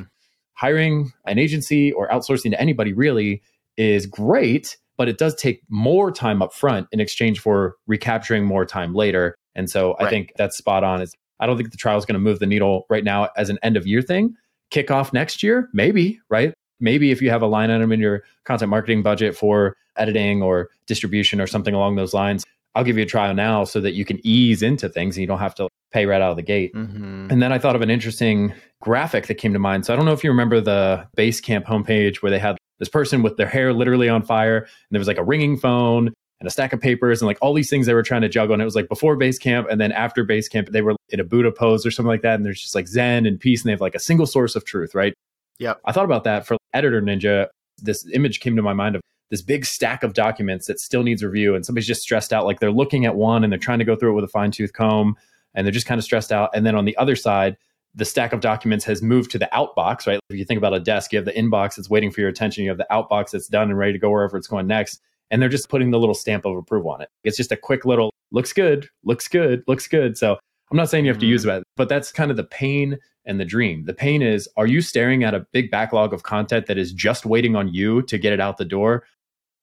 hiring 0.55 1.13
an 1.27 1.39
agency 1.39 1.93
or 1.93 2.09
outsourcing 2.09 2.51
to 2.51 2.61
anybody 2.61 2.93
really 2.93 3.43
is 3.77 4.07
great, 4.07 4.77
but 4.97 5.09
it 5.09 5.19
does 5.19 5.35
take 5.35 5.63
more 5.69 6.11
time 6.11 6.43
up 6.43 6.53
front 6.53 6.87
in 6.93 7.01
exchange 7.01 7.41
for 7.41 7.77
recapturing 7.87 8.45
more 8.45 8.65
time 8.65 8.95
later. 8.95 9.35
And 9.55 9.71
so 9.71 9.95
right. 9.95 10.07
I 10.07 10.11
think 10.11 10.33
that's 10.37 10.57
spot 10.57 10.85
on. 10.85 11.01
It's, 11.03 11.15
I 11.41 11.47
don't 11.47 11.57
think 11.57 11.71
the 11.71 11.77
trial 11.77 11.99
is 11.99 12.05
going 12.05 12.15
to 12.15 12.21
move 12.21 12.39
the 12.39 12.47
needle 12.47 12.87
right 12.89 13.05
now 13.05 13.29
as 13.37 13.51
an 13.51 13.59
end 13.63 13.77
of 13.77 13.87
year 13.87 14.03
thing. 14.03 14.35
Kick 14.71 14.91
off 14.91 15.13
next 15.13 15.43
year, 15.43 15.69
maybe, 15.73 16.21
right? 16.29 16.55
Maybe 16.81 17.11
if 17.11 17.23
you 17.23 17.31
have 17.31 17.43
a 17.43 17.47
line 17.47 17.71
item 17.71 17.93
in 17.93 18.01
your 18.01 18.25
content 18.45 18.71
marketing 18.71 19.03
budget 19.03 19.37
for 19.37 19.77
editing 19.97 20.43
or 20.43 20.71
distribution 20.87 21.41
or 21.41 21.47
something 21.47 21.75
along 21.75 21.97
those 21.97 22.15
lines, 22.15 22.45
I'll 22.75 22.85
give 22.85 22.97
you 22.97 23.05
a 23.05 23.07
trial 23.07 23.35
now 23.35 23.65
so 23.65 23.81
that 23.81 23.93
you 23.93 24.05
can 24.05 24.21
ease 24.25 24.63
into 24.63 24.89
things 24.89 25.17
and 25.17 25.21
you 25.21 25.27
don't 25.29 25.39
have 25.39 25.55
to 25.57 25.69
pay 25.93 26.07
right 26.07 26.21
out 26.21 26.31
of 26.31 26.37
the 26.37 26.43
gate. 26.43 26.75
Mm-hmm. 26.75 27.29
And 27.31 27.41
then 27.41 27.53
I 27.53 27.59
thought 27.59 27.77
of 27.77 27.83
an 27.83 27.91
interesting 27.91 28.53
graphic 28.83 29.29
that 29.29 29.37
came 29.37 29.53
to 29.53 29.61
mind. 29.61 29.87
So 29.87 29.93
I 29.93 29.97
don't 29.97 30.05
know 30.05 30.13
if 30.13 30.25
you 30.25 30.31
remember 30.31 30.61
the 30.61 31.07
Basecamp 31.17 31.65
homepage 31.65 32.17
where 32.17 32.31
they 32.31 32.39
had 32.41 32.57
this 32.79 32.89
person 32.89 33.23
with 33.23 33.37
their 33.37 33.47
hair 33.47 33.73
literally 33.73 34.09
on 34.09 34.23
fire 34.23 34.59
and 34.59 34.69
there 34.91 34.99
was 34.99 35.09
like 35.09 35.19
a 35.19 35.25
ringing 35.25 35.57
phone 35.57 36.13
and 36.41 36.49
a 36.49 36.51
stack 36.51 36.73
of 36.73 36.81
papers 36.81 37.23
and 37.23 37.27
like 37.27 37.39
all 37.41 37.55
these 37.55 37.71
things 37.71 37.87
they 37.87 37.95
were 37.95 38.03
trying 38.03 38.23
to 38.23 38.29
juggle. 38.29 38.53
And 38.53 38.61
it 38.61 38.67
was 38.67 38.75
like 38.75 38.89
before 38.89 39.17
Basecamp 39.17 39.71
and 39.71 39.81
then 39.81 39.93
after 39.93 40.25
Basecamp, 40.27 40.71
they 40.71 40.83
were 40.83 40.95
in 41.09 41.21
a 41.21 41.25
Buddha 41.25 41.53
pose 41.53 41.87
or 41.87 41.91
something 41.91 42.09
like 42.09 42.23
that. 42.23 42.35
And 42.35 42.45
there's 42.45 42.61
just 42.61 42.75
like 42.75 42.89
Zen 42.89 43.27
and 43.27 43.39
peace 43.39 43.63
and 43.63 43.69
they 43.69 43.73
have 43.73 43.81
like 43.81 43.95
a 43.95 44.01
single 44.01 44.27
source 44.27 44.57
of 44.57 44.65
truth, 44.65 44.95
right? 44.95 45.15
Yeah. 45.59 45.75
I 45.85 45.93
thought 45.93 46.05
about 46.05 46.25
that 46.25 46.47
for 46.47 46.57
Editor 46.73 47.01
Ninja. 47.01 47.49
This 47.79 48.07
image 48.13 48.41
came 48.41 48.57
to 48.57 48.63
my 48.63 48.73
mind 48.73 48.97
of 48.97 49.03
this 49.31 49.43
big 49.43 49.65
stack 49.65 50.03
of 50.03 50.13
documents 50.13 50.67
that 50.67 50.79
still 50.79 51.03
needs 51.03 51.25
review 51.25 51.55
and 51.55 51.65
somebody's 51.65 51.87
just 51.87 52.03
stressed 52.03 52.33
out 52.33 52.45
like 52.45 52.61
they're 52.61 52.71
looking 52.71 53.07
at 53.07 53.17
one 53.17 53.43
and 53.43 53.53
they're 53.53 53.59
trying 53.59 53.79
to 53.79 53.85
go 53.85 53.97
through 53.97 54.11
it 54.11 54.15
with 54.15 54.25
a 54.25 54.29
fine 54.29 54.51
tooth 54.51 54.73
comb 54.73 55.17
and 55.55 55.67
they're 55.67 55.73
just 55.73 55.87
kind 55.87 55.99
of 55.99 56.05
stressed 56.05 56.31
out 56.31 56.51
and 56.55 56.67
then 56.67 56.75
on 56.75 56.85
the 56.85 56.97
other 56.99 57.17
side 57.17 57.57
the 57.95 58.05
stack 58.05 58.33
of 58.33 58.41
documents 58.41 58.85
has 58.85 59.03
moved 59.03 59.31
to 59.31 59.39
the 59.39 59.49
outbox 59.53 60.07
right 60.07 60.21
if 60.31 60.37
you 60.37 60.45
think 60.45 60.59
about 60.59 60.75
a 60.75 60.81
desk 60.81 61.13
you 61.13 61.19
have 61.19 61.27
the 61.27 61.33
inbox 61.33 61.77
that's 61.77 61.91
waiting 61.91 62.11
for 62.11 62.21
your 62.21 62.31
attention 62.31 62.65
you 62.65 62.71
have 62.71 62.79
the 62.79 62.87
outbox 62.91 63.31
that's 63.31 63.49
done 63.49 63.71
and 63.71 63.79
ready 63.79 63.93
to 63.93 63.99
go 63.99 64.11
wherever 64.11 64.37
it's 64.37 64.47
going 64.47 64.67
next 64.67 65.01
and 65.31 65.41
they're 65.41 65.49
just 65.49 65.69
putting 65.69 65.91
the 65.91 65.99
little 65.99 66.15
stamp 66.15 66.45
of 66.45 66.57
approval 66.57 66.91
on 66.91 67.01
it 67.01 67.09
it's 67.25 67.37
just 67.37 67.53
a 67.53 67.57
quick 67.57 67.85
little 67.85 68.13
looks 68.33 68.53
good 68.53 68.89
looks 69.05 69.29
good 69.29 69.63
looks 69.67 69.87
good 69.87 70.17
so 70.17 70.37
i'm 70.71 70.77
not 70.77 70.89
saying 70.89 71.05
you 71.05 71.11
have 71.11 71.21
to 71.21 71.27
use 71.27 71.43
mm. 71.43 71.47
that 71.47 71.63
but 71.77 71.89
that's 71.89 72.13
kind 72.13 72.31
of 72.31 72.37
the 72.37 72.45
pain 72.45 72.99
and 73.27 73.41
the 73.41 73.45
dream. 73.47 73.87
The 73.87 73.95
pain 73.95 74.21
is 74.21 74.47
are 74.59 74.67
you 74.67 74.83
staring 74.83 75.25
at 75.25 75.33
a 75.33 75.47
big 75.51 75.71
backlog 75.71 76.13
of 76.13 76.25
content 76.25 76.67
that 76.67 76.77
is 76.77 76.93
just 76.93 77.25
waiting 77.25 77.57
on 77.57 77.73
you 77.73 78.03
to 78.03 78.19
get 78.19 78.35
it 78.35 78.41
out 78.41 78.59
the 78.59 78.67
door? 78.67 79.05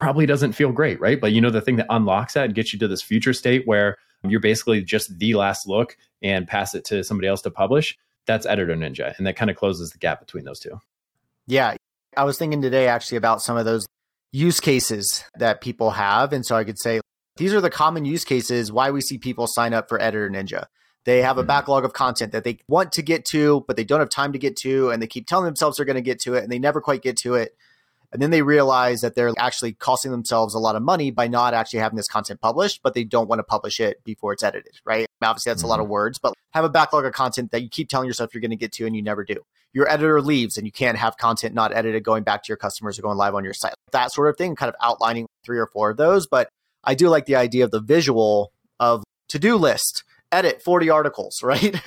probably 0.01 0.25
doesn't 0.25 0.53
feel 0.53 0.71
great, 0.71 0.99
right? 0.99 1.21
But 1.21 1.31
you 1.31 1.39
know, 1.39 1.51
the 1.51 1.61
thing 1.61 1.75
that 1.77 1.85
unlocks 1.89 2.33
that 2.33 2.45
and 2.45 2.55
gets 2.55 2.73
you 2.73 2.79
to 2.79 2.87
this 2.87 3.03
future 3.03 3.33
state 3.33 3.67
where 3.67 3.97
you're 4.27 4.39
basically 4.39 4.81
just 4.81 5.17
the 5.19 5.35
last 5.35 5.67
look 5.67 5.95
and 6.23 6.47
pass 6.47 6.73
it 6.73 6.83
to 6.85 7.03
somebody 7.03 7.27
else 7.27 7.41
to 7.43 7.51
publish, 7.51 7.95
that's 8.25 8.45
Editor 8.45 8.75
Ninja. 8.75 9.17
And 9.17 9.27
that 9.27 9.35
kind 9.35 9.51
of 9.51 9.57
closes 9.57 9.91
the 9.91 9.97
gap 9.97 10.19
between 10.19 10.45
those 10.45 10.59
two. 10.59 10.79
Yeah. 11.47 11.75
I 12.15 12.23
was 12.23 12.37
thinking 12.37 12.61
today 12.61 12.87
actually 12.87 13.17
about 13.17 13.41
some 13.41 13.57
of 13.57 13.65
those 13.65 13.85
use 14.31 14.59
cases 14.59 15.23
that 15.35 15.61
people 15.61 15.91
have. 15.91 16.33
And 16.33 16.45
so 16.45 16.55
I 16.55 16.63
could 16.63 16.79
say, 16.79 17.01
these 17.37 17.53
are 17.53 17.61
the 17.61 17.69
common 17.69 18.05
use 18.05 18.25
cases 18.25 18.71
why 18.71 18.91
we 18.91 19.01
see 19.01 19.17
people 19.17 19.47
sign 19.47 19.73
up 19.73 19.89
for 19.89 20.01
Editor 20.01 20.29
Ninja. 20.29 20.65
They 21.05 21.21
have 21.21 21.37
a 21.37 21.41
mm-hmm. 21.41 21.47
backlog 21.47 21.85
of 21.85 21.93
content 21.93 22.31
that 22.33 22.43
they 22.43 22.59
want 22.67 22.91
to 22.93 23.01
get 23.01 23.25
to, 23.25 23.63
but 23.67 23.75
they 23.75 23.83
don't 23.83 23.99
have 23.99 24.09
time 24.09 24.33
to 24.33 24.39
get 24.39 24.55
to, 24.57 24.91
and 24.91 25.01
they 25.01 25.07
keep 25.07 25.25
telling 25.25 25.45
themselves 25.45 25.77
they're 25.77 25.85
going 25.85 25.95
to 25.95 26.01
get 26.01 26.19
to 26.21 26.35
it, 26.35 26.43
and 26.43 26.51
they 26.51 26.59
never 26.59 26.79
quite 26.79 27.01
get 27.01 27.17
to 27.17 27.33
it. 27.33 27.55
And 28.11 28.21
then 28.21 28.29
they 28.29 28.41
realize 28.41 29.01
that 29.01 29.15
they're 29.15 29.33
actually 29.37 29.73
costing 29.73 30.11
themselves 30.11 30.53
a 30.53 30.59
lot 30.59 30.75
of 30.75 30.83
money 30.83 31.11
by 31.11 31.27
not 31.27 31.53
actually 31.53 31.79
having 31.79 31.95
this 31.95 32.09
content 32.09 32.41
published, 32.41 32.81
but 32.83 32.93
they 32.93 33.05
don't 33.05 33.29
want 33.29 33.39
to 33.39 33.43
publish 33.43 33.79
it 33.79 34.03
before 34.03 34.33
it's 34.33 34.43
edited, 34.43 34.79
right? 34.85 35.07
Obviously, 35.21 35.49
that's 35.49 35.61
mm-hmm. 35.61 35.67
a 35.67 35.69
lot 35.69 35.79
of 35.79 35.85
mm-hmm. 35.85 35.93
words, 35.93 36.19
but 36.19 36.33
have 36.53 36.63
a 36.63 36.69
backlog 36.69 37.05
of 37.05 37.13
content 37.13 37.51
that 37.51 37.61
you 37.61 37.69
keep 37.69 37.89
telling 37.89 38.07
yourself 38.07 38.33
you're 38.33 38.41
going 38.41 38.51
to 38.51 38.57
get 38.57 38.71
to 38.73 38.85
and 38.85 38.95
you 38.95 39.01
never 39.01 39.23
do. 39.23 39.37
Your 39.73 39.89
editor 39.89 40.21
leaves 40.21 40.57
and 40.57 40.65
you 40.65 40.71
can't 40.71 40.97
have 40.97 41.17
content 41.17 41.53
not 41.53 41.73
edited 41.73 42.03
going 42.03 42.23
back 42.23 42.43
to 42.43 42.49
your 42.49 42.57
customers 42.57 42.99
or 42.99 43.03
going 43.03 43.17
live 43.17 43.35
on 43.35 43.43
your 43.43 43.53
site. 43.53 43.73
That 43.91 44.11
sort 44.11 44.29
of 44.29 44.37
thing, 44.37 44.55
kind 44.55 44.69
of 44.69 44.75
outlining 44.81 45.27
three 45.45 45.59
or 45.59 45.67
four 45.67 45.91
of 45.91 45.97
those. 45.97 46.27
But 46.27 46.49
I 46.83 46.93
do 46.95 47.07
like 47.07 47.25
the 47.25 47.37
idea 47.37 47.63
of 47.63 47.71
the 47.71 47.79
visual 47.79 48.51
of 48.79 49.03
to 49.29 49.39
do 49.39 49.55
list, 49.55 50.03
edit 50.31 50.61
40 50.61 50.89
articles, 50.89 51.39
right? 51.43 51.79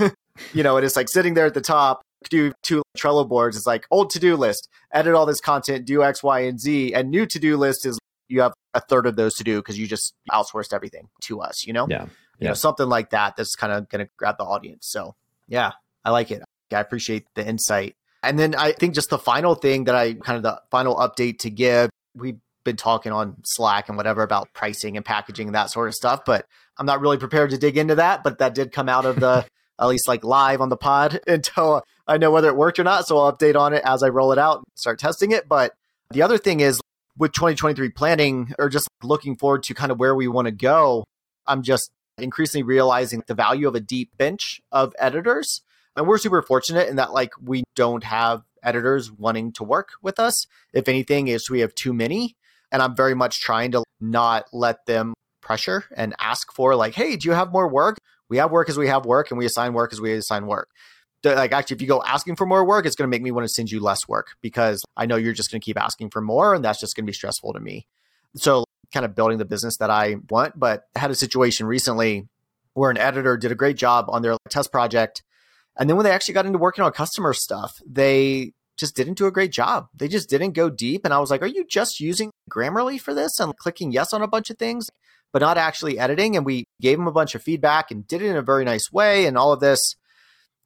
you 0.55 0.63
know, 0.63 0.77
and 0.77 0.87
it's 0.87 0.97
like 0.97 1.09
sitting 1.11 1.35
there 1.35 1.47
at 1.47 1.55
the 1.55 1.61
top 1.61 2.03
do 2.29 2.53
two 2.63 2.83
Trello 2.99 3.29
boards. 3.29 3.57
It's 3.57 3.67
like 3.67 3.87
old 3.91 4.11
to 4.11 4.19
do 4.19 4.37
list, 4.37 4.69
edit 4.93 5.15
all 5.15 5.27
this 5.27 5.41
content, 5.41 5.87
do 5.87 6.03
X, 6.03 6.23
Y, 6.23 6.41
and 6.41 6.61
Z. 6.61 6.95
And 6.95 7.11
new 7.11 7.27
to 7.27 7.39
do 7.39 7.57
list 7.57 7.87
is 7.87 7.99
you 8.29 8.41
have 8.41 8.53
a 8.75 8.81
third 8.81 9.07
of 9.07 9.17
those 9.17 9.35
to 9.37 9.45
do 9.45 9.59
because 9.59 9.79
you 9.79 9.87
just 9.87 10.15
outsourced 10.31 10.73
everything 10.73 11.09
to 11.23 11.41
us, 11.41 11.67
you 11.67 11.73
know? 11.73 11.87
Yeah. 11.89 12.07
You 12.41 12.49
know, 12.49 12.55
something 12.55 12.89
like 12.89 13.11
that 13.11 13.37
that's 13.37 13.55
kind 13.55 13.73
of 13.73 13.89
going 13.89 14.05
to 14.05 14.11
grab 14.17 14.37
the 14.39 14.45
audience. 14.45 14.89
So, 14.91 15.15
yeah, 15.47 15.73
I 16.05 16.11
like 16.11 16.31
it. 16.31 16.43
I 16.73 16.81
appreciate 16.81 17.27
the 17.35 17.47
insight. 17.47 17.95
And 18.23 18.39
then 18.39 18.55
I 18.55 18.73
think 18.73 18.95
just 18.95 19.11
the 19.11 19.19
final 19.19 19.55
thing 19.55 19.85
that 19.85 19.95
I 19.95 20.15
kind 20.15 20.37
of 20.37 20.43
the 20.43 20.61
final 20.71 20.97
update 20.97 21.39
to 21.41 21.51
give, 21.51 21.91
we've 22.15 22.39
been 22.65 22.77
talking 22.77 23.13
on 23.13 23.37
Slack 23.45 23.89
and 23.89 23.97
whatever 23.97 24.23
about 24.23 24.53
pricing 24.53 24.97
and 24.97 25.05
packaging 25.05 25.49
and 25.49 25.55
that 25.55 25.71
sort 25.71 25.89
of 25.89 25.95
stuff, 25.95 26.25
but 26.25 26.47
I'm 26.77 26.87
not 26.87 27.01
really 27.01 27.19
prepared 27.19 27.51
to 27.51 27.59
dig 27.59 27.77
into 27.77 27.97
that. 27.97 28.25
But 28.25 28.39
that 28.39 28.55
did 28.55 28.73
come 28.73 28.89
out 28.89 29.05
of 29.05 29.21
the 29.21 29.47
at 29.79 29.87
least 29.87 30.09
like 30.09 30.25
live 30.25 30.61
on 30.61 30.69
the 30.69 30.77
pod 30.77 31.21
until 31.27 31.75
uh, 31.75 31.81
I 32.07 32.19
know 32.19 32.31
whether 32.31 32.49
it 32.49 32.57
worked 32.57 32.79
or 32.79 32.85
not. 32.85 33.07
So 33.07 33.19
I'll 33.19 33.33
update 33.33 33.57
on 33.57 33.73
it 33.73 33.83
as 33.85 34.03
I 34.03 34.09
roll 34.09 34.33
it 34.33 34.39
out, 34.39 34.59
and 34.59 34.65
start 34.75 34.99
testing 34.99 35.33
it. 35.33 35.49
But 35.49 35.75
the 36.11 36.23
other 36.23 36.39
thing 36.39 36.61
is 36.61 36.81
with 37.17 37.33
2023 37.33 37.91
planning 37.91 38.55
or 38.59 38.69
just 38.69 38.89
looking 39.03 39.37
forward 39.37 39.63
to 39.65 39.75
kind 39.75 39.93
of 39.93 39.99
where 39.99 40.15
we 40.15 40.29
want 40.29 40.47
to 40.47 40.53
go, 40.53 41.05
I'm 41.47 41.63
just 41.63 41.91
increasingly 42.19 42.63
realizing 42.63 43.23
the 43.27 43.35
value 43.35 43.69
of 43.69 43.75
a 43.75 43.81
deep 43.81 44.17
bench 44.17 44.61
of 44.73 44.95
editors. 44.99 45.63
And 45.97 46.07
we're 46.07 46.19
super 46.19 46.43
fortunate 46.43 46.89
in 46.89 46.97
that 46.97 47.13
like 47.13 47.31
we 47.41 47.65
don't 47.77 48.05
have 48.05 48.43
editors 48.63 49.13
wanting 49.13 49.53
to 49.53 49.65
work 49.65 49.91
with 50.03 50.19
us. 50.19 50.47
If 50.73 50.89
anything, 50.89 51.29
is 51.29 51.51
we 51.51 51.61
have 51.61 51.75
too 51.75 51.93
many. 51.93 52.37
And 52.73 52.83
I'm 52.83 52.97
very 52.97 53.15
much 53.15 53.41
trying 53.41 53.73
to 53.73 53.85
not 54.01 54.47
let 54.53 54.87
them 54.87 55.15
pressure 55.41 55.85
and 55.97 56.15
ask 56.19 56.53
for 56.53 56.75
like, 56.75 56.95
hey, 56.95 57.17
do 57.17 57.29
you 57.29 57.35
have 57.35 57.53
more 57.53 57.69
work? 57.69 57.99
We 58.29 58.39
have 58.39 58.51
work 58.51 58.69
as 58.69 58.79
we 58.79 58.89
have 58.89 59.05
work, 59.05 59.31
and 59.31 59.39
we 59.39 59.45
assign 59.45 59.75
work 59.75 59.93
as 59.93 60.01
we 60.01 60.13
assign 60.13 60.47
work. 60.47 60.71
Like 61.25 61.53
actually, 61.53 61.77
if 61.77 61.83
you 61.83 61.89
go 61.89 62.03
asking 62.03 62.37
for 62.37 62.47
more 62.47 62.65
work, 62.65 62.87
it's 62.87 62.97
going 62.97 63.09
to 63.09 63.11
make 63.11 63.23
me 63.23 63.31
want 63.31 63.45
to 63.45 63.49
send 63.49 63.71
you 63.71 63.81
less 63.81 64.07
work 64.09 64.29
because 64.41 64.83
I 64.97 65.07
know 65.07 65.17
you're 65.17 65.33
just 65.33 65.51
going 65.51 65.61
to 65.61 65.65
keep 65.65 65.79
asking 65.79 66.11
for 66.11 66.21
more, 66.21 66.55
and 66.55 66.65
that's 66.65 66.81
just 66.81 66.97
going 66.97 67.05
to 67.05 67.11
be 67.11 67.15
stressful 67.15 67.53
to 67.53 67.61
me. 67.61 67.87
So, 68.37 68.65
kind 68.93 69.05
of 69.05 69.15
building 69.15 69.39
the 69.39 69.45
business 69.45 69.77
that 69.79 69.91
I 69.91 70.17
want. 70.31 70.59
But 70.59 70.85
I 70.95 71.01
had 71.01 71.11
a 71.11 71.15
situation 71.15 71.67
recently 71.67 72.29
where 72.75 72.91
an 72.91 72.99
editor 72.99 73.37
did 73.37 73.53
a 73.53 73.57
great 73.57 73.77
job 73.77 74.07
on 74.09 74.23
their 74.23 74.37
test 74.51 74.73
project, 74.73 75.23
and 75.77 75.89
then 75.89 75.97
when 75.97 76.05
they 76.05 76.13
actually 76.13 76.35
got 76.35 76.47
into 76.47 76.59
working 76.59 76.85
on 76.85 76.93
customer 76.93 77.33
stuff, 77.33 77.81
they 77.87 78.53
just 78.77 78.97
didn't 78.97 79.19
do 79.19 79.27
a 79.27 79.33
great 79.33 79.53
job. 79.53 79.87
They 79.95 80.09
just 80.09 80.29
didn't 80.29 80.53
go 80.53 80.69
deep. 80.69 81.05
And 81.05 81.15
I 81.15 81.21
was 81.21 81.31
like, 81.31 81.43
are 81.43 81.47
you 81.47 81.65
just 81.65 82.01
using 82.01 82.33
Grammarly 82.51 83.01
for 83.01 83.15
this 83.15 83.39
and 83.39 83.57
clicking 83.57 83.93
yes 83.93 84.13
on 84.13 84.21
a 84.21 84.27
bunch 84.27 84.51
of 84.51 84.59
things? 84.59 84.89
but 85.35 85.43
not 85.43 85.59
actually 85.59 85.99
editing. 85.99 86.37
And 86.37 86.47
we 86.47 86.65
gave 86.81 86.97
them 86.97 87.09
a 87.09 87.13
bunch 87.13 87.35
of 87.35 87.43
feedback 87.43 87.91
and 87.91 88.07
did 88.07 88.23
it 88.23 88.31
in 88.31 88.37
a 88.37 88.43
very 88.43 88.65
nice 88.65 88.93
way 88.93 89.27
and 89.27 89.37
all 89.37 89.53
of 89.53 89.59
this. 89.59 89.97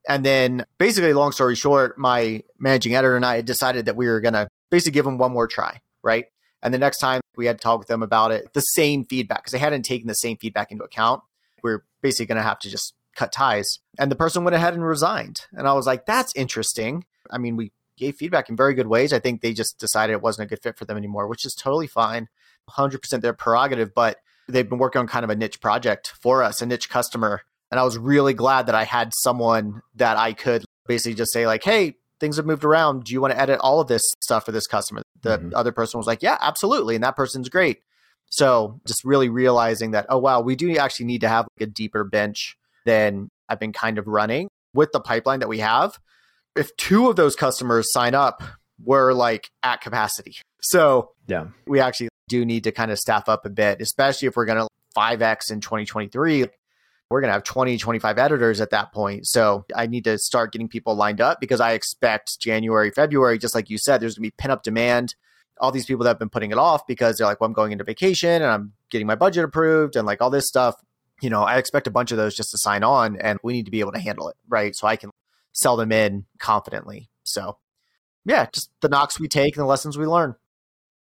And 0.08 0.24
then, 0.24 0.64
basically, 0.78 1.12
long 1.12 1.32
story 1.32 1.54
short, 1.54 1.98
my 1.98 2.42
managing 2.58 2.94
editor 2.94 3.16
and 3.16 3.26
I 3.26 3.36
had 3.36 3.46
decided 3.46 3.86
that 3.86 3.96
we 3.96 4.06
were 4.06 4.20
going 4.20 4.34
to 4.34 4.48
basically 4.70 4.92
give 4.92 5.04
them 5.04 5.18
one 5.18 5.32
more 5.32 5.46
try, 5.46 5.80
right? 6.02 6.26
And 6.62 6.72
the 6.72 6.78
next 6.78 6.98
time 6.98 7.20
we 7.36 7.46
had 7.46 7.58
to 7.58 7.62
talk 7.62 7.78
with 7.78 7.88
them 7.88 8.02
about 8.02 8.32
it, 8.32 8.52
the 8.52 8.60
same 8.60 9.04
feedback, 9.04 9.38
because 9.38 9.52
they 9.52 9.58
hadn't 9.58 9.82
taken 9.82 10.08
the 10.08 10.14
same 10.14 10.36
feedback 10.36 10.72
into 10.72 10.84
account. 10.84 11.22
We 11.62 11.72
are 11.72 11.84
basically 12.02 12.26
going 12.26 12.36
to 12.36 12.42
have 12.42 12.58
to 12.60 12.70
just 12.70 12.94
cut 13.14 13.32
ties. 13.32 13.80
And 13.98 14.10
the 14.10 14.16
person 14.16 14.44
went 14.44 14.54
ahead 14.54 14.74
and 14.74 14.84
resigned. 14.84 15.42
And 15.52 15.68
I 15.68 15.72
was 15.72 15.86
like, 15.86 16.06
that's 16.06 16.32
interesting. 16.36 17.04
I 17.30 17.38
mean, 17.38 17.56
we 17.56 17.72
gave 17.96 18.16
feedback 18.16 18.48
in 18.48 18.56
very 18.56 18.74
good 18.74 18.86
ways. 18.86 19.12
I 19.12 19.18
think 19.18 19.40
they 19.40 19.52
just 19.52 19.78
decided 19.78 20.12
it 20.12 20.22
wasn't 20.22 20.46
a 20.46 20.48
good 20.48 20.62
fit 20.62 20.78
for 20.78 20.84
them 20.84 20.96
anymore, 20.96 21.26
which 21.26 21.44
is 21.44 21.54
totally 21.54 21.88
fine. 21.88 22.28
100% 22.70 23.20
their 23.20 23.32
prerogative. 23.32 23.94
But 23.94 24.18
they've 24.48 24.68
been 24.68 24.78
working 24.78 25.00
on 25.00 25.06
kind 25.06 25.24
of 25.24 25.30
a 25.30 25.36
niche 25.36 25.60
project 25.60 26.12
for 26.20 26.42
us, 26.42 26.62
a 26.62 26.66
niche 26.66 26.88
customer. 26.88 27.42
And 27.70 27.78
I 27.78 27.84
was 27.84 27.98
really 27.98 28.34
glad 28.34 28.66
that 28.66 28.74
I 28.74 28.84
had 28.84 29.12
someone 29.14 29.82
that 29.96 30.16
I 30.16 30.32
could 30.32 30.64
basically 30.86 31.14
just 31.14 31.32
say, 31.32 31.46
like, 31.46 31.64
hey, 31.64 31.96
things 32.18 32.36
have 32.36 32.46
moved 32.46 32.64
around. 32.64 33.04
Do 33.04 33.12
you 33.12 33.20
want 33.20 33.34
to 33.34 33.40
edit 33.40 33.60
all 33.60 33.80
of 33.80 33.88
this 33.88 34.02
stuff 34.22 34.46
for 34.46 34.52
this 34.52 34.66
customer? 34.66 35.02
The 35.22 35.38
mm-hmm. 35.38 35.54
other 35.54 35.72
person 35.72 35.98
was 35.98 36.06
like, 36.06 36.22
yeah, 36.22 36.38
absolutely. 36.40 36.94
And 36.94 37.04
that 37.04 37.16
person's 37.16 37.48
great. 37.48 37.78
So 38.30 38.80
just 38.86 39.04
really 39.04 39.28
realizing 39.28 39.92
that, 39.92 40.06
oh, 40.08 40.18
wow, 40.18 40.40
we 40.40 40.56
do 40.56 40.76
actually 40.76 41.06
need 41.06 41.20
to 41.22 41.28
have 41.28 41.46
like 41.58 41.68
a 41.68 41.70
deeper 41.70 42.04
bench 42.04 42.56
than 42.84 43.28
I've 43.48 43.60
been 43.60 43.72
kind 43.72 43.98
of 43.98 44.06
running 44.06 44.48
with 44.74 44.92
the 44.92 45.00
pipeline 45.00 45.40
that 45.40 45.48
we 45.48 45.58
have. 45.58 45.98
If 46.56 46.76
two 46.76 47.08
of 47.08 47.16
those 47.16 47.36
customers 47.36 47.92
sign 47.92 48.14
up, 48.14 48.42
we're 48.82 49.12
like 49.12 49.50
at 49.62 49.80
capacity. 49.80 50.36
So 50.60 51.12
yeah, 51.26 51.48
we 51.66 51.80
actually 51.80 52.08
do 52.28 52.44
need 52.44 52.64
to 52.64 52.72
kind 52.72 52.90
of 52.90 52.98
staff 52.98 53.28
up 53.28 53.46
a 53.46 53.50
bit, 53.50 53.80
especially 53.80 54.28
if 54.28 54.36
we're 54.36 54.44
going 54.44 54.58
to 54.58 54.68
5x 54.96 55.50
in 55.50 55.60
2023. 55.60 56.46
We're 57.10 57.20
going 57.20 57.28
to 57.28 57.34
have 57.34 57.44
20, 57.44 57.78
25 57.78 58.18
editors 58.18 58.60
at 58.60 58.70
that 58.70 58.92
point. 58.92 59.26
So 59.26 59.64
I 59.74 59.86
need 59.86 60.04
to 60.04 60.18
start 60.18 60.52
getting 60.52 60.68
people 60.68 60.94
lined 60.94 61.20
up 61.20 61.40
because 61.40 61.60
I 61.60 61.72
expect 61.72 62.38
January, 62.38 62.90
February, 62.90 63.38
just 63.38 63.54
like 63.54 63.70
you 63.70 63.78
said, 63.78 64.00
there's 64.00 64.16
going 64.16 64.24
to 64.24 64.32
be 64.32 64.34
pent 64.36 64.52
up 64.52 64.62
demand. 64.62 65.14
All 65.60 65.72
these 65.72 65.86
people 65.86 66.04
that 66.04 66.10
have 66.10 66.18
been 66.18 66.28
putting 66.28 66.50
it 66.50 66.58
off 66.58 66.86
because 66.86 67.16
they're 67.16 67.26
like, 67.26 67.40
well, 67.40 67.46
I'm 67.46 67.54
going 67.54 67.72
into 67.72 67.82
vacation 67.82 68.30
and 68.30 68.44
I'm 68.44 68.72
getting 68.90 69.06
my 69.06 69.16
budget 69.16 69.44
approved 69.44 69.96
and 69.96 70.06
like 70.06 70.20
all 70.20 70.30
this 70.30 70.46
stuff. 70.46 70.74
You 71.20 71.30
know, 71.30 71.42
I 71.42 71.56
expect 71.56 71.86
a 71.86 71.90
bunch 71.90 72.12
of 72.12 72.18
those 72.18 72.36
just 72.36 72.50
to 72.50 72.58
sign 72.58 72.84
on 72.84 73.16
and 73.16 73.40
we 73.42 73.54
need 73.54 73.64
to 73.64 73.70
be 73.72 73.80
able 73.80 73.92
to 73.92 73.98
handle 73.98 74.28
it. 74.28 74.36
Right. 74.48 74.76
So 74.76 74.86
I 74.86 74.96
can 74.96 75.10
sell 75.52 75.76
them 75.76 75.90
in 75.90 76.26
confidently. 76.38 77.08
So 77.24 77.58
yeah, 78.24 78.46
just 78.52 78.70
the 78.82 78.88
knocks 78.88 79.18
we 79.18 79.26
take 79.26 79.56
and 79.56 79.62
the 79.62 79.66
lessons 79.66 79.96
we 79.96 80.06
learn. 80.06 80.36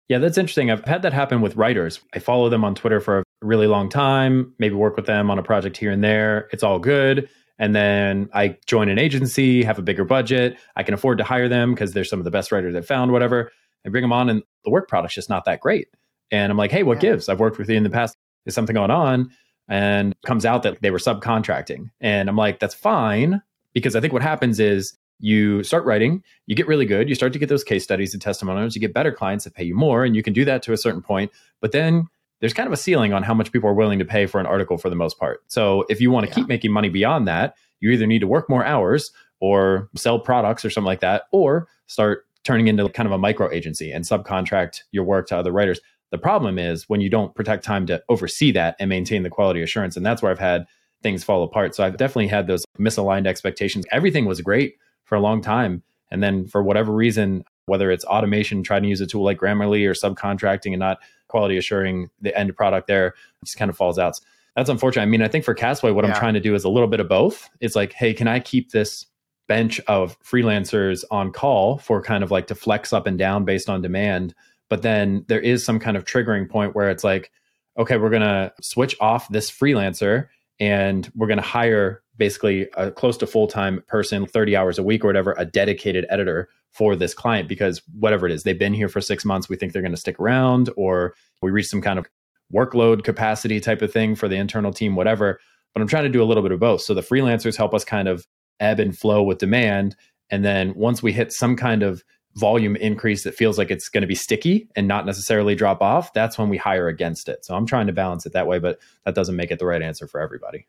Yeah, 0.07 0.19
that's 0.19 0.37
interesting. 0.37 0.71
I've 0.71 0.85
had 0.85 1.01
that 1.01 1.11
happen 1.11 1.41
with 1.41 1.57
writers. 1.57 1.99
I 2.13 2.19
follow 2.19 2.47
them 2.47 2.63
on 2.63 2.75
Twitter 2.75 3.01
for 3.01 3.19
a 3.19 3.23
really 3.41 3.67
long 3.67 3.89
time, 3.89 4.53
maybe 4.59 4.75
work 4.75 4.95
with 4.95 5.05
them 5.05 5.29
on 5.29 5.37
a 5.39 5.43
project 5.43 5.77
here 5.77 5.91
and 5.91 6.03
there. 6.03 6.47
It's 6.51 6.63
all 6.63 6.79
good. 6.79 7.29
And 7.59 7.75
then 7.75 8.29
I 8.33 8.57
join 8.65 8.89
an 8.89 8.99
agency, 8.99 9.63
have 9.63 9.79
a 9.79 9.81
bigger 9.81 10.05
budget. 10.05 10.57
I 10.75 10.83
can 10.83 10.93
afford 10.93 11.17
to 11.17 11.23
hire 11.23 11.49
them 11.49 11.73
because 11.73 11.93
they're 11.93 12.03
some 12.03 12.19
of 12.19 12.25
the 12.25 12.31
best 12.31 12.51
writers 12.51 12.75
I've 12.75 12.85
found, 12.85 13.11
whatever. 13.11 13.51
I 13.85 13.89
bring 13.89 14.03
them 14.03 14.13
on, 14.13 14.29
and 14.29 14.43
the 14.63 14.71
work 14.71 14.87
product's 14.87 15.15
just 15.15 15.29
not 15.29 15.45
that 15.45 15.61
great. 15.61 15.87
And 16.29 16.51
I'm 16.51 16.57
like, 16.57 16.71
hey, 16.71 16.83
what 16.83 16.97
yeah. 16.97 17.11
gives? 17.11 17.29
I've 17.29 17.39
worked 17.39 17.57
with 17.57 17.69
you 17.69 17.75
in 17.75 17.83
the 17.83 17.89
past. 17.89 18.15
Is 18.45 18.53
something 18.53 18.73
going 18.73 18.91
on? 18.91 19.31
And 19.67 20.15
comes 20.25 20.45
out 20.45 20.63
that 20.63 20.81
they 20.81 20.91
were 20.91 20.97
subcontracting. 20.97 21.89
And 21.99 22.29
I'm 22.29 22.37
like, 22.37 22.59
that's 22.59 22.73
fine. 22.73 23.41
Because 23.73 23.95
I 23.95 24.01
think 24.01 24.13
what 24.13 24.21
happens 24.21 24.59
is 24.59 24.97
you 25.19 25.63
start 25.63 25.83
writing, 25.85 26.23
you 26.45 26.55
get 26.55 26.67
really 26.67 26.85
good, 26.85 27.09
you 27.09 27.15
start 27.15 27.33
to 27.33 27.39
get 27.39 27.49
those 27.49 27.63
case 27.63 27.83
studies 27.83 28.13
and 28.13 28.21
testimonials, 28.21 28.75
you 28.75 28.81
get 28.81 28.93
better 28.93 29.11
clients 29.11 29.43
that 29.43 29.55
pay 29.55 29.63
you 29.63 29.75
more, 29.75 30.05
and 30.05 30.15
you 30.15 30.23
can 30.23 30.33
do 30.33 30.45
that 30.45 30.61
to 30.63 30.73
a 30.73 30.77
certain 30.77 31.01
point. 31.01 31.31
But 31.59 31.71
then 31.71 32.07
there's 32.39 32.53
kind 32.53 32.67
of 32.67 32.73
a 32.73 32.77
ceiling 32.77 33.13
on 33.13 33.23
how 33.23 33.33
much 33.33 33.51
people 33.51 33.69
are 33.69 33.73
willing 33.73 33.99
to 33.99 34.05
pay 34.05 34.25
for 34.25 34.39
an 34.39 34.45
article 34.45 34.77
for 34.77 34.89
the 34.89 34.95
most 34.95 35.17
part. 35.17 35.41
So 35.47 35.85
if 35.89 35.99
you 35.99 36.11
want 36.11 36.25
to 36.25 36.29
yeah. 36.29 36.35
keep 36.35 36.47
making 36.47 36.71
money 36.71 36.89
beyond 36.89 37.27
that, 37.27 37.55
you 37.79 37.91
either 37.91 38.07
need 38.07 38.19
to 38.19 38.27
work 38.27 38.49
more 38.49 38.65
hours 38.65 39.11
or 39.39 39.89
sell 39.95 40.19
products 40.19 40.65
or 40.65 40.69
something 40.69 40.87
like 40.87 41.01
that, 41.01 41.23
or 41.31 41.67
start 41.87 42.25
turning 42.43 42.67
into 42.67 42.87
kind 42.89 43.05
of 43.05 43.13
a 43.13 43.17
micro 43.17 43.51
agency 43.51 43.91
and 43.91 44.05
subcontract 44.05 44.81
your 44.91 45.03
work 45.03 45.27
to 45.27 45.37
other 45.37 45.51
writers. 45.51 45.79
The 46.11 46.17
problem 46.17 46.57
is 46.57 46.87
when 46.87 47.01
you 47.01 47.09
don't 47.09 47.35
protect 47.35 47.63
time 47.63 47.85
to 47.87 48.01
oversee 48.09 48.51
that 48.53 48.75
and 48.79 48.89
maintain 48.89 49.23
the 49.23 49.29
quality 49.29 49.61
assurance. 49.61 49.97
And 49.97 50.05
that's 50.05 50.21
where 50.21 50.31
I've 50.31 50.39
had 50.39 50.65
things 51.03 51.23
fall 51.23 51.43
apart. 51.43 51.75
So 51.75 51.83
I've 51.83 51.97
definitely 51.97 52.27
had 52.27 52.47
those 52.47 52.65
misaligned 52.79 53.27
expectations. 53.27 53.85
Everything 53.91 54.25
was 54.25 54.41
great 54.41 54.75
for 55.03 55.15
a 55.15 55.19
long 55.19 55.41
time. 55.41 55.83
And 56.09 56.23
then 56.23 56.47
for 56.47 56.63
whatever 56.63 56.93
reason, 56.93 57.43
whether 57.65 57.91
it's 57.91 58.05
automation, 58.05 58.63
trying 58.63 58.83
to 58.83 58.89
use 58.89 59.01
a 59.01 59.05
tool 59.05 59.23
like 59.23 59.37
Grammarly 59.37 59.85
or 59.85 59.93
subcontracting 59.93 60.71
and 60.71 60.79
not 60.79 60.99
quality 61.27 61.57
assuring 61.57 62.09
the 62.21 62.37
end 62.37 62.55
product 62.55 62.87
there, 62.87 63.13
just 63.43 63.57
kind 63.57 63.69
of 63.69 63.77
falls 63.77 63.99
out. 63.99 64.19
That's 64.55 64.69
unfortunate. 64.69 65.03
I 65.03 65.05
mean, 65.05 65.21
I 65.21 65.27
think 65.27 65.45
for 65.45 65.53
Castaway, 65.53 65.91
what 65.91 66.03
yeah. 66.03 66.13
I'm 66.13 66.19
trying 66.19 66.33
to 66.33 66.39
do 66.39 66.55
is 66.55 66.63
a 66.63 66.69
little 66.69 66.87
bit 66.87 66.99
of 66.99 67.07
both. 67.07 67.49
It's 67.59 67.75
like, 67.75 67.93
hey, 67.93 68.13
can 68.13 68.27
I 68.27 68.39
keep 68.39 68.71
this 68.71 69.05
bench 69.47 69.79
of 69.87 70.19
freelancers 70.23 71.03
on 71.11 71.31
call 71.31 71.77
for 71.77 72.01
kind 72.01 72.23
of 72.23 72.31
like 72.31 72.47
to 72.47 72.55
flex 72.55 72.91
up 72.91 73.05
and 73.07 73.19
down 73.19 73.45
based 73.45 73.69
on 73.69 73.81
demand? 73.81 74.33
But 74.69 74.81
then 74.81 75.25
there 75.27 75.39
is 75.39 75.63
some 75.63 75.79
kind 75.79 75.95
of 75.95 76.05
triggering 76.05 76.49
point 76.49 76.75
where 76.75 76.89
it's 76.89 77.03
like, 77.03 77.31
okay, 77.77 77.97
we're 77.97 78.09
going 78.09 78.23
to 78.23 78.51
switch 78.61 78.95
off 78.99 79.29
this 79.29 79.51
freelancer 79.51 80.27
and 80.59 81.09
we're 81.15 81.27
going 81.27 81.37
to 81.37 81.43
hire 81.43 82.01
basically 82.17 82.67
a 82.75 82.91
close 82.91 83.17
to 83.17 83.27
full 83.27 83.47
time 83.47 83.83
person, 83.87 84.25
30 84.25 84.55
hours 84.55 84.77
a 84.77 84.83
week 84.83 85.03
or 85.03 85.07
whatever, 85.07 85.35
a 85.37 85.45
dedicated 85.45 86.05
editor 86.09 86.49
for 86.71 86.95
this 86.95 87.13
client 87.13 87.47
because 87.47 87.81
whatever 87.99 88.25
it 88.25 88.31
is, 88.31 88.43
they've 88.43 88.59
been 88.59 88.73
here 88.73 88.89
for 88.89 89.01
six 89.01 89.25
months. 89.25 89.49
We 89.49 89.55
think 89.55 89.73
they're 89.73 89.81
going 89.81 89.91
to 89.93 89.97
stick 89.97 90.19
around, 90.19 90.69
or 90.75 91.15
we 91.41 91.51
reach 91.51 91.67
some 91.67 91.81
kind 91.81 91.97
of 91.99 92.07
workload 92.53 93.03
capacity 93.03 93.59
type 93.59 93.81
of 93.81 93.91
thing 93.91 94.15
for 94.15 94.27
the 94.27 94.35
internal 94.35 94.71
team, 94.71 94.95
whatever. 94.95 95.39
But 95.73 95.81
I'm 95.81 95.87
trying 95.87 96.03
to 96.03 96.09
do 96.09 96.23
a 96.23 96.25
little 96.25 96.43
bit 96.43 96.51
of 96.51 96.59
both. 96.59 96.81
So 96.81 96.93
the 96.93 97.01
freelancers 97.01 97.55
help 97.55 97.73
us 97.73 97.83
kind 97.83 98.07
of 98.07 98.27
ebb 98.59 98.79
and 98.79 98.97
flow 98.97 99.23
with 99.23 99.37
demand. 99.37 99.95
And 100.29 100.43
then 100.43 100.73
once 100.75 101.03
we 101.03 101.11
hit 101.11 101.31
some 101.31 101.55
kind 101.55 101.83
of 101.83 102.03
volume 102.35 102.75
increase 102.75 103.23
that 103.23 103.35
feels 103.35 103.57
like 103.57 103.71
it's 103.71 103.89
going 103.89 104.01
to 104.01 104.07
be 104.07 104.15
sticky 104.15 104.69
and 104.75 104.87
not 104.87 105.05
necessarily 105.05 105.55
drop 105.55 105.81
off, 105.81 106.13
that's 106.13 106.37
when 106.37 106.49
we 106.49 106.57
hire 106.57 106.87
against 106.87 107.27
it. 107.27 107.43
So 107.43 107.55
I'm 107.55 107.65
trying 107.65 107.87
to 107.87 107.93
balance 107.93 108.25
it 108.25 108.33
that 108.33 108.47
way, 108.47 108.59
but 108.59 108.79
that 109.05 109.15
doesn't 109.15 109.35
make 109.35 109.51
it 109.51 109.59
the 109.59 109.65
right 109.65 109.81
answer 109.81 110.07
for 110.07 110.21
everybody. 110.21 110.67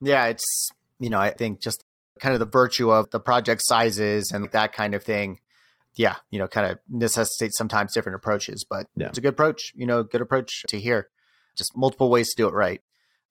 Yeah, 0.00 0.26
it's, 0.26 0.70
you 0.98 1.10
know, 1.10 1.18
I 1.18 1.30
think 1.30 1.60
just 1.60 1.84
kind 2.20 2.34
of 2.34 2.40
the 2.40 2.46
virtue 2.46 2.90
of 2.90 3.10
the 3.10 3.20
project 3.20 3.62
sizes 3.64 4.30
and 4.32 4.50
that 4.52 4.72
kind 4.72 4.94
of 4.94 5.02
thing. 5.02 5.40
Yeah, 5.94 6.16
you 6.30 6.38
know, 6.38 6.46
kind 6.46 6.70
of 6.70 6.78
necessitates 6.90 7.56
sometimes 7.56 7.94
different 7.94 8.16
approaches, 8.16 8.66
but 8.68 8.86
yeah. 8.96 9.06
it's 9.06 9.16
a 9.16 9.22
good 9.22 9.32
approach, 9.32 9.72
you 9.74 9.86
know, 9.86 10.02
good 10.02 10.20
approach 10.20 10.62
to 10.68 10.78
hear. 10.78 11.08
Just 11.56 11.74
multiple 11.74 12.10
ways 12.10 12.28
to 12.30 12.36
do 12.36 12.48
it 12.48 12.52
right. 12.52 12.82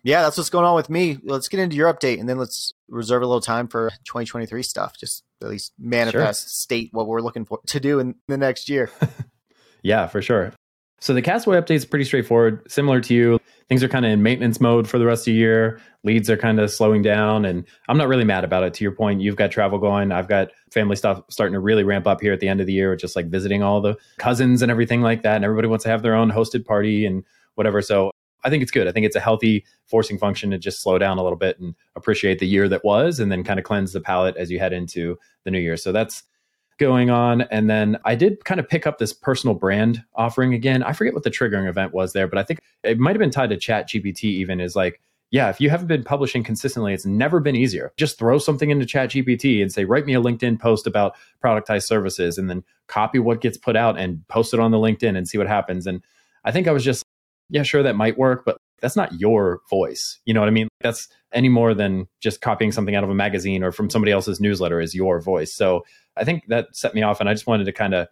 Yeah, 0.01 0.21
that's 0.23 0.37
what's 0.37 0.49
going 0.49 0.65
on 0.65 0.75
with 0.75 0.89
me. 0.89 1.17
Let's 1.23 1.47
get 1.47 1.59
into 1.59 1.75
your 1.75 1.91
update 1.91 2.19
and 2.19 2.29
then 2.29 2.37
let's 2.37 2.73
reserve 2.87 3.23
a 3.23 3.27
little 3.27 3.41
time 3.41 3.67
for 3.67 3.89
2023 4.05 4.61
stuff. 4.63 4.95
Just 4.99 5.23
at 5.41 5.49
least 5.49 5.73
manifest, 5.79 6.43
sure. 6.43 6.47
state 6.49 6.89
what 6.91 7.07
we're 7.07 7.21
looking 7.21 7.45
for 7.45 7.59
to 7.67 7.79
do 7.79 7.99
in 7.99 8.15
the 8.27 8.37
next 8.37 8.69
year. 8.69 8.91
yeah, 9.83 10.07
for 10.07 10.21
sure. 10.21 10.53
So 10.99 11.13
the 11.13 11.21
Castaway 11.21 11.59
update 11.59 11.75
is 11.75 11.85
pretty 11.85 12.05
straightforward, 12.05 12.69
similar 12.71 13.01
to 13.01 13.13
you. 13.13 13.39
Things 13.67 13.83
are 13.83 13.87
kind 13.87 14.05
of 14.05 14.11
in 14.11 14.23
maintenance 14.23 14.61
mode 14.61 14.87
for 14.87 14.97
the 14.97 15.05
rest 15.05 15.21
of 15.21 15.25
the 15.25 15.33
year. 15.33 15.79
Leads 16.03 16.29
are 16.29 16.37
kind 16.37 16.59
of 16.59 16.71
slowing 16.71 17.01
down, 17.01 17.45
and 17.45 17.65
I'm 17.89 17.97
not 17.97 18.07
really 18.07 18.23
mad 18.23 18.43
about 18.43 18.63
it. 18.63 18.73
To 18.75 18.83
your 18.83 18.91
point, 18.91 19.21
you've 19.21 19.35
got 19.35 19.51
travel 19.51 19.79
going. 19.79 20.11
I've 20.11 20.27
got 20.27 20.51
family 20.71 20.95
stuff 20.95 21.21
starting 21.29 21.53
to 21.53 21.59
really 21.59 21.83
ramp 21.83 22.07
up 22.07 22.21
here 22.21 22.31
at 22.31 22.39
the 22.39 22.47
end 22.47 22.61
of 22.61 22.67
the 22.67 22.73
year, 22.73 22.95
just 22.95 23.15
like 23.15 23.27
visiting 23.27 23.63
all 23.63 23.81
the 23.81 23.97
cousins 24.17 24.61
and 24.61 24.71
everything 24.71 25.01
like 25.01 25.23
that. 25.23 25.35
And 25.35 25.43
everybody 25.43 25.67
wants 25.67 25.83
to 25.83 25.89
have 25.89 26.03
their 26.03 26.15
own 26.15 26.31
hosted 26.31 26.63
party 26.63 27.05
and 27.05 27.23
whatever. 27.55 27.81
So 27.81 28.11
I 28.43 28.51
think 28.51 28.61
it's 28.61 28.71
good. 28.71 28.87
I 28.87 28.91
think 28.91 29.07
it's 29.07 29.15
a 29.15 29.19
healthy 29.19 29.65
forcing 29.87 30.19
function 30.19 30.51
to 30.51 30.59
just 30.59 30.81
slow 30.81 30.99
down 30.99 31.17
a 31.17 31.23
little 31.23 31.37
bit 31.37 31.59
and 31.59 31.73
appreciate 31.95 32.37
the 32.37 32.47
year 32.47 32.69
that 32.69 32.85
was, 32.85 33.19
and 33.19 33.31
then 33.31 33.43
kind 33.43 33.59
of 33.59 33.65
cleanse 33.65 33.91
the 33.91 34.01
palate 34.01 34.37
as 34.37 34.51
you 34.51 34.59
head 34.59 34.73
into 34.73 35.17
the 35.43 35.51
new 35.51 35.59
year. 35.59 35.75
So 35.75 35.91
that's 35.91 36.23
going 36.77 37.09
on. 37.09 37.41
And 37.41 37.69
then 37.69 37.97
I 38.05 38.15
did 38.15 38.43
kind 38.45 38.59
of 38.59 38.67
pick 38.67 38.85
up 38.85 38.97
this 38.97 39.13
personal 39.13 39.55
brand 39.55 40.03
offering 40.15 40.53
again. 40.53 40.83
I 40.83 40.93
forget 40.93 41.13
what 41.13 41.23
the 41.23 41.31
triggering 41.31 41.69
event 41.69 41.93
was 41.93 42.13
there, 42.13 42.27
but 42.27 42.37
I 42.37 42.43
think 42.43 42.59
it 42.83 42.99
might 42.99 43.11
have 43.11 43.19
been 43.19 43.31
tied 43.31 43.49
to 43.51 43.57
Chat 43.57 43.89
GPT 43.89 44.23
even 44.25 44.59
is 44.59 44.75
like, 44.75 45.01
yeah, 45.31 45.49
if 45.49 45.59
you 45.59 45.69
haven't 45.69 45.87
been 45.87 46.03
publishing 46.03 46.43
consistently, 46.43 46.93
it's 46.93 47.05
never 47.05 47.39
been 47.39 47.55
easier. 47.55 47.91
Just 47.97 48.17
throw 48.17 48.37
something 48.37 48.69
into 48.69 48.85
ChatGPT 48.85 49.61
and 49.61 49.71
say, 49.71 49.83
write 49.83 50.05
me 50.05 50.13
a 50.13 50.21
LinkedIn 50.21 50.59
post 50.59 50.87
about 50.87 51.15
productized 51.43 51.87
services, 51.87 52.37
and 52.37 52.49
then 52.49 52.63
copy 52.87 53.19
what 53.19 53.41
gets 53.41 53.57
put 53.57 53.75
out 53.75 53.97
and 53.97 54.25
post 54.27 54.53
it 54.53 54.59
on 54.59 54.71
the 54.71 54.77
LinkedIn 54.77 55.17
and 55.17 55.27
see 55.27 55.37
what 55.37 55.47
happens. 55.47 55.87
And 55.87 56.01
I 56.45 56.51
think 56.51 56.67
I 56.67 56.71
was 56.71 56.85
just, 56.85 57.03
yeah, 57.49 57.63
sure, 57.63 57.83
that 57.83 57.95
might 57.95 58.17
work, 58.17 58.45
but 58.45 58.57
that's 58.85 58.95
not 58.95 59.19
your 59.19 59.61
voice. 59.67 60.19
You 60.25 60.33
know 60.35 60.41
what 60.41 60.47
I 60.47 60.51
mean? 60.51 60.67
That's 60.79 61.07
any 61.33 61.49
more 61.49 61.73
than 61.73 62.07
just 62.21 62.39
copying 62.39 62.71
something 62.71 62.93
out 62.93 63.03
of 63.03 63.09
a 63.09 63.15
magazine 63.15 63.63
or 63.63 63.71
from 63.71 63.89
somebody 63.89 64.11
else's 64.11 64.39
newsletter 64.39 64.79
is 64.79 64.93
your 64.93 65.19
voice. 65.19 65.51
So 65.51 65.83
I 66.15 66.23
think 66.23 66.43
that 66.49 66.67
set 66.75 66.93
me 66.93 67.01
off. 67.01 67.19
And 67.19 67.27
I 67.27 67.33
just 67.33 67.47
wanted 67.47 67.63
to 67.63 67.71
kind 67.71 67.95
of 67.95 68.07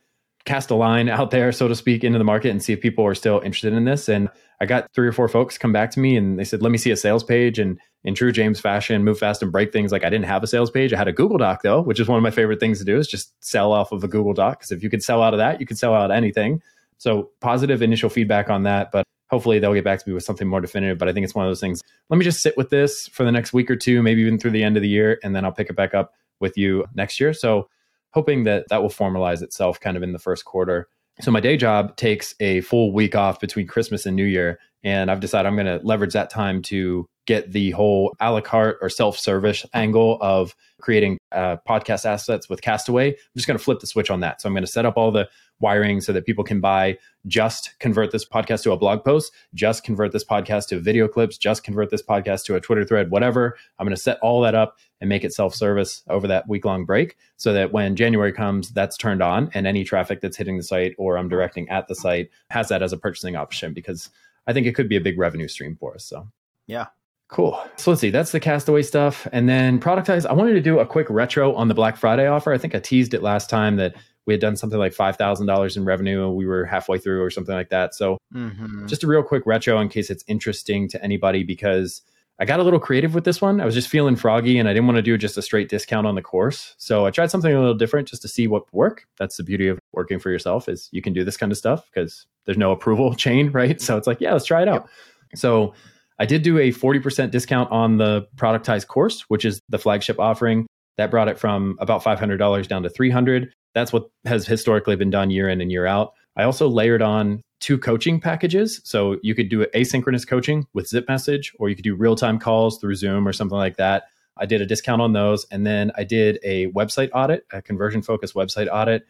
cast 0.45 0.71
a 0.71 0.75
line 0.75 1.09
out 1.09 1.29
there, 1.29 1.51
so 1.51 1.67
to 1.67 1.75
speak, 1.75 2.03
into 2.03 2.17
the 2.17 2.25
market 2.25 2.49
and 2.49 2.62
see 2.62 2.73
if 2.73 2.81
people 2.81 3.05
are 3.05 3.13
still 3.13 3.39
interested 3.41 3.71
in 3.71 3.86
this. 3.86 4.09
And 4.09 4.29
I 4.59 4.65
got 4.65 4.91
three 4.95 5.07
or 5.07 5.12
four 5.12 5.27
folks 5.27 5.59
come 5.59 5.71
back 5.71 5.91
to 5.91 5.99
me 5.99 6.17
and 6.17 6.39
they 6.39 6.43
said, 6.43 6.63
let 6.63 6.71
me 6.71 6.79
see 6.79 6.89
a 6.89 6.97
sales 6.97 7.23
page. 7.23 7.59
And 7.59 7.79
in 8.03 8.15
true 8.15 8.31
James 8.31 8.59
fashion, 8.59 9.03
move 9.03 9.19
fast 9.19 9.43
and 9.43 9.51
break 9.51 9.71
things. 9.71 9.91
Like 9.91 10.03
I 10.03 10.09
didn't 10.09 10.25
have 10.25 10.41
a 10.41 10.47
sales 10.47 10.71
page. 10.71 10.91
I 10.91 10.97
had 10.97 11.07
a 11.07 11.13
Google 11.13 11.38
Doc 11.38 11.62
though, 11.62 11.83
which 11.83 11.99
is 11.99 12.07
one 12.07 12.17
of 12.17 12.23
my 12.23 12.31
favorite 12.31 12.59
things 12.59 12.79
to 12.79 12.83
do 12.83 12.97
is 12.97 13.07
just 13.07 13.31
sell 13.45 13.71
off 13.73 13.91
of 13.91 14.03
a 14.03 14.07
Google 14.07 14.33
Doc. 14.33 14.57
Because 14.57 14.71
if 14.71 14.81
you 14.81 14.89
could 14.89 15.03
sell 15.03 15.21
out 15.21 15.36
of 15.36 15.38
that, 15.38 15.59
you 15.59 15.67
could 15.67 15.77
sell 15.77 15.93
out 15.93 16.09
anything. 16.09 16.63
So 16.97 17.29
positive 17.41 17.83
initial 17.83 18.09
feedback 18.09 18.49
on 18.49 18.63
that. 18.63 18.91
But 18.91 19.05
hopefully 19.34 19.58
they'll 19.58 19.74
get 19.74 19.84
back 19.84 20.00
to 20.00 20.08
me 20.08 20.13
with 20.13 20.24
something 20.24 20.48
more 20.48 20.62
definitive. 20.62 21.00
But 21.00 21.10
I 21.10 21.12
think 21.13 21.24
it's 21.24 21.34
one 21.34 21.43
of 21.43 21.50
those 21.50 21.60
things. 21.60 21.82
Let 22.10 22.17
me 22.17 22.24
just 22.24 22.41
sit 22.41 22.56
with 22.56 22.69
this 22.69 23.08
for 23.08 23.24
the 23.24 23.32
next 23.32 23.52
week 23.52 23.72
or 23.72 23.76
two, 23.76 24.04
maybe 24.04 24.22
even 24.22 24.38
through 24.38 24.52
the 24.52 24.63
end 24.63 24.78
of 24.78 24.84
the 24.84 24.89
year, 24.89 25.19
and 25.24 25.36
then 25.36 25.43
I'll 25.43 25.52
pick 25.52 25.72
it 25.72 25.76
back 25.76 25.96
up 25.96 26.13
with 26.39 26.56
you 26.56 26.86
next 26.93 27.19
year. 27.19 27.34
So 27.34 27.67
hoping 28.12 28.43
that 28.43 28.69
that 28.69 28.84
will 28.84 28.89
formalize 28.89 29.41
itself 29.41 29.80
kind 29.80 29.98
of 29.98 30.04
in 30.04 30.13
the 30.13 30.19
first 30.19 30.46
quarter. 30.46 30.88
So 31.22 31.32
my 31.32 31.39
day 31.39 31.58
job 31.58 31.96
takes 31.96 32.36
a 32.39 32.62
full 32.62 32.93
week 32.93 33.15
off 33.15 33.39
between 33.39 33.65
Christmas 33.65 34.06
and 34.06 34.15
New 34.15 34.24
Year. 34.24 34.60
And 34.84 35.10
I've 35.10 35.19
decided 35.19 35.48
I'm 35.48 35.56
going 35.56 35.80
to 35.80 35.84
leverage 35.84 36.13
that 36.13 36.30
time 36.30 36.62
to 36.63 37.08
get 37.26 37.52
the 37.52 37.72
whole 37.72 38.13
a 38.19 38.32
la 38.32 38.41
carte 38.41 38.78
or 38.82 38.89
self 38.89 39.17
service 39.17 39.65
angle 39.74 40.19
of 40.22 40.56
creating 40.82 41.17
uh, 41.32 41.58
podcast 41.67 42.06
assets 42.06 42.50
with 42.50 42.62
Castaway. 42.62 43.10
I'm 43.10 43.15
just 43.36 43.48
going 43.48 43.58
to 43.58 43.63
flip 43.63 43.80
the 43.80 43.88
switch 43.88 44.12
on 44.12 44.19
that. 44.19 44.41
So 44.41 44.48
I'm 44.48 44.54
going 44.54 44.65
to 44.65 44.72
set 44.72 44.86
up 44.86 44.98
all 44.98 45.12
the 45.12 45.28
wiring 45.63 46.02
so 46.02 46.13
that 46.13 46.26
people 46.28 46.43
can 46.43 46.62
buy 46.62 46.95
just 47.26 47.73
convert 47.80 48.12
this 48.12 48.23
podcast 48.28 48.62
to 48.63 48.71
a 48.71 48.78
blog 48.78 49.04
post, 49.04 49.32
just 49.56 49.84
convert 49.84 50.12
this 50.12 50.26
podcast 50.26 50.67
to 50.67 50.80
video 50.80 51.08
clips, 51.08 51.38
just 51.38 51.63
convert 51.63 51.89
this 51.89 52.04
podcast 52.04 52.43
to 52.45 52.56
a 52.56 52.62
Twitter 52.62 52.86
thread, 52.86 53.10
whatever. 53.10 53.58
I'm 53.80 53.88
going 53.88 53.95
to 53.95 54.02
set 54.02 54.19
all 54.21 54.41
that 54.41 54.54
up 54.54 54.78
and 55.02 55.10
make 55.10 55.23
it 55.23 55.34
self 55.34 55.56
service 55.56 56.04
over 56.10 56.28
that 56.28 56.47
week 56.47 56.65
long 56.65 56.86
break 56.86 57.17
so 57.38 57.54
that 57.54 57.71
when 57.71 57.95
January 57.95 58.34
comes, 58.34 58.69
that's 58.71 58.97
turned 58.97 59.23
on 59.23 59.49
and 59.56 59.65
any 59.65 59.84
traffic 59.84 60.21
that's 60.21 60.38
hitting 60.38 60.58
the 60.58 60.63
site 60.63 60.93
or 60.99 61.17
I'm 61.17 61.30
directing 61.30 61.67
at 61.69 61.88
the 61.88 61.95
site 61.95 62.30
has 62.49 62.69
that 62.69 62.84
as 62.84 62.93
a 62.93 62.97
purchasing 62.97 63.36
option 63.36 63.73
because 63.73 64.12
I 64.45 64.54
think 64.54 64.67
it 64.67 64.76
could 64.76 64.89
be 64.89 64.97
a 64.97 65.02
big 65.02 65.17
revenue 65.17 65.47
stream 65.47 65.76
for 65.80 65.95
us. 65.95 66.06
So, 66.06 66.28
yeah, 66.67 66.88
Cool. 67.34 67.60
So 67.78 67.89
let's 67.89 68.02
see. 68.02 68.12
That's 68.12 68.32
the 68.32 68.39
Castaway 68.39 68.84
stuff. 68.84 69.28
And 69.32 69.49
then 69.49 69.80
productize. 69.80 70.23
I 70.23 70.34
wanted 70.34 70.54
to 70.54 70.62
do 70.62 70.78
a 70.78 70.86
quick 70.86 71.10
retro 71.10 71.56
on 71.56 71.67
the 71.67 71.73
Black 71.73 71.97
Friday 71.97 72.28
offer. 72.28 72.54
I 72.54 72.60
think 72.60 72.76
I 72.76 72.80
teased 72.80 73.15
it 73.15 73.23
last 73.23 73.49
time 73.49 73.78
that 73.78 73.95
we 74.25 74.33
had 74.33 74.41
done 74.41 74.55
something 74.55 74.79
like 74.79 74.93
$5,000 74.93 75.77
in 75.77 75.86
revenue. 75.86 76.27
and 76.27 76.36
We 76.36 76.45
were 76.45 76.65
halfway 76.65 76.97
through 76.97 77.21
or 77.21 77.29
something 77.29 77.55
like 77.55 77.69
that. 77.69 77.93
So 77.93 78.17
mm-hmm. 78.33 78.88
just 78.88 79.03
a 79.03 79.07
real 79.07 79.23
quick 79.23 79.43
retro 79.45 79.79
in 79.79 79.89
case 79.89 80.09
it's 80.09 80.23
interesting 80.27 80.88
to 80.89 81.03
anybody 81.03 81.43
because 81.43 82.01
I 82.39 82.45
got 82.45 82.59
a 82.59 82.63
little 82.63 82.79
creative 82.79 83.13
with 83.13 83.25
this 83.25 83.41
one. 83.41 83.62
I 83.62 83.65
was 83.65 83.75
just 83.75 83.89
feeling 83.89 84.15
froggy 84.15 84.57
and 84.57 84.67
I 84.67 84.73
didn't 84.73 84.88
want 84.88 84.97
to 84.97 85.03
do 85.03 85.17
just 85.17 85.38
a 85.38 85.41
straight 85.41 85.69
discount 85.69 86.07
on 86.07 86.15
the 86.15 86.21
course. 86.21 86.73
So 86.77 87.05
I 87.05 87.12
tried 87.12 87.29
something 87.29 87.53
a 87.53 87.59
little 87.59 87.75
different 87.75 88.07
just 88.07 88.21
to 88.23 88.27
see 88.27 88.47
what 88.47 88.65
would 88.65 88.77
work. 88.77 89.05
That's 89.17 89.38
the 89.38 89.43
beauty 89.43 89.67
of 89.67 89.77
working 89.91 90.19
for 90.19 90.31
yourself 90.31 90.67
is 90.67 90.89
you 90.91 91.01
can 91.01 91.13
do 91.13 91.23
this 91.23 91.38
kind 91.38 91.51
of 91.51 91.57
stuff 91.57 91.86
because 91.93 92.25
there's 92.45 92.57
no 92.57 92.71
approval 92.71 93.13
chain, 93.15 93.51
right? 93.51 93.79
So 93.79 93.97
it's 93.97 94.07
like, 94.07 94.19
yeah, 94.19 94.33
let's 94.33 94.45
try 94.45 94.62
it 94.62 94.67
out. 94.67 94.83
Yep. 94.83 94.89
So 95.36 95.73
I 96.19 96.25
did 96.25 96.41
do 96.41 96.57
a 96.57 96.71
40% 96.71 97.31
discount 97.31 97.71
on 97.71 97.97
the 97.97 98.27
productized 98.36 98.88
course, 98.88 99.21
which 99.29 99.45
is 99.45 99.59
the 99.69 99.77
flagship 99.77 100.19
offering. 100.19 100.67
That 100.97 101.12
brought 101.12 101.27
it 101.27 101.39
from 101.39 101.75
about 101.79 102.03
$500 102.03 102.67
down 102.67 102.83
to 102.83 102.89
300. 102.89 103.51
That's 103.73 103.91
what 103.91 104.09
has 104.25 104.45
historically 104.45 104.95
been 104.95 105.09
done 105.09 105.31
year 105.31 105.49
in 105.49 105.62
and 105.62 105.71
year 105.71 105.86
out. 105.86 106.13
I 106.36 106.43
also 106.43 106.67
layered 106.67 107.01
on 107.01 107.41
two 107.59 107.77
coaching 107.77 108.19
packages. 108.19 108.81
So 108.83 109.17
you 109.23 109.33
could 109.36 109.49
do 109.49 109.65
asynchronous 109.67 110.27
coaching 110.27 110.67
with 110.73 110.88
Zip 110.88 111.07
Message, 111.07 111.53
or 111.59 111.69
you 111.69 111.75
could 111.75 111.83
do 111.83 111.95
real 111.95 112.15
time 112.15 112.39
calls 112.39 112.77
through 112.77 112.95
Zoom 112.95 113.27
or 113.27 113.33
something 113.33 113.57
like 113.57 113.77
that. 113.77 114.03
I 114.38 114.45
did 114.45 114.62
a 114.62 114.65
discount 114.65 115.01
on 115.01 115.13
those. 115.13 115.45
And 115.51 115.65
then 115.65 115.91
I 115.95 116.03
did 116.03 116.39
a 116.43 116.67
website 116.71 117.09
audit, 117.13 117.45
a 117.51 117.62
conversion 117.62 118.01
focused 118.01 118.33
website 118.33 118.67
audit. 118.71 119.05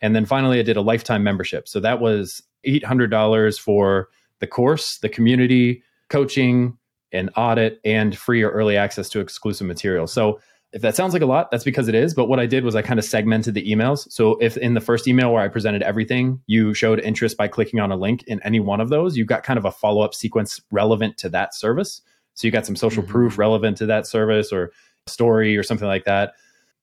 And 0.00 0.14
then 0.14 0.24
finally, 0.24 0.58
I 0.60 0.62
did 0.62 0.76
a 0.76 0.80
lifetime 0.80 1.22
membership. 1.22 1.68
So 1.68 1.80
that 1.80 2.00
was 2.00 2.42
$800 2.66 3.60
for 3.60 4.08
the 4.38 4.46
course, 4.46 4.98
the 4.98 5.08
community, 5.08 5.82
coaching, 6.08 6.78
an 7.12 7.28
audit, 7.36 7.80
and 7.84 8.16
free 8.16 8.42
or 8.42 8.50
early 8.50 8.76
access 8.76 9.08
to 9.10 9.20
exclusive 9.20 9.66
material. 9.66 10.06
So 10.06 10.40
if 10.72 10.82
that 10.82 10.94
sounds 10.94 11.12
like 11.12 11.22
a 11.22 11.26
lot, 11.26 11.50
that's 11.50 11.64
because 11.64 11.88
it 11.88 11.94
is. 11.94 12.14
But 12.14 12.26
what 12.26 12.38
I 12.38 12.46
did 12.46 12.64
was 12.64 12.76
I 12.76 12.82
kind 12.82 12.98
of 12.98 13.04
segmented 13.04 13.54
the 13.54 13.68
emails. 13.68 14.10
So 14.12 14.36
if 14.40 14.56
in 14.56 14.74
the 14.74 14.80
first 14.80 15.08
email 15.08 15.32
where 15.32 15.42
I 15.42 15.48
presented 15.48 15.82
everything, 15.82 16.40
you 16.46 16.74
showed 16.74 17.00
interest 17.00 17.36
by 17.36 17.48
clicking 17.48 17.80
on 17.80 17.90
a 17.90 17.96
link 17.96 18.22
in 18.24 18.40
any 18.44 18.60
one 18.60 18.80
of 18.80 18.88
those, 18.88 19.16
you 19.16 19.24
got 19.24 19.42
kind 19.42 19.58
of 19.58 19.64
a 19.64 19.72
follow 19.72 20.02
up 20.02 20.14
sequence 20.14 20.60
relevant 20.70 21.16
to 21.18 21.28
that 21.30 21.54
service. 21.54 22.02
So 22.34 22.46
you 22.46 22.52
got 22.52 22.66
some 22.66 22.76
social 22.76 23.02
mm-hmm. 23.02 23.12
proof 23.12 23.38
relevant 23.38 23.78
to 23.78 23.86
that 23.86 24.06
service 24.06 24.52
or 24.52 24.72
story 25.06 25.56
or 25.56 25.62
something 25.64 25.88
like 25.88 26.04
that. 26.04 26.34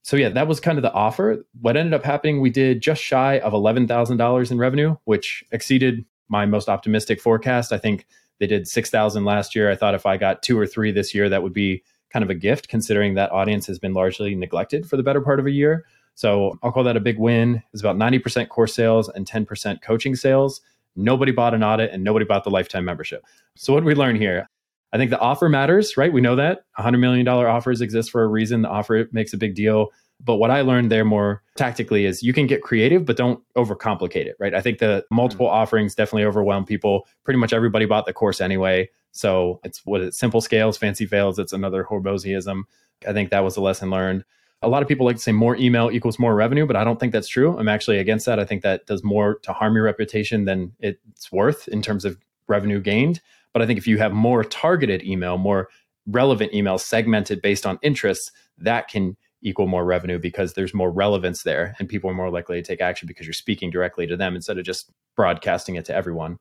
So 0.01 0.17
yeah, 0.17 0.29
that 0.29 0.47
was 0.47 0.59
kind 0.59 0.77
of 0.77 0.81
the 0.81 0.93
offer. 0.93 1.45
What 1.61 1.77
ended 1.77 1.93
up 1.93 2.03
happening, 2.03 2.41
we 2.41 2.49
did 2.49 2.81
just 2.81 3.01
shy 3.01 3.39
of 3.39 3.53
$11,000 3.53 4.51
in 4.51 4.57
revenue, 4.57 4.95
which 5.05 5.43
exceeded 5.51 6.05
my 6.29 6.45
most 6.45 6.69
optimistic 6.69 7.21
forecast. 7.21 7.71
I 7.71 7.77
think 7.77 8.05
they 8.39 8.47
did 8.47 8.67
6,000 8.67 9.25
last 9.25 9.55
year. 9.55 9.71
I 9.71 9.75
thought 9.75 9.95
if 9.95 10.05
I 10.05 10.17
got 10.17 10.43
two 10.43 10.59
or 10.59 10.67
three 10.67 10.91
this 10.91 11.15
year, 11.15 11.29
that 11.29 11.43
would 11.43 11.53
be 11.53 11.83
kind 12.11 12.23
of 12.23 12.29
a 12.29 12.35
gift 12.35 12.67
considering 12.67 13.15
that 13.15 13.31
audience 13.31 13.67
has 13.67 13.79
been 13.79 13.93
largely 13.93 14.35
neglected 14.35 14.87
for 14.87 14.97
the 14.97 15.03
better 15.03 15.21
part 15.21 15.39
of 15.39 15.45
a 15.45 15.51
year. 15.51 15.85
So 16.15 16.57
I'll 16.63 16.71
call 16.71 16.83
that 16.83 16.97
a 16.97 17.01
big 17.01 17.19
win. 17.19 17.61
It's 17.73 17.81
about 17.81 17.97
90% 17.97 18.49
course 18.49 18.73
sales 18.73 19.09
and 19.09 19.27
10% 19.27 19.81
coaching 19.81 20.15
sales. 20.15 20.61
Nobody 20.95 21.31
bought 21.31 21.53
an 21.53 21.63
audit 21.63 21.91
and 21.91 22.03
nobody 22.03 22.25
bought 22.25 22.43
the 22.43 22.49
lifetime 22.49 22.85
membership. 22.85 23.23
So 23.55 23.73
what 23.73 23.81
did 23.81 23.85
we 23.85 23.93
learn 23.93 24.15
here? 24.15 24.49
I 24.93 24.97
think 24.97 25.11
the 25.11 25.19
offer 25.19 25.49
matters, 25.49 25.97
right? 25.97 26.11
We 26.11 26.21
know 26.21 26.35
that 26.35 26.61
$100 26.79 26.99
million 26.99 27.27
offers 27.27 27.81
exist 27.81 28.09
for 28.09 28.23
a 28.23 28.27
reason. 28.27 28.63
The 28.63 28.69
offer 28.69 29.07
makes 29.11 29.33
a 29.33 29.37
big 29.37 29.53
deal. 29.53 29.89
But 30.23 30.37
what 30.37 30.49
I 30.49 30.61
learned 30.61 30.91
there 30.91 31.05
more 31.05 31.43
tactically 31.55 32.05
is 32.05 32.23
you 32.23 32.33
can 32.33 32.47
get 32.47 32.63
creative, 32.63 33.05
but 33.05 33.17
don't 33.17 33.43
overcomplicate 33.55 34.25
it, 34.25 34.35
right? 34.39 34.55
I 34.55 34.61
think 34.61 34.79
the 34.79 35.05
multiple 35.11 35.45
mm-hmm. 35.45 35.55
offerings 35.55 35.93
definitely 35.93 36.23
overwhelm 36.23 36.65
people. 36.65 37.07
Pretty 37.23 37.37
much 37.37 37.53
everybody 37.53 37.85
bought 37.85 38.07
the 38.07 38.13
course 38.13 38.41
anyway. 38.41 38.89
So 39.17 39.59
it's 39.63 39.85
what 39.85 40.01
it's 40.01 40.17
simple 40.17 40.41
scales, 40.41 40.77
fancy 40.77 41.05
fails. 41.05 41.39
It's 41.39 41.53
another 41.53 41.83
Hormoziism. 41.83 42.63
I 43.07 43.13
think 43.13 43.29
that 43.31 43.43
was 43.43 43.57
a 43.57 43.61
lesson 43.61 43.89
learned. 43.89 44.23
A 44.61 44.69
lot 44.69 44.81
of 44.81 44.87
people 44.87 45.05
like 45.05 45.17
to 45.17 45.21
say 45.21 45.31
more 45.31 45.55
email 45.55 45.91
equals 45.91 46.17
more 46.17 46.35
revenue, 46.35 46.65
but 46.65 46.75
I 46.75 46.83
don't 46.83 46.99
think 46.99 47.13
that's 47.13 47.27
true. 47.27 47.57
I'm 47.57 47.67
actually 47.67 47.99
against 47.99 48.25
that. 48.25 48.39
I 48.39 48.45
think 48.45 48.63
that 48.63 48.85
does 48.87 49.03
more 49.03 49.39
to 49.39 49.53
harm 49.53 49.75
your 49.75 49.83
reputation 49.83 50.45
than 50.45 50.71
it's 50.79 51.31
worth 51.31 51.67
in 51.67 51.81
terms 51.81 52.05
of 52.05 52.17
revenue 52.47 52.79
gained. 52.79 53.21
But 53.53 53.61
I 53.61 53.65
think 53.65 53.77
if 53.77 53.87
you 53.87 53.97
have 53.97 54.13
more 54.13 54.43
targeted 54.43 55.03
email, 55.03 55.37
more 55.37 55.69
relevant 56.07 56.53
email 56.53 56.77
segmented 56.77 57.41
based 57.41 57.65
on 57.65 57.77
interests, 57.81 58.31
that 58.57 58.87
can 58.87 59.15
equal 59.41 59.67
more 59.67 59.85
revenue 59.85 60.17
because 60.17 60.53
there's 60.53 60.73
more 60.73 60.91
relevance 60.91 61.43
there 61.43 61.75
and 61.77 61.87
people 61.87 62.09
are 62.09 62.15
more 62.15 62.31
likely 62.31 62.57
to 62.57 62.67
take 62.67 62.81
action 62.81 63.07
because 63.07 63.27
you're 63.27 63.33
speaking 63.33 63.69
directly 63.69 64.07
to 64.07 64.17
them 64.17 64.35
instead 64.35 64.57
of 64.57 64.65
just 64.65 64.91
broadcasting 65.15 65.75
it 65.75 65.85
to 65.85 65.95
everyone. 65.95 66.39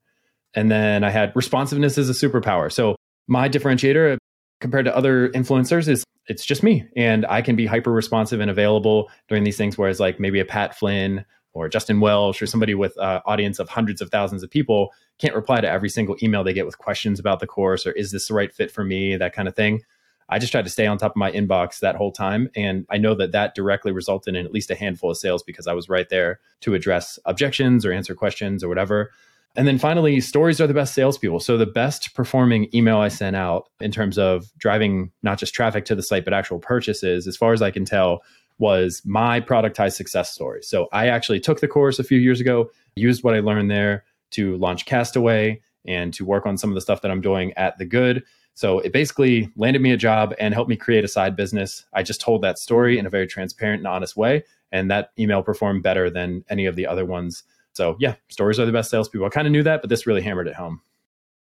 And 0.56 0.70
then 0.70 1.04
I 1.04 1.10
had 1.10 1.32
responsiveness 1.36 1.98
as 1.98 2.08
a 2.08 2.14
superpower. 2.14 2.72
So 2.72 2.96
my 3.28 3.48
differentiator 3.48 4.16
compared 4.60 4.86
to 4.86 4.96
other 4.96 5.28
influencers 5.28 5.86
is 5.86 6.02
it's 6.28 6.44
just 6.44 6.62
me 6.62 6.88
and 6.96 7.24
I 7.26 7.42
can 7.42 7.54
be 7.54 7.66
hyper 7.66 7.92
responsive 7.92 8.40
and 8.40 8.50
available 8.50 9.10
during 9.28 9.44
these 9.44 9.56
things. 9.56 9.78
Whereas 9.78 10.00
like 10.00 10.18
maybe 10.18 10.40
a 10.40 10.44
Pat 10.44 10.74
Flynn 10.74 11.24
or 11.52 11.68
Justin 11.68 12.00
Welsh 12.00 12.42
or 12.42 12.46
somebody 12.46 12.74
with 12.74 12.94
an 12.98 13.20
audience 13.26 13.58
of 13.58 13.68
hundreds 13.68 14.00
of 14.00 14.10
thousands 14.10 14.42
of 14.42 14.50
people 14.50 14.92
can't 15.18 15.34
reply 15.34 15.60
to 15.60 15.68
every 15.68 15.88
single 15.88 16.16
email 16.22 16.42
they 16.42 16.52
get 16.52 16.66
with 16.66 16.78
questions 16.78 17.20
about 17.20 17.40
the 17.40 17.46
course 17.46 17.86
or 17.86 17.92
is 17.92 18.10
this 18.10 18.28
the 18.28 18.34
right 18.34 18.52
fit 18.52 18.70
for 18.70 18.84
me, 18.84 19.16
that 19.16 19.34
kind 19.34 19.46
of 19.46 19.54
thing. 19.54 19.82
I 20.28 20.38
just 20.38 20.50
tried 20.50 20.64
to 20.64 20.70
stay 20.70 20.86
on 20.86 20.98
top 20.98 21.12
of 21.12 21.16
my 21.16 21.30
inbox 21.30 21.78
that 21.80 21.94
whole 21.94 22.10
time. 22.10 22.50
And 22.56 22.84
I 22.90 22.98
know 22.98 23.14
that 23.14 23.32
that 23.32 23.54
directly 23.54 23.92
resulted 23.92 24.34
in 24.34 24.44
at 24.44 24.52
least 24.52 24.70
a 24.70 24.74
handful 24.74 25.10
of 25.10 25.16
sales 25.16 25.42
because 25.42 25.66
I 25.66 25.72
was 25.72 25.88
right 25.88 26.08
there 26.08 26.40
to 26.62 26.74
address 26.74 27.18
objections 27.26 27.86
or 27.86 27.92
answer 27.92 28.14
questions 28.14 28.64
or 28.64 28.68
whatever. 28.68 29.12
And 29.56 29.66
then 29.66 29.78
finally, 29.78 30.20
stories 30.20 30.60
are 30.60 30.66
the 30.66 30.74
best 30.74 30.94
salespeople. 30.94 31.40
So 31.40 31.56
the 31.56 31.66
best 31.66 32.14
performing 32.14 32.68
email 32.74 32.98
I 32.98 33.08
sent 33.08 33.36
out 33.36 33.70
in 33.80 33.90
terms 33.90 34.18
of 34.18 34.46
driving 34.58 35.10
not 35.22 35.38
just 35.38 35.54
traffic 35.54 35.86
to 35.86 35.94
the 35.94 36.02
site, 36.02 36.24
but 36.24 36.34
actual 36.34 36.58
purchases, 36.58 37.26
as 37.26 37.36
far 37.36 37.52
as 37.52 37.62
I 37.62 37.70
can 37.70 37.84
tell, 37.84 38.22
was 38.58 39.02
my 39.04 39.40
productized 39.40 39.94
success 39.94 40.30
story. 40.30 40.62
So 40.62 40.88
I 40.92 41.08
actually 41.08 41.40
took 41.40 41.60
the 41.60 41.68
course 41.68 41.98
a 41.98 42.04
few 42.04 42.18
years 42.18 42.40
ago, 42.40 42.70
used 42.96 43.24
what 43.24 43.34
I 43.34 43.40
learned 43.40 43.70
there 43.70 44.04
to 44.32 44.56
launch 44.56 44.86
Castaway 44.86 45.60
and 45.86 46.12
to 46.14 46.24
work 46.24 46.46
on 46.46 46.58
some 46.58 46.70
of 46.70 46.74
the 46.74 46.80
stuff 46.80 47.00
that 47.02 47.10
I'm 47.10 47.20
doing 47.20 47.52
at 47.56 47.78
The 47.78 47.84
Good. 47.84 48.24
So 48.54 48.78
it 48.80 48.92
basically 48.92 49.50
landed 49.56 49.82
me 49.82 49.92
a 49.92 49.98
job 49.98 50.34
and 50.38 50.54
helped 50.54 50.70
me 50.70 50.76
create 50.76 51.04
a 51.04 51.08
side 51.08 51.36
business. 51.36 51.84
I 51.92 52.02
just 52.02 52.20
told 52.20 52.42
that 52.42 52.58
story 52.58 52.98
in 52.98 53.06
a 53.06 53.10
very 53.10 53.26
transparent 53.26 53.80
and 53.80 53.86
honest 53.86 54.16
way. 54.16 54.44
And 54.72 54.90
that 54.90 55.10
email 55.18 55.42
performed 55.42 55.82
better 55.82 56.10
than 56.10 56.44
any 56.48 56.66
of 56.66 56.74
the 56.74 56.86
other 56.86 57.04
ones. 57.04 57.42
So 57.76 57.96
yeah, 58.00 58.14
stories 58.28 58.58
are 58.58 58.64
the 58.64 58.72
best 58.72 58.90
salespeople. 58.90 59.26
I 59.26 59.30
kind 59.30 59.46
of 59.46 59.52
knew 59.52 59.62
that, 59.64 59.82
but 59.82 59.90
this 59.90 60.06
really 60.06 60.22
hammered 60.22 60.48
it 60.48 60.54
home. 60.54 60.80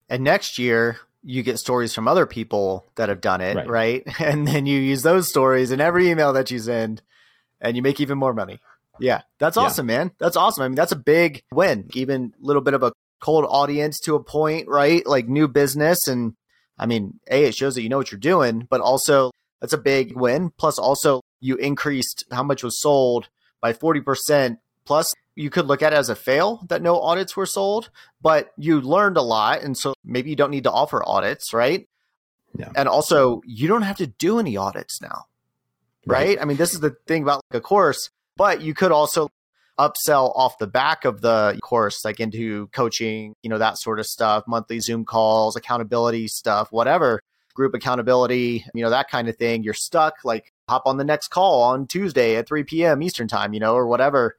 And 0.09 0.23
next 0.23 0.59
year, 0.59 0.99
you 1.25 1.43
get 1.43 1.59
stories 1.59 1.93
from 1.93 2.07
other 2.07 2.25
people 2.25 2.87
that 2.95 3.09
have 3.09 3.21
done 3.21 3.41
it, 3.41 3.57
Right. 3.57 3.69
right? 3.69 4.03
And 4.21 4.47
then 4.47 4.65
you 4.65 4.79
use 4.79 5.03
those 5.03 5.29
stories 5.29 5.73
in 5.73 5.81
every 5.81 6.09
email 6.09 6.33
that 6.35 6.51
you 6.53 6.59
send 6.61 7.03
and 7.61 7.77
you 7.77 7.83
make 7.83 7.99
even 8.01 8.17
more 8.17 8.33
money. 8.33 8.61
Yeah, 9.01 9.23
that's 9.41 9.57
Yeah. 9.57 9.65
awesome, 9.65 9.87
man. 9.87 10.13
That's 10.21 10.37
awesome. 10.37 10.63
I 10.63 10.69
mean, 10.69 10.77
that's 10.77 10.93
a 10.93 10.97
big 10.97 11.43
win. 11.53 11.89
Even 11.95 12.33
a 12.41 12.47
little 12.47 12.63
bit 12.63 12.75
of 12.75 12.83
a 12.85 12.93
cold 13.21 13.45
audience 13.49 13.99
to 14.01 14.15
a 14.15 14.23
point, 14.23 14.69
right? 14.69 15.05
Like 15.07 15.27
new 15.29 15.49
business. 15.49 16.07
And 16.07 16.35
I 16.79 16.87
mean, 16.87 17.19
A, 17.29 17.45
it 17.47 17.55
shows 17.57 17.75
that 17.75 17.83
you 17.83 17.89
know 17.89 17.99
what 17.99 18.13
you're 18.13 18.21
doing, 18.21 18.69
but 18.71 18.81
also 18.81 19.33
that's 19.61 19.73
a 19.73 19.79
big 19.79 20.17
win. 20.17 20.53
Plus, 20.57 20.79
also, 20.79 21.21
you 21.41 21.57
increased 21.57 22.25
how 22.31 22.43
much 22.45 22.63
was 22.63 22.81
sold 22.81 23.29
by 23.61 23.73
40%. 23.73 24.59
Plus, 24.87 25.13
you 25.37 25.51
could 25.51 25.67
look 25.67 25.83
at 25.83 25.93
it 25.93 25.97
as 25.97 26.09
a 26.09 26.17
fail 26.17 26.65
that 26.69 26.83
no 26.83 27.01
audits 27.01 27.37
were 27.37 27.47
sold, 27.47 27.91
but 28.21 28.53
you 28.57 28.81
learned 28.81 29.17
a 29.17 29.23
lot. 29.23 29.63
And 29.63 29.77
so 29.77 29.95
maybe 30.05 30.31
you 30.31 30.37
don't 30.37 30.51
need 30.51 30.65
to 30.65 30.73
offer 30.73 31.03
audits, 31.07 31.53
right? 31.53 31.89
Yeah. 32.57 32.71
And 32.75 32.89
also, 32.89 33.43
you 33.47 33.69
don't 33.69 33.83
have 33.83 33.99
to 33.99 34.07
do 34.07 34.39
any 34.39 34.57
audits 34.57 35.01
now 35.01 35.27
right? 36.07 36.39
I 36.41 36.45
mean, 36.45 36.57
this 36.57 36.75
is 36.75 36.81
the 36.81 36.97
thing 37.07 37.23
about 37.23 37.43
like 37.51 37.59
a 37.59 37.61
course, 37.61 38.11
but 38.37 38.61
you 38.61 38.75
could 38.75 38.93
also 38.93 39.29
upsell 39.79 40.37
off 40.37 40.59
the 40.59 40.67
back 40.67 41.05
of 41.05 41.21
the 41.21 41.59
course, 41.63 42.05
like 42.05 42.21
into 42.21 42.67
coaching, 42.69 43.35
you 43.43 43.51
know, 43.51 43.59
that 43.59 43.79
sort 43.79 43.99
of 43.99 44.07
stuff, 44.07 44.45
monthly 44.47 44.81
Zoom 44.81 45.05
calls, 45.05 45.57
accountability 45.57 46.29
stuff, 46.29 46.71
whatever, 46.71 47.21
group 47.55 47.75
accountability, 47.75 48.65
you 48.75 48.83
know, 48.83 48.91
that 48.91 49.09
kind 49.09 49.29
of 49.29 49.37
thing. 49.37 49.63
You're 49.63 49.75
stuck, 49.75 50.17
like 50.25 50.53
hop 50.69 50.83
on 50.87 50.99
the 50.99 51.05
next 51.05 51.29
call 51.29 51.63
on 51.63 51.87
Tuesday 51.87 52.37
at 52.37 52.47
3 52.47 52.65
p.m. 52.65 53.03
Eastern 53.03 53.29
time, 53.29 53.55
you 53.55 53.61
know, 53.61 53.75
or 53.75 53.87
whatever. 53.87 54.37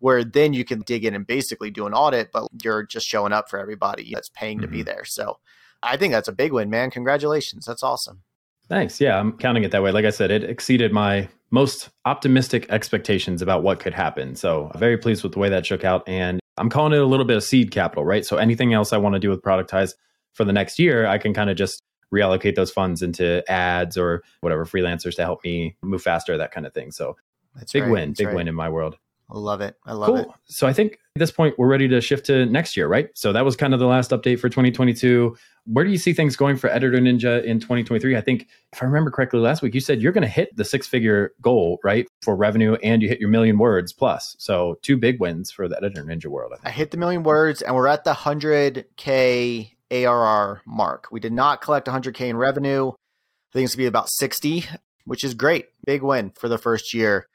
Where 0.00 0.24
then 0.24 0.52
you 0.52 0.64
can 0.64 0.80
dig 0.80 1.04
in 1.04 1.14
and 1.14 1.26
basically 1.26 1.70
do 1.70 1.86
an 1.86 1.94
audit, 1.94 2.30
but 2.32 2.48
you're 2.62 2.84
just 2.84 3.06
showing 3.06 3.32
up 3.32 3.48
for 3.48 3.58
everybody 3.58 4.10
that's 4.12 4.28
paying 4.28 4.60
to 4.60 4.68
be 4.68 4.82
Mhm. 4.82 4.86
there. 4.86 5.04
So 5.04 5.38
I 5.82 5.96
think 5.96 6.12
that's 6.12 6.28
a 6.28 6.32
big 6.32 6.52
win, 6.52 6.70
man. 6.70 6.90
Congratulations. 6.90 7.64
That's 7.66 7.82
awesome. 7.82 8.22
Thanks. 8.68 9.00
Yeah, 9.00 9.18
I'm 9.18 9.32
counting 9.32 9.64
it 9.64 9.70
that 9.70 9.82
way. 9.82 9.92
Like 9.92 10.04
I 10.04 10.10
said, 10.10 10.30
it 10.30 10.44
exceeded 10.44 10.92
my 10.92 11.28
most 11.50 11.88
optimistic 12.04 12.66
expectations 12.68 13.40
about 13.40 13.62
what 13.62 13.80
could 13.80 13.94
happen. 13.94 14.34
So 14.34 14.70
I'm 14.74 14.80
very 14.80 14.98
pleased 14.98 15.22
with 15.22 15.32
the 15.32 15.38
way 15.38 15.48
that 15.48 15.64
shook 15.64 15.84
out. 15.84 16.06
And 16.06 16.40
I'm 16.58 16.68
calling 16.68 16.92
it 16.92 17.00
a 17.00 17.06
little 17.06 17.24
bit 17.24 17.36
of 17.36 17.44
seed 17.44 17.70
capital, 17.70 18.04
right? 18.04 18.26
So 18.26 18.36
anything 18.36 18.74
else 18.74 18.92
I 18.92 18.98
want 18.98 19.14
to 19.14 19.18
do 19.18 19.30
with 19.30 19.40
Productize 19.40 19.94
for 20.34 20.44
the 20.44 20.52
next 20.52 20.78
year, 20.78 21.06
I 21.06 21.16
can 21.16 21.32
kind 21.32 21.48
of 21.48 21.56
just 21.56 21.80
reallocate 22.14 22.54
those 22.56 22.70
funds 22.70 23.02
into 23.02 23.42
ads 23.50 23.96
or 23.96 24.22
whatever 24.40 24.64
freelancers 24.66 25.14
to 25.16 25.22
help 25.22 25.42
me 25.44 25.76
move 25.82 26.02
faster, 26.02 26.36
that 26.36 26.52
kind 26.52 26.66
of 26.66 26.74
thing. 26.74 26.90
So 26.90 27.16
That's 27.54 27.72
big 27.72 27.84
right. 27.84 27.92
win, 27.92 28.12
big 28.16 28.26
right. 28.28 28.36
win 28.36 28.48
in 28.48 28.54
my 28.54 28.68
world. 28.68 28.96
I 29.30 29.38
love 29.38 29.60
it. 29.60 29.76
I 29.84 29.92
love 29.92 30.08
cool. 30.08 30.18
it. 30.18 30.28
So 30.46 30.66
I 30.66 30.72
think 30.72 30.92
at 30.92 31.20
this 31.20 31.30
point 31.30 31.58
we're 31.58 31.68
ready 31.68 31.86
to 31.88 32.00
shift 32.00 32.26
to 32.26 32.46
next 32.46 32.76
year, 32.76 32.88
right? 32.88 33.10
So 33.14 33.32
that 33.32 33.44
was 33.44 33.56
kind 33.56 33.74
of 33.74 33.80
the 33.80 33.86
last 33.86 34.10
update 34.10 34.40
for 34.40 34.48
2022. 34.48 35.36
Where 35.66 35.84
do 35.84 35.90
you 35.90 35.98
see 35.98 36.14
things 36.14 36.34
going 36.34 36.56
for 36.56 36.70
Editor 36.70 36.96
Ninja 36.96 37.44
in 37.44 37.60
2023? 37.60 38.16
I 38.16 38.22
think 38.22 38.48
if 38.72 38.82
I 38.82 38.86
remember 38.86 39.10
correctly 39.10 39.40
last 39.40 39.60
week, 39.60 39.74
you 39.74 39.80
said 39.80 40.00
you're 40.00 40.12
going 40.12 40.22
to 40.22 40.28
hit 40.28 40.56
the 40.56 40.64
six-figure 40.64 41.34
goal, 41.42 41.78
right, 41.84 42.06
for 42.22 42.34
revenue, 42.34 42.76
and 42.82 43.02
you 43.02 43.08
hit 43.08 43.20
your 43.20 43.28
million 43.28 43.58
words 43.58 43.92
plus. 43.92 44.34
So 44.38 44.78
two 44.80 44.96
big 44.96 45.20
wins 45.20 45.50
for 45.50 45.68
the 45.68 45.76
Editor 45.76 46.04
Ninja 46.04 46.26
world. 46.26 46.54
I 46.64 46.68
I 46.68 46.70
hit 46.70 46.90
the 46.90 46.96
million 46.96 47.22
words 47.22 47.62
and 47.62 47.74
we're 47.74 47.86
at 47.86 48.04
the 48.04 48.12
100K 48.12 49.70
ARR 49.90 50.62
mark. 50.66 51.08
We 51.10 51.18
did 51.18 51.32
not 51.32 51.62
collect 51.62 51.86
100K 51.86 52.28
in 52.28 52.36
revenue. 52.36 52.88
I 52.88 53.52
think 53.52 53.64
it's 53.64 53.74
going 53.74 53.84
to 53.84 53.84
be 53.84 53.86
about 53.86 54.10
60, 54.10 54.66
which 55.04 55.24
is 55.24 55.32
great. 55.32 55.66
Big 55.86 56.02
win 56.02 56.32
for 56.38 56.48
the 56.48 56.58
first 56.58 56.92
year. 56.92 57.26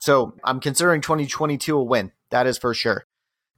So 0.00 0.34
I'm 0.42 0.60
considering 0.60 1.02
2022 1.02 1.76
a 1.76 1.82
win. 1.82 2.12
That 2.30 2.46
is 2.46 2.58
for 2.58 2.74
sure. 2.74 3.04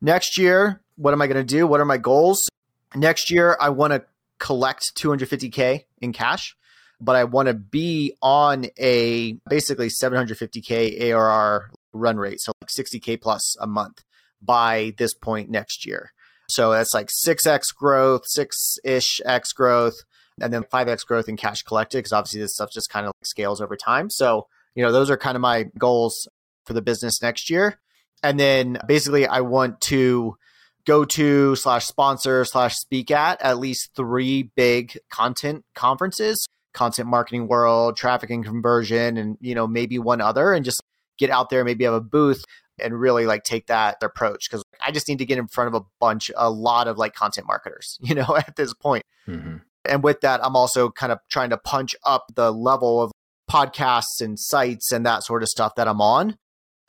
Next 0.00 0.36
year, 0.36 0.82
what 0.96 1.14
am 1.14 1.22
I 1.22 1.26
going 1.28 1.36
to 1.36 1.44
do? 1.44 1.66
What 1.66 1.80
are 1.80 1.84
my 1.84 1.98
goals? 1.98 2.48
Next 2.94 3.30
year, 3.30 3.56
I 3.60 3.70
want 3.70 3.92
to 3.92 4.04
collect 4.38 4.96
250K 4.96 5.84
in 6.00 6.12
cash, 6.12 6.56
but 7.00 7.14
I 7.14 7.24
want 7.24 7.46
to 7.46 7.54
be 7.54 8.16
on 8.20 8.66
a 8.78 9.38
basically 9.48 9.88
750K 9.88 11.12
ARR 11.12 11.70
run 11.92 12.16
rate. 12.16 12.40
So 12.40 12.52
like 12.60 12.70
60K 12.70 13.20
plus 13.20 13.56
a 13.60 13.66
month 13.66 14.02
by 14.42 14.94
this 14.98 15.14
point 15.14 15.48
next 15.48 15.86
year. 15.86 16.10
So 16.48 16.72
that's 16.72 16.92
like 16.92 17.08
6x 17.08 17.74
growth, 17.74 18.26
6 18.26 18.78
ish 18.84 19.20
x 19.24 19.52
growth, 19.52 20.02
and 20.40 20.52
then 20.52 20.64
5x 20.64 21.06
growth 21.06 21.28
in 21.28 21.36
cash 21.36 21.62
collected 21.62 21.98
because 21.98 22.12
obviously 22.12 22.40
this 22.40 22.54
stuff 22.54 22.70
just 22.72 22.90
kind 22.90 23.06
of 23.06 23.12
scales 23.22 23.60
over 23.60 23.76
time. 23.76 24.10
So, 24.10 24.48
you 24.74 24.82
know, 24.82 24.92
those 24.92 25.10
are 25.10 25.16
kind 25.16 25.36
of 25.36 25.40
my 25.40 25.66
goals 25.78 26.28
for 26.64 26.72
the 26.72 26.82
business 26.82 27.22
next 27.22 27.50
year. 27.50 27.78
And 28.22 28.38
then 28.38 28.78
basically, 28.86 29.26
I 29.26 29.40
want 29.40 29.80
to 29.82 30.36
go 30.84 31.04
to 31.04 31.56
slash 31.56 31.86
sponsor 31.86 32.44
slash 32.44 32.76
speak 32.76 33.10
at 33.10 33.40
at 33.42 33.58
least 33.58 33.90
three 33.96 34.44
big 34.56 34.98
content 35.10 35.64
conferences 35.74 36.44
content 36.74 37.06
marketing 37.06 37.46
world 37.46 37.96
traffic 37.96 38.30
and 38.30 38.44
conversion 38.44 39.18
and 39.18 39.36
you 39.40 39.54
know 39.54 39.66
maybe 39.66 39.98
one 39.98 40.20
other 40.22 40.52
and 40.52 40.64
just 40.64 40.82
get 41.18 41.28
out 41.28 41.50
there 41.50 41.64
maybe 41.64 41.84
have 41.84 41.92
a 41.92 42.00
booth 42.00 42.42
and 42.80 42.98
really 42.98 43.26
like 43.26 43.44
take 43.44 43.66
that 43.66 44.02
approach 44.02 44.48
because 44.48 44.64
I 44.80 44.90
just 44.90 45.08
need 45.08 45.18
to 45.18 45.24
get 45.24 45.38
in 45.38 45.46
front 45.46 45.68
of 45.68 45.74
a 45.74 45.86
bunch, 46.00 46.30
a 46.36 46.50
lot 46.50 46.88
of 46.88 46.98
like 46.98 47.14
content 47.14 47.46
marketers, 47.46 47.98
you 48.02 48.14
know, 48.14 48.36
at 48.36 48.56
this 48.56 48.74
point. 48.74 49.04
Mhm. 49.26 49.62
And 49.84 50.02
with 50.02 50.20
that, 50.20 50.44
I'm 50.44 50.54
also 50.54 50.90
kind 50.90 51.10
of 51.10 51.18
trying 51.28 51.50
to 51.50 51.56
punch 51.56 51.96
up 52.04 52.26
the 52.34 52.52
level 52.52 53.02
of 53.02 53.10
podcasts 53.50 54.20
and 54.20 54.38
sites 54.38 54.92
and 54.92 55.04
that 55.06 55.24
sort 55.24 55.42
of 55.42 55.48
stuff 55.48 55.74
that 55.76 55.88
I'm 55.88 56.00
on. 56.00 56.36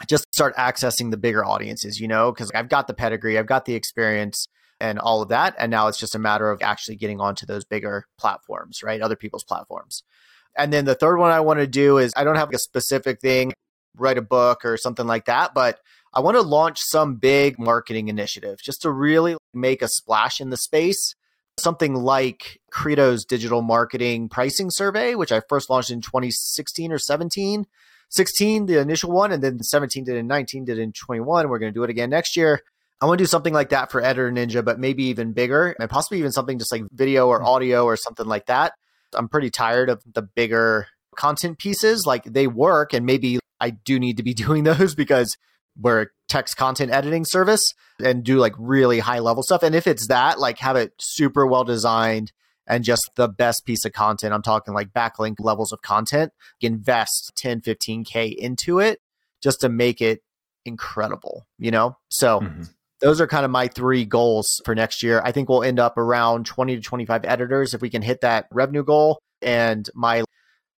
Just 0.08 0.26
start 0.34 0.56
accessing 0.56 1.12
the 1.12 1.18
bigger 1.18 1.46
audiences, 1.46 2.00
you 2.00 2.08
know, 2.08 2.32
because 2.32 2.52
I've 2.54 2.70
got 2.70 2.88
the 2.88 2.94
pedigree, 2.94 3.38
I've 3.38 3.48
got 3.48 3.66
the 3.66 3.76
experience 3.76 4.48
and 4.80 5.00
all 5.00 5.22
of 5.22 5.30
that. 5.30 5.56
And 5.58 5.72
now 5.72 5.88
it's 5.88 5.98
just 5.98 6.16
a 6.16 6.20
matter 6.20 6.52
of 6.52 6.62
actually 6.62 6.98
getting 6.98 7.22
onto 7.22 7.46
those 7.46 7.64
bigger 7.64 8.06
platforms, 8.18 8.84
right? 8.84 9.02
Other 9.02 9.16
people's 9.16 9.46
platforms. 9.46 10.04
And 10.58 10.74
then 10.74 10.86
the 10.86 10.96
third 10.96 11.18
one 11.18 11.32
I 11.32 11.40
want 11.40 11.60
to 11.60 11.68
do 11.68 11.98
is 11.98 12.12
I 12.16 12.24
don't 12.24 12.36
have 12.36 12.54
a 12.54 12.60
specific 12.60 13.22
thing, 13.22 13.54
write 13.98 14.18
a 14.18 14.22
book 14.22 14.66
or 14.66 14.78
something 14.78 15.08
like 15.08 15.26
that, 15.26 15.54
but 15.54 15.80
I 16.14 16.20
want 16.20 16.36
to 16.36 16.42
launch 16.42 16.80
some 16.80 17.16
big 17.16 17.58
marketing 17.58 18.08
initiative 18.08 18.60
just 18.62 18.82
to 18.84 18.92
really 18.92 19.38
make 19.54 19.82
a 19.82 19.88
splash 19.88 20.40
in 20.40 20.50
the 20.50 20.58
space. 20.58 21.16
Something 21.60 21.94
like 21.94 22.60
Credo's 22.72 23.26
digital 23.26 23.62
marketing 23.62 24.30
pricing 24.30 24.70
survey, 24.70 25.16
which 25.16 25.32
I 25.32 25.42
first 25.48 25.70
launched 25.70 25.92
in 25.92 26.02
2016 26.02 26.92
or 26.92 26.98
17. 26.98 27.66
16, 28.10 28.66
the 28.68 28.80
initial 28.80 29.12
one, 29.12 29.32
and 29.32 29.42
then 29.42 29.60
17 29.60 30.04
did 30.04 30.16
in 30.16 30.28
19, 30.28 30.66
did 30.66 30.78
in 30.78 30.92
21. 30.92 31.50
We're 31.50 31.60
going 31.60 31.74
to 31.74 31.78
do 31.78 31.84
it 31.84 31.90
again 31.90 32.12
next 32.12 32.38
year. 32.38 32.62
I 33.02 33.06
want 33.06 33.18
to 33.18 33.24
do 33.24 33.28
something 33.28 33.54
like 33.54 33.70
that 33.70 33.92
for 33.92 34.02
Editor 34.02 34.32
Ninja, 34.32 34.64
but 34.64 34.80
maybe 34.80 35.06
even 35.06 35.34
bigger 35.34 35.76
and 35.80 35.90
possibly 35.90 36.20
even 36.20 36.32
something 36.32 36.58
just 36.58 36.72
like 36.72 36.84
video 36.92 37.28
or 37.28 37.40
hmm. 37.40 37.46
audio 37.46 37.86
or 37.86 37.98
something 37.98 38.26
like 38.26 38.46
that. 38.46 38.74
I'm 39.14 39.28
pretty 39.28 39.50
tired 39.50 39.90
of 39.90 40.02
the 40.12 40.22
bigger 40.22 40.88
content 41.16 41.60
pieces. 41.60 42.06
Like 42.06 42.24
they 42.24 42.48
work, 42.48 42.94
and 42.94 43.06
maybe 43.06 43.40
I 43.60 43.72
do 43.72 44.00
need 44.00 44.18
to 44.18 44.24
be 44.24 44.34
doing 44.46 44.64
those 44.64 44.96
because 44.96 45.38
we're 45.80 46.02
a 46.04 46.08
text 46.30 46.58
content 46.58 46.92
editing 46.92 47.26
service 47.26 47.64
and 48.04 48.24
do 48.24 48.38
like 48.38 48.54
really 48.58 49.00
high 49.00 49.20
level 49.20 49.44
stuff. 49.44 49.64
And 49.64 49.76
if 49.76 49.88
it's 49.88 50.08
that, 50.08 50.40
like 50.40 50.60
have 50.60 50.76
it 50.76 50.94
super 51.00 51.46
well 51.46 51.64
designed 51.64 52.32
and 52.66 52.84
just 52.84 53.10
the 53.16 53.28
best 53.28 53.66
piece 53.66 53.86
of 53.86 53.94
content. 53.94 54.34
I'm 54.34 54.42
talking 54.42 54.74
like 54.74 54.94
backlink 54.94 55.36
levels 55.40 55.72
of 55.74 55.82
content. 55.82 56.32
Invest 56.62 57.34
10, 57.36 57.62
15K 57.62 58.34
into 58.34 58.80
it 58.80 59.02
just 59.42 59.62
to 59.62 59.70
make 59.70 60.02
it 60.02 60.24
incredible, 60.66 61.46
you 61.60 61.72
know? 61.72 61.98
So 62.10 62.40
Mhm. 62.40 62.70
those 63.02 63.20
are 63.20 63.28
kind 63.28 63.44
of 63.44 63.52
my 63.52 63.68
three 63.68 64.06
goals 64.06 64.62
for 64.64 64.74
next 64.74 65.04
year. 65.04 65.22
I 65.26 65.32
think 65.32 65.50
we'll 65.50 65.64
end 65.64 65.80
up 65.80 65.98
around 65.98 66.46
20 66.46 66.78
to 66.78 66.82
25 66.82 67.26
editors 67.26 67.74
if 67.74 67.82
we 67.82 67.90
can 67.90 68.02
hit 68.02 68.22
that 68.22 68.48
revenue 68.52 68.84
goal. 68.84 69.20
And 69.42 69.90
my 69.94 70.24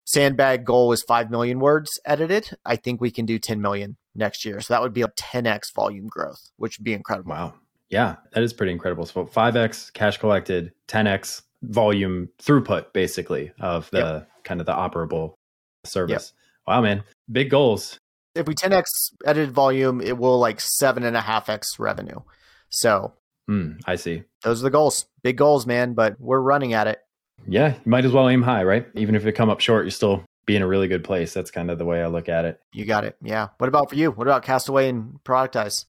sandbag 0.06 0.66
goal 0.66 0.92
is 0.92 1.04
5 1.08 1.30
million 1.30 1.60
words 1.60 1.92
edited. 2.04 2.58
I 2.66 2.76
think 2.78 3.00
we 3.00 3.12
can 3.12 3.26
do 3.26 3.38
10 3.38 3.62
million 3.62 3.98
next 4.16 4.46
year. 4.46 4.62
So 4.62 4.74
that 4.74 4.82
would 4.82 4.94
be 4.94 5.02
a 5.02 5.08
10x 5.10 5.74
volume 5.74 6.08
growth, 6.08 6.52
which 6.58 6.78
would 6.80 6.86
be 6.86 6.94
incredible. 6.94 7.32
Wow. 7.32 7.54
Yeah, 7.90 8.16
that 8.34 8.44
is 8.44 8.54
pretty 8.54 8.72
incredible. 8.72 9.06
So 9.06 9.26
5x 9.26 9.94
cash 9.94 10.18
collected, 10.18 10.72
10x 10.88 11.44
volume 11.62 12.30
throughput, 12.40 12.94
basically, 12.94 13.52
of 13.60 13.90
the 13.92 14.26
kind 14.44 14.60
of 14.60 14.66
the 14.66 14.74
operable 14.74 15.34
service. 15.84 16.34
Wow, 16.68 16.82
man. 16.82 17.04
Big 17.32 17.50
goals. 17.50 18.00
If 18.34 18.48
we 18.48 18.56
10x 18.56 18.84
edited 19.26 19.52
volume, 19.52 20.02
it 20.02 20.18
will 20.18 20.40
like 20.40 20.60
seven 20.60 21.04
and 21.04 21.16
a 21.16 21.22
half 21.22 21.48
x 21.50 21.80
revenue. 21.80 22.20
So 22.70 23.14
Hmm, 23.48 23.74
I 23.86 23.96
see. 23.96 24.24
those 24.44 24.62
are 24.62 24.64
the 24.64 24.70
goals. 24.72 25.06
Big 25.24 25.38
goals, 25.38 25.66
man, 25.68 25.94
but 25.94 26.20
we're 26.20 26.42
running 26.42 26.74
at 26.74 26.88
it. 26.88 27.00
Yeah, 27.48 27.76
you 27.86 27.90
might 27.90 28.04
as 28.06 28.12
well 28.12 28.28
aim 28.28 28.42
high, 28.42 28.64
right? 28.64 28.88
Even 28.96 29.14
if 29.16 29.24
you 29.24 29.32
come 29.32 29.50
up 29.52 29.60
short, 29.60 29.86
you 29.86 29.92
still 29.92 30.24
be 30.46 30.56
in 30.56 30.62
a 30.62 30.68
really 30.68 30.88
good 30.88 31.04
place. 31.04 31.34
That's 31.34 31.52
kind 31.52 31.72
of 31.72 31.78
the 31.78 31.86
way 31.86 32.02
I 32.02 32.08
look 32.08 32.30
at 32.30 32.46
it. 32.46 32.60
You 32.74 32.86
got 32.86 33.04
it. 33.04 33.18
Yeah. 33.22 33.50
What 33.58 33.68
about 33.68 33.90
for 33.90 33.96
you? 33.96 34.12
What 34.12 34.28
about 34.28 34.44
Castaway 34.44 34.90
and 34.90 35.20
Productize? 35.24 35.86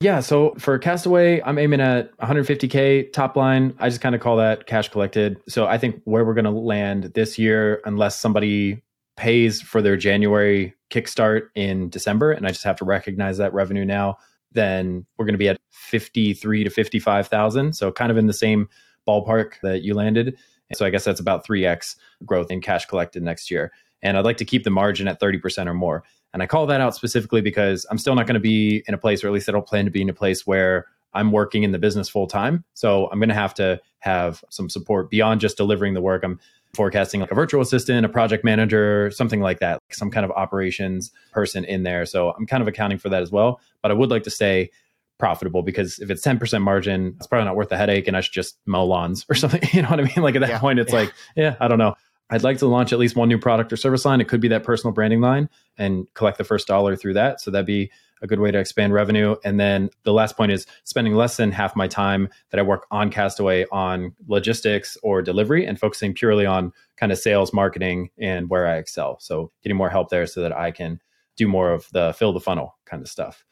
Yeah, 0.00 0.20
so 0.20 0.54
for 0.58 0.78
Castaway, 0.78 1.40
I'm 1.42 1.58
aiming 1.58 1.80
at 1.80 2.14
150k 2.18 3.12
top 3.12 3.36
line. 3.36 3.74
I 3.78 3.88
just 3.88 4.00
kind 4.00 4.14
of 4.14 4.20
call 4.20 4.36
that 4.36 4.66
cash 4.66 4.88
collected. 4.88 5.38
So 5.48 5.66
I 5.66 5.78
think 5.78 6.02
where 6.04 6.24
we're 6.24 6.34
going 6.34 6.44
to 6.44 6.50
land 6.50 7.12
this 7.14 7.38
year, 7.38 7.80
unless 7.84 8.18
somebody 8.18 8.82
pays 9.16 9.62
for 9.62 9.80
their 9.80 9.96
January 9.96 10.74
kickstart 10.90 11.42
in 11.54 11.88
December, 11.88 12.32
and 12.32 12.46
I 12.46 12.50
just 12.50 12.64
have 12.64 12.76
to 12.76 12.84
recognize 12.84 13.38
that 13.38 13.54
revenue 13.54 13.84
now, 13.84 14.18
then 14.52 15.06
we're 15.16 15.24
going 15.24 15.34
to 15.34 15.38
be 15.38 15.48
at 15.48 15.60
53 15.70 16.64
to 16.64 16.70
55,000. 16.70 17.72
So 17.74 17.92
kind 17.92 18.10
of 18.10 18.18
in 18.18 18.26
the 18.26 18.32
same 18.32 18.68
ballpark 19.08 19.54
that 19.62 19.82
you 19.82 19.94
landed. 19.94 20.36
So 20.72 20.86
I 20.86 20.90
guess 20.90 21.04
that's 21.04 21.20
about 21.20 21.46
3x 21.46 21.96
growth 22.24 22.50
in 22.50 22.60
cash 22.60 22.86
collected 22.86 23.22
next 23.22 23.50
year. 23.50 23.72
And 24.02 24.16
I'd 24.16 24.24
like 24.24 24.38
to 24.38 24.44
keep 24.44 24.64
the 24.64 24.70
margin 24.70 25.08
at 25.08 25.20
30% 25.20 25.66
or 25.66 25.74
more. 25.74 26.04
And 26.32 26.42
I 26.42 26.46
call 26.46 26.66
that 26.66 26.80
out 26.80 26.94
specifically 26.94 27.40
because 27.40 27.86
I'm 27.90 27.98
still 27.98 28.14
not 28.14 28.26
going 28.26 28.34
to 28.34 28.40
be 28.40 28.82
in 28.88 28.94
a 28.94 28.98
place, 28.98 29.22
or 29.22 29.28
at 29.28 29.32
least 29.32 29.48
I 29.48 29.52
don't 29.52 29.66
plan 29.66 29.84
to 29.84 29.90
be 29.90 30.02
in 30.02 30.08
a 30.08 30.14
place 30.14 30.46
where 30.46 30.86
I'm 31.12 31.30
working 31.30 31.62
in 31.62 31.70
the 31.70 31.78
business 31.78 32.08
full 32.08 32.26
time. 32.26 32.64
So 32.74 33.08
I'm 33.10 33.18
going 33.20 33.28
to 33.28 33.34
have 33.34 33.54
to 33.54 33.80
have 34.00 34.44
some 34.50 34.68
support 34.68 35.10
beyond 35.10 35.40
just 35.40 35.56
delivering 35.56 35.94
the 35.94 36.00
work. 36.00 36.24
I'm 36.24 36.40
forecasting 36.74 37.20
like 37.20 37.30
a 37.30 37.36
virtual 37.36 37.62
assistant, 37.62 38.04
a 38.04 38.08
project 38.08 38.44
manager, 38.44 39.10
something 39.12 39.40
like 39.40 39.60
that, 39.60 39.74
like 39.74 39.94
some 39.94 40.10
kind 40.10 40.24
of 40.24 40.32
operations 40.32 41.12
person 41.30 41.64
in 41.64 41.84
there. 41.84 42.04
So 42.04 42.32
I'm 42.32 42.46
kind 42.46 42.60
of 42.60 42.68
accounting 42.68 42.98
for 42.98 43.08
that 43.10 43.22
as 43.22 43.30
well. 43.30 43.60
But 43.80 43.92
I 43.92 43.94
would 43.94 44.10
like 44.10 44.24
to 44.24 44.30
stay 44.30 44.70
profitable 45.18 45.62
because 45.62 45.98
if 45.98 46.10
it's 46.10 46.24
10% 46.24 46.62
margin, 46.62 47.14
it's 47.16 47.26
probably 47.26 47.44
not 47.44 47.56
worth 47.56 47.68
the 47.68 47.76
headache 47.76 48.08
and 48.08 48.16
I 48.16 48.20
should 48.20 48.32
just 48.32 48.58
mow 48.66 48.84
lawns 48.84 49.24
or 49.30 49.34
something. 49.34 49.62
You 49.72 49.82
know 49.82 49.90
what 49.90 50.00
I 50.00 50.04
mean? 50.04 50.22
Like 50.22 50.34
at 50.34 50.40
that 50.40 50.50
yeah, 50.50 50.58
point, 50.58 50.78
it's 50.78 50.92
yeah. 50.92 50.98
like, 50.98 51.14
yeah, 51.36 51.56
I 51.60 51.68
don't 51.68 51.78
know. 51.78 51.94
I'd 52.30 52.42
like 52.42 52.58
to 52.58 52.66
launch 52.66 52.92
at 52.92 52.98
least 52.98 53.16
one 53.16 53.28
new 53.28 53.38
product 53.38 53.72
or 53.72 53.76
service 53.76 54.04
line. 54.04 54.20
It 54.20 54.28
could 54.28 54.40
be 54.40 54.48
that 54.48 54.64
personal 54.64 54.92
branding 54.92 55.20
line 55.20 55.48
and 55.76 56.06
collect 56.14 56.38
the 56.38 56.44
first 56.44 56.66
dollar 56.66 56.96
through 56.96 57.14
that. 57.14 57.40
So 57.40 57.50
that'd 57.50 57.66
be 57.66 57.90
a 58.22 58.26
good 58.26 58.40
way 58.40 58.50
to 58.50 58.58
expand 58.58 58.94
revenue. 58.94 59.36
And 59.44 59.60
then 59.60 59.90
the 60.04 60.12
last 60.12 60.36
point 60.36 60.50
is 60.50 60.66
spending 60.84 61.14
less 61.14 61.36
than 61.36 61.52
half 61.52 61.76
my 61.76 61.86
time 61.86 62.30
that 62.50 62.58
I 62.58 62.62
work 62.62 62.86
on 62.90 63.10
Castaway 63.10 63.66
on 63.70 64.14
logistics 64.26 64.96
or 65.02 65.20
delivery 65.20 65.66
and 65.66 65.78
focusing 65.78 66.14
purely 66.14 66.46
on 66.46 66.72
kind 66.96 67.12
of 67.12 67.18
sales, 67.18 67.52
marketing, 67.52 68.10
and 68.18 68.48
where 68.48 68.66
I 68.66 68.76
excel. 68.76 69.18
So 69.20 69.52
getting 69.62 69.76
more 69.76 69.90
help 69.90 70.08
there 70.08 70.26
so 70.26 70.40
that 70.40 70.56
I 70.56 70.70
can 70.70 71.00
do 71.36 71.46
more 71.46 71.72
of 71.72 71.88
the 71.92 72.14
fill 72.16 72.32
the 72.32 72.40
funnel 72.40 72.78
kind 72.86 73.02
of 73.02 73.08
stuff. 73.08 73.44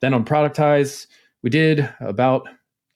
Then 0.00 0.14
on 0.14 0.24
Productize, 0.24 1.06
we 1.42 1.50
did 1.50 1.88
about 2.00 2.48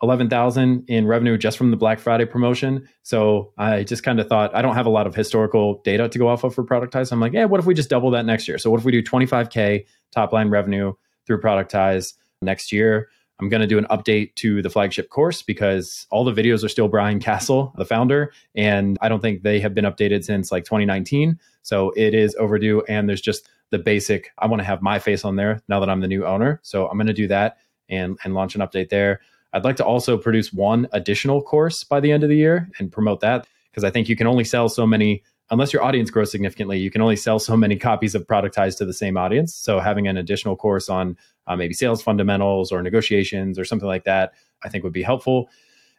11,000 0.03 0.85
in 0.89 1.07
revenue 1.07 1.37
just 1.37 1.59
from 1.59 1.71
the 1.71 1.77
Black 1.77 1.99
Friday 1.99 2.25
promotion. 2.25 2.89
So 3.03 3.53
I 3.59 3.83
just 3.83 4.05
kind 4.05 4.21
of 4.21 4.29
thought 4.29 4.55
I 4.55 4.63
don't 4.63 4.75
have 4.75 4.87
a 4.87 4.91
lot 4.91 5.07
of 5.07 5.15
historical 5.15 5.81
data 5.85 6.09
to 6.09 6.19
go 6.19 6.29
off 6.29 6.45
of 6.45 6.55
for 6.55 6.65
Productize. 6.65 7.11
I'm 7.11 7.21
like, 7.21 7.33
yeah, 7.33 7.47
what 7.47 7.59
if 7.59 7.67
we 7.67 7.75
just 7.75 7.91
double 7.91 8.11
that 8.13 8.25
next 8.25 8.47
year? 8.47 8.59
So 8.59 8.71
what 8.71 8.79
if 8.79 8.85
we 8.85 8.93
do 8.93 9.03
25K 9.03 9.85
top 10.13 10.33
line 10.33 10.51
revenue 10.51 10.93
through 11.27 11.41
Productize 11.41 12.15
next 12.43 12.73
year. 12.73 13.09
I'm 13.41 13.49
going 13.49 13.61
to 13.61 13.69
do 13.69 13.79
an 13.79 13.87
update 13.89 14.35
to 14.37 14.63
the 14.63 14.71
flagship 14.71 15.11
course 15.11 15.43
because 15.43 16.07
all 16.11 16.25
the 16.25 16.33
videos 16.33 16.65
are 16.65 16.69
still 16.69 16.89
Brian 16.89 17.21
Casel, 17.21 17.73
the 17.77 17.85
founder, 17.85 18.33
and 18.57 18.99
I 19.01 19.09
don't 19.09 19.21
think 19.21 19.43
they 19.43 19.61
have 19.61 19.75
been 19.75 19.85
updated 19.85 20.25
since 20.25 20.51
like 20.51 20.65
2019. 20.65 21.39
So 21.63 21.93
it 21.97 22.15
is 22.15 22.35
overdue. 22.37 22.83
And 22.89 23.09
there's 23.09 23.21
just 23.21 23.49
the 23.71 23.79
basic, 23.79 24.31
I 24.39 24.47
want 24.47 24.61
to 24.61 24.67
have 24.67 24.83
my 24.83 24.99
face 24.99 25.25
on 25.25 25.37
there 25.37 25.63
now 25.69 25.81
that 25.81 25.91
I'm 25.91 26.01
the 26.01 26.09
new 26.09 26.25
owner. 26.25 26.61
So 26.63 26.89
I'm 26.89 26.97
going 26.97 27.07
to 27.07 27.13
do 27.13 27.29
that 27.29 27.59
and, 27.89 28.19
and 28.25 28.35
launch 28.35 28.55
an 28.55 28.61
update 28.61 28.89
there. 28.89 29.21
I'd 29.53 29.65
like 29.65 29.77
to 29.77 29.85
also 29.85 30.19
produce 30.19 30.53
one 30.53 30.89
additional 30.93 31.43
course 31.43 31.85
by 31.85 32.01
the 32.01 32.13
end 32.13 32.23
of 32.23 32.29
the 32.29 32.37
year 32.37 32.69
and 32.79 32.93
promote 32.93 33.21
that 33.21 33.47
because 33.71 33.85
I 33.85 33.91
think 33.91 34.09
you 34.09 34.17
can 34.17 34.27
only 34.27 34.45
sell 34.45 34.69
so 34.69 34.87
many 34.87 35.23
unless 35.51 35.73
your 35.73 35.83
audience 35.83 36.11
grows 36.11 36.31
significantly, 36.31 36.79
you 36.79 36.91
can 36.91 37.01
only 37.01 37.17
sell 37.17 37.39
so 37.39 37.57
many 37.57 37.77
copies 37.79 38.15
of 38.15 38.27
Productize 38.27 38.77
to 38.79 38.85
the 38.85 38.93
same 38.93 39.17
audience. 39.17 39.55
So 39.55 39.81
having 39.81 40.07
an 40.07 40.17
additional 40.17 40.57
course 40.57 40.89
on 40.89 41.17
uh, 41.47 41.57
maybe 41.57 41.75
sales 41.75 42.03
fundamentals 42.03 42.71
or 42.71 42.83
negotiations 42.83 43.59
or 43.59 43.65
something 43.65 43.89
like 43.89 44.05
that, 44.05 44.33
I 44.63 44.69
think 44.69 44.85
would 44.85 44.93
be 44.93 45.03
helpful. 45.03 45.49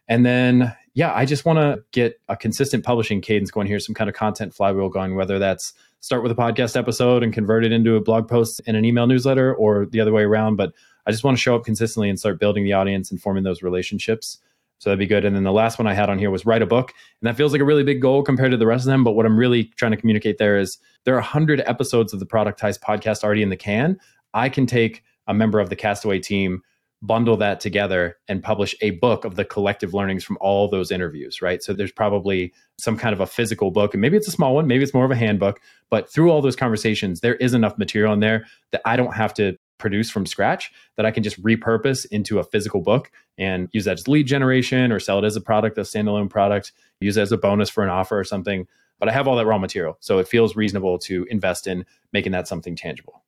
And 0.07 0.25
then, 0.25 0.75
yeah, 0.93 1.13
I 1.13 1.25
just 1.25 1.45
want 1.45 1.59
to 1.59 1.83
get 1.91 2.19
a 2.29 2.35
consistent 2.35 2.83
publishing 2.83 3.21
cadence 3.21 3.51
going 3.51 3.67
here, 3.67 3.79
some 3.79 3.95
kind 3.95 4.09
of 4.09 4.15
content 4.15 4.53
flywheel 4.53 4.89
going, 4.89 5.15
whether 5.15 5.39
that's 5.39 5.73
start 6.01 6.23
with 6.23 6.31
a 6.31 6.35
podcast 6.35 6.75
episode 6.77 7.23
and 7.23 7.33
convert 7.33 7.65
it 7.65 7.71
into 7.71 7.95
a 7.95 8.01
blog 8.01 8.27
post 8.27 8.61
and 8.65 8.77
an 8.77 8.85
email 8.85 9.07
newsletter 9.07 9.53
or 9.53 9.85
the 9.85 9.99
other 9.99 10.13
way 10.13 10.23
around. 10.23 10.55
But 10.55 10.73
I 11.05 11.11
just 11.11 11.23
want 11.23 11.37
to 11.37 11.41
show 11.41 11.55
up 11.55 11.65
consistently 11.65 12.09
and 12.09 12.19
start 12.19 12.39
building 12.39 12.63
the 12.63 12.73
audience 12.73 13.11
and 13.11 13.21
forming 13.21 13.43
those 13.43 13.61
relationships. 13.61 14.39
So 14.79 14.89
that'd 14.89 14.99
be 14.99 15.07
good. 15.07 15.25
And 15.25 15.35
then 15.35 15.43
the 15.43 15.51
last 15.51 15.77
one 15.77 15.87
I 15.87 15.93
had 15.93 16.09
on 16.09 16.17
here 16.19 16.31
was 16.31 16.45
write 16.45 16.61
a 16.61 16.65
book. 16.65 16.93
And 17.21 17.27
that 17.27 17.35
feels 17.35 17.51
like 17.51 17.61
a 17.61 17.65
really 17.65 17.83
big 17.83 18.01
goal 18.01 18.23
compared 18.23 18.51
to 18.51 18.57
the 18.57 18.65
rest 18.65 18.83
of 18.85 18.91
them. 18.91 19.03
But 19.03 19.11
what 19.11 19.25
I'm 19.25 19.37
really 19.37 19.65
trying 19.75 19.91
to 19.91 19.97
communicate 19.97 20.37
there 20.37 20.57
is 20.57 20.77
there 21.03 21.15
are 21.15 21.17
100 21.17 21.61
episodes 21.65 22.13
of 22.13 22.19
the 22.19 22.25
Productize 22.25 22.79
podcast 22.79 23.23
already 23.23 23.43
in 23.43 23.49
the 23.49 23.57
can. 23.57 23.99
I 24.33 24.47
can 24.47 24.65
take 24.65 25.03
a 25.27 25.33
member 25.33 25.59
of 25.59 25.69
the 25.69 25.75
Castaway 25.75 26.19
team, 26.19 26.61
bundle 27.01 27.37
that 27.37 27.59
together, 27.59 28.17
and 28.27 28.43
publish 28.43 28.75
a 28.81 28.91
book 28.91 29.23
of 29.23 29.35
the 29.35 29.45
collective 29.45 29.93
learnings 29.93 30.23
from 30.23 30.37
all 30.41 30.67
those 30.67 30.91
interviews, 30.91 31.41
right? 31.41 31.63
So 31.63 31.73
there's 31.73 31.91
probably 31.91 32.53
some 32.77 32.97
kind 32.97 33.13
of 33.13 33.21
a 33.21 33.25
physical 33.25 33.71
book. 33.71 33.93
And 33.93 34.01
maybe 34.01 34.17
it's 34.17 34.27
a 34.27 34.31
small 34.31 34.55
one, 34.55 34.67
maybe 34.67 34.83
it's 34.83 34.93
more 34.93 35.05
of 35.05 35.11
a 35.11 35.15
handbook. 35.15 35.61
But 35.89 36.11
through 36.11 36.29
all 36.31 36.41
those 36.41 36.55
conversations, 36.55 37.21
there 37.21 37.35
is 37.35 37.53
enough 37.53 37.77
material 37.77 38.13
in 38.13 38.19
there 38.19 38.45
that 38.71 38.81
I 38.85 38.97
don't 38.97 39.15
have 39.15 39.33
to 39.35 39.57
produce 39.77 40.11
from 40.11 40.25
scratch 40.25 40.71
that 40.97 41.05
I 41.05 41.11
can 41.11 41.23
just 41.23 41.41
repurpose 41.41 42.05
into 42.11 42.37
a 42.37 42.43
physical 42.43 42.81
book 42.81 43.09
and 43.37 43.69
use 43.71 43.85
that 43.85 43.99
as 43.99 44.07
lead 44.07 44.27
generation 44.27 44.91
or 44.91 44.99
sell 44.99 45.19
it 45.19 45.25
as 45.25 45.37
a 45.37 45.41
product, 45.41 45.77
a 45.77 45.81
standalone 45.81 46.29
product, 46.29 46.73
use 46.99 47.15
it 47.15 47.21
as 47.21 47.31
a 47.31 47.37
bonus 47.37 47.69
for 47.69 47.83
an 47.83 47.89
offer 47.89 48.19
or 48.19 48.25
something. 48.25 48.67
But 48.99 49.07
I 49.07 49.13
have 49.13 49.27
all 49.27 49.37
that 49.37 49.45
raw 49.45 49.57
material. 49.57 49.97
So 50.01 50.19
it 50.19 50.27
feels 50.27 50.57
reasonable 50.57 50.99
to 50.99 51.25
invest 51.29 51.65
in 51.65 51.85
making 52.11 52.33
that 52.33 52.49
something 52.49 52.75
tangible. 52.75 53.23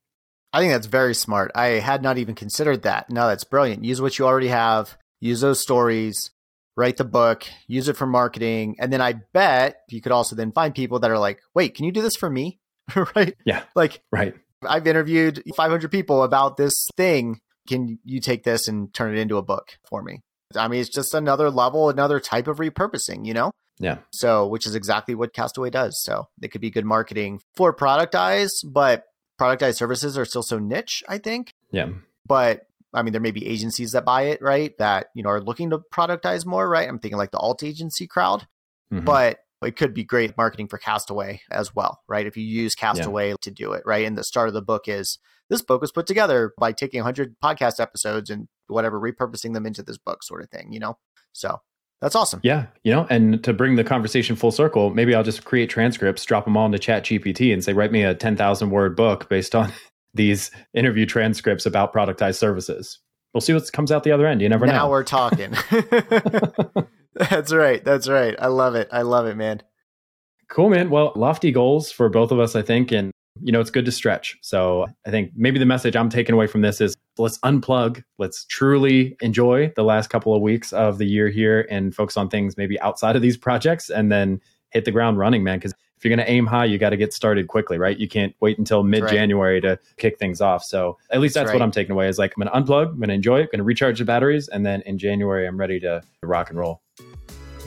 I 0.54 0.60
think 0.60 0.74
that's 0.74 0.88
very 0.88 1.16
smart. 1.16 1.52
I 1.56 1.80
had 1.80 2.04
not 2.04 2.18
even 2.18 2.36
considered 2.36 2.84
that. 2.84 3.10
No, 3.10 3.28
that's 3.28 3.44
brilliant. 3.44 3.86
Use 3.86 4.02
what 4.02 4.20
you 4.20 4.26
already 4.26 4.50
have, 4.50 4.98
use 5.22 5.42
those 5.42 5.62
stories, 5.62 6.32
write 6.76 6.98
the 6.98 7.06
book, 7.06 7.46
use 7.68 7.88
it 7.88 7.98
for 7.98 8.06
marketing. 8.06 8.76
And 8.80 8.92
then 8.92 9.02
I 9.02 9.14
bet 9.34 9.78
you 9.90 10.02
could 10.02 10.12
also 10.12 10.36
then 10.36 10.52
find 10.52 10.76
people 10.76 11.00
that 11.00 11.12
are 11.12 11.20
like, 11.20 11.42
wait, 11.54 11.76
can 11.76 11.86
you 11.86 11.92
do 11.92 12.02
this 12.02 12.16
for 12.16 12.30
me? 12.30 12.60
right? 13.16 13.36
Yeah. 13.46 13.64
Like, 13.76 14.02
right. 14.12 14.36
I've 14.68 14.88
interviewed 14.88 15.42
500 15.56 15.90
people 15.90 16.24
about 16.24 16.58
this 16.58 16.88
thing. 16.98 17.40
Can 17.68 18.00
you 18.04 18.20
take 18.20 18.44
this 18.44 18.68
and 18.68 18.94
turn 18.94 19.16
it 19.16 19.20
into 19.20 19.38
a 19.38 19.44
book 19.44 19.78
for 19.88 20.04
me? 20.04 20.22
I 20.56 20.68
mean, 20.68 20.82
it's 20.82 20.90
just 20.90 21.14
another 21.14 21.50
level, 21.50 21.90
another 21.90 22.20
type 22.20 22.48
of 22.48 22.58
repurposing, 22.58 23.26
you 23.26 23.34
know? 23.34 23.52
Yeah. 23.80 24.00
So, 24.12 24.48
which 24.48 24.68
is 24.68 24.76
exactly 24.76 25.16
what 25.16 25.34
Castaway 25.34 25.70
does. 25.70 26.00
So, 26.04 26.28
it 26.42 26.50
could 26.50 26.62
be 26.62 26.70
good 26.70 26.86
marketing 26.86 27.40
for 27.56 27.76
productize, 27.76 28.50
but 28.64 29.06
productized 29.42 29.76
services 29.76 30.18
are 30.18 30.26
still 30.26 30.44
so 30.44 30.60
niche, 30.60 31.04
I 31.10 31.18
think. 31.18 31.56
Yeah. 31.72 31.90
But 32.28 32.68
I 32.94 33.02
mean, 33.02 33.14
there 33.14 33.22
may 33.22 33.32
be 33.32 33.48
agencies 33.48 33.94
that 33.94 34.06
buy 34.06 34.24
it, 34.24 34.42
right? 34.42 34.78
That, 34.78 35.08
you 35.16 35.24
know, 35.24 35.30
are 35.30 35.42
looking 35.42 35.70
to 35.72 35.80
productize 35.80 36.46
more, 36.46 36.70
right? 36.70 36.88
I'm 36.88 37.00
thinking 37.00 37.18
like 37.18 37.32
the 37.32 37.40
alt 37.40 37.64
agency 37.64 38.06
crowd. 38.06 38.48
Mm-hmm. 38.94 39.06
But 39.06 39.40
it 39.64 39.76
could 39.76 39.94
be 39.94 40.04
great 40.04 40.38
marketing 40.38 40.68
for 40.68 40.78
Castaway 40.78 41.42
as 41.50 41.74
well, 41.74 42.02
right? 42.08 42.26
If 42.26 42.36
you 42.36 42.44
use 42.44 42.76
Castaway 42.76 43.30
yeah. 43.30 43.36
to 43.42 43.52
do 43.52 43.74
it, 43.74 43.84
right? 43.86 44.06
And 44.06 44.18
the 44.18 44.24
start 44.24 44.48
of 44.48 44.54
the 44.54 44.62
book 44.62 44.88
is 44.88 45.18
this 45.50 45.62
book 45.62 45.82
was 45.82 45.92
put 45.92 46.08
together 46.08 46.54
by 46.60 46.72
taking 46.72 47.00
100 47.00 47.36
podcast 47.44 47.80
episodes 47.80 48.30
and 48.30 48.48
whatever, 48.68 49.00
repurposing 49.00 49.54
them 49.54 49.66
into 49.66 49.84
this 49.84 49.98
book, 49.98 50.24
sort 50.24 50.42
of 50.42 50.50
thing, 50.50 50.74
you 50.74 50.80
know? 50.80 50.98
So 51.32 51.62
that's 52.02 52.16
awesome. 52.16 52.40
Yeah. 52.44 52.66
You 52.84 52.92
know, 52.92 53.08
and 53.10 53.44
to 53.44 53.54
bring 53.54 53.76
the 53.76 53.84
conversation 53.84 54.36
full 54.36 54.52
circle, 54.52 54.90
maybe 54.90 55.14
I'll 55.14 55.24
just 55.24 55.46
create 55.46 55.70
transcripts, 55.70 56.26
drop 56.26 56.46
them 56.46 56.58
all 56.58 56.66
into 56.66 56.80
Chat 56.80 57.04
GPT 57.04 57.54
and 57.54 57.64
say, 57.64 57.74
write 57.74 57.92
me 57.92 58.04
a 58.04 58.16
10,000 58.16 58.72
word 58.72 58.96
book 58.96 59.30
based 59.30 59.54
on 59.54 59.72
these 60.14 60.50
interview 60.74 61.06
transcripts 61.06 61.66
about 61.66 61.94
productized 61.94 62.38
services. 62.38 63.00
We'll 63.34 63.42
see 63.42 63.54
what 63.54 63.72
comes 63.72 63.92
out 63.92 64.04
the 64.04 64.12
other 64.12 64.26
end. 64.26 64.42
You 64.42 64.50
never 64.50 64.66
now 64.66 64.72
know. 64.74 64.78
Now 64.80 64.90
we're 64.90 65.04
talking. 65.04 65.56
That's 67.14 67.54
right. 67.54 67.84
That's 67.84 68.10
right. 68.10 68.36
I 68.40 68.48
love 68.48 68.76
it. 68.76 68.90
I 68.92 69.04
love 69.04 69.28
it, 69.28 69.36
man. 69.38 69.62
Cool, 70.50 70.70
man. 70.70 70.90
Well, 70.90 71.14
lofty 71.16 71.52
goals 71.52 71.92
for 71.92 72.10
both 72.10 72.32
of 72.32 72.40
us, 72.40 72.56
I 72.56 72.62
think. 72.62 72.92
And, 72.92 73.12
you 73.40 73.52
know, 73.52 73.60
it's 73.60 73.70
good 73.70 73.86
to 73.86 73.92
stretch. 73.92 74.38
So 74.42 74.88
I 75.06 75.12
think 75.12 75.32
maybe 75.36 75.60
the 75.60 75.66
message 75.66 75.96
I'm 75.96 76.10
taking 76.10 76.34
away 76.34 76.48
from 76.48 76.62
this 76.62 76.82
is 76.82 76.96
let's 77.18 77.38
unplug. 77.40 78.04
Let's 78.18 78.46
truly 78.46 79.16
enjoy 79.22 79.72
the 79.76 79.84
last 79.84 80.10
couple 80.10 80.36
of 80.36 80.42
weeks 80.42 80.74
of 80.74 80.98
the 80.98 81.06
year 81.06 81.30
here 81.30 81.68
and 81.70 81.96
focus 81.96 82.18
on 82.18 82.30
things 82.30 82.58
maybe 82.58 82.80
outside 82.82 83.16
of 83.16 83.22
these 83.22 83.38
projects 83.38 83.90
and 83.90 84.12
then 84.12 84.42
hit 84.72 84.86
the 84.86 84.92
ground 84.92 85.18
running, 85.18 85.44
man. 85.44 85.60
Because 85.60 85.74
if 85.98 86.06
you're 86.06 86.16
going 86.16 86.26
to 86.26 86.32
aim 86.32 86.48
high, 86.48 86.66
you 86.66 86.78
got 86.78 86.90
to 86.90 86.98
get 86.98 87.14
started 87.14 87.48
quickly, 87.48 87.78
right? 87.78 87.98
You 87.98 88.08
can't 88.08 88.36
wait 88.40 88.58
until 88.58 88.84
mid 88.84 89.08
January 89.08 89.62
right. 89.62 89.78
to 89.78 89.80
kick 89.98 90.18
things 90.18 90.42
off. 90.42 90.64
So 90.64 90.98
at 91.12 91.20
least 91.20 91.36
that's, 91.36 91.44
that's 91.44 91.54
right. 91.54 91.60
what 91.60 91.64
I'm 91.64 91.72
taking 91.72 91.92
away 91.92 92.08
is 92.08 92.18
like, 92.18 92.34
I'm 92.36 92.44
going 92.44 92.52
to 92.52 92.72
unplug, 92.72 92.90
I'm 92.90 92.98
going 92.98 93.10
to 93.10 93.16
enjoy 93.16 93.40
it, 93.40 93.44
I'm 93.44 93.48
going 93.48 93.60
to 93.60 93.64
recharge 93.64 94.00
the 94.00 94.06
batteries. 94.06 94.48
And 94.48 94.66
then 94.66 94.82
in 94.82 94.98
January, 94.98 95.48
I'm 95.48 95.58
ready 95.58 95.80
to 95.82 96.02
rock 96.24 96.50
and 96.50 96.58
roll. 96.58 96.82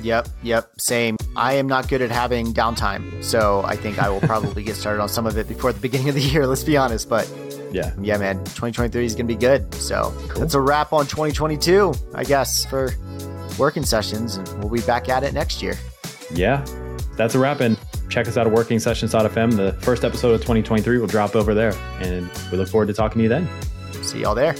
Yep, 0.03 0.28
yep, 0.42 0.70
same. 0.78 1.16
I 1.36 1.55
am 1.55 1.66
not 1.66 1.88
good 1.88 2.03
at 2.03 2.11
having 2.11 2.53
downtime, 2.53 3.22
so 3.22 3.62
I 3.64 3.76
think 3.76 3.99
I 3.99 4.09
will 4.09 4.20
probably 4.20 4.62
get 4.62 4.76
started 4.76 5.01
on 5.01 5.09
some 5.09 5.26
of 5.26 5.38
it 5.38 5.49
before 5.49 5.72
the 5.72 5.80
beginning 5.80 6.09
of 6.09 6.14
the 6.14 6.20
year. 6.20 6.47
Let's 6.49 6.64
be 6.64 6.76
honest, 6.76 7.09
but 7.09 7.30
yeah, 7.72 7.92
yeah, 8.01 8.16
man, 8.16 8.36
2023 8.38 9.05
is 9.05 9.14
gonna 9.14 9.24
be 9.24 9.34
good. 9.34 9.72
So 9.74 10.14
cool. 10.28 10.40
that's 10.40 10.55
a 10.55 10.61
wrap 10.61 10.92
on 10.92 11.07
2022, 11.07 11.95
I 12.14 12.24
guess, 12.24 12.64
for 12.66 12.92
working 13.59 13.84
sessions, 13.84 14.36
and 14.36 14.49
we'll 14.59 14.72
be 14.72 14.80
back 14.82 15.09
at 15.09 15.22
it 15.22 15.34
next 15.34 15.62
year. 15.62 15.76
Yeah, 16.32 16.64
that's 17.16 17.34
a 17.34 17.38
wrap. 17.38 17.61
And 17.61 17.78
check 18.09 18.28
us 18.28 18.36
out 18.36 18.47
at 18.47 18.53
workingsessions.fm. 18.53 19.57
The 19.57 19.72
first 19.84 20.05
episode 20.05 20.32
of 20.32 20.40
2023 20.40 20.99
will 20.99 21.07
drop 21.07 21.34
over 21.34 21.55
there, 21.55 21.74
and 22.01 22.30
we 22.51 22.59
look 22.59 22.68
forward 22.68 22.86
to 22.86 22.95
talking 22.95 23.18
to 23.18 23.22
you 23.24 23.28
then. 23.28 23.49
See 24.03 24.20
y'all 24.20 24.34
there. 24.34 24.55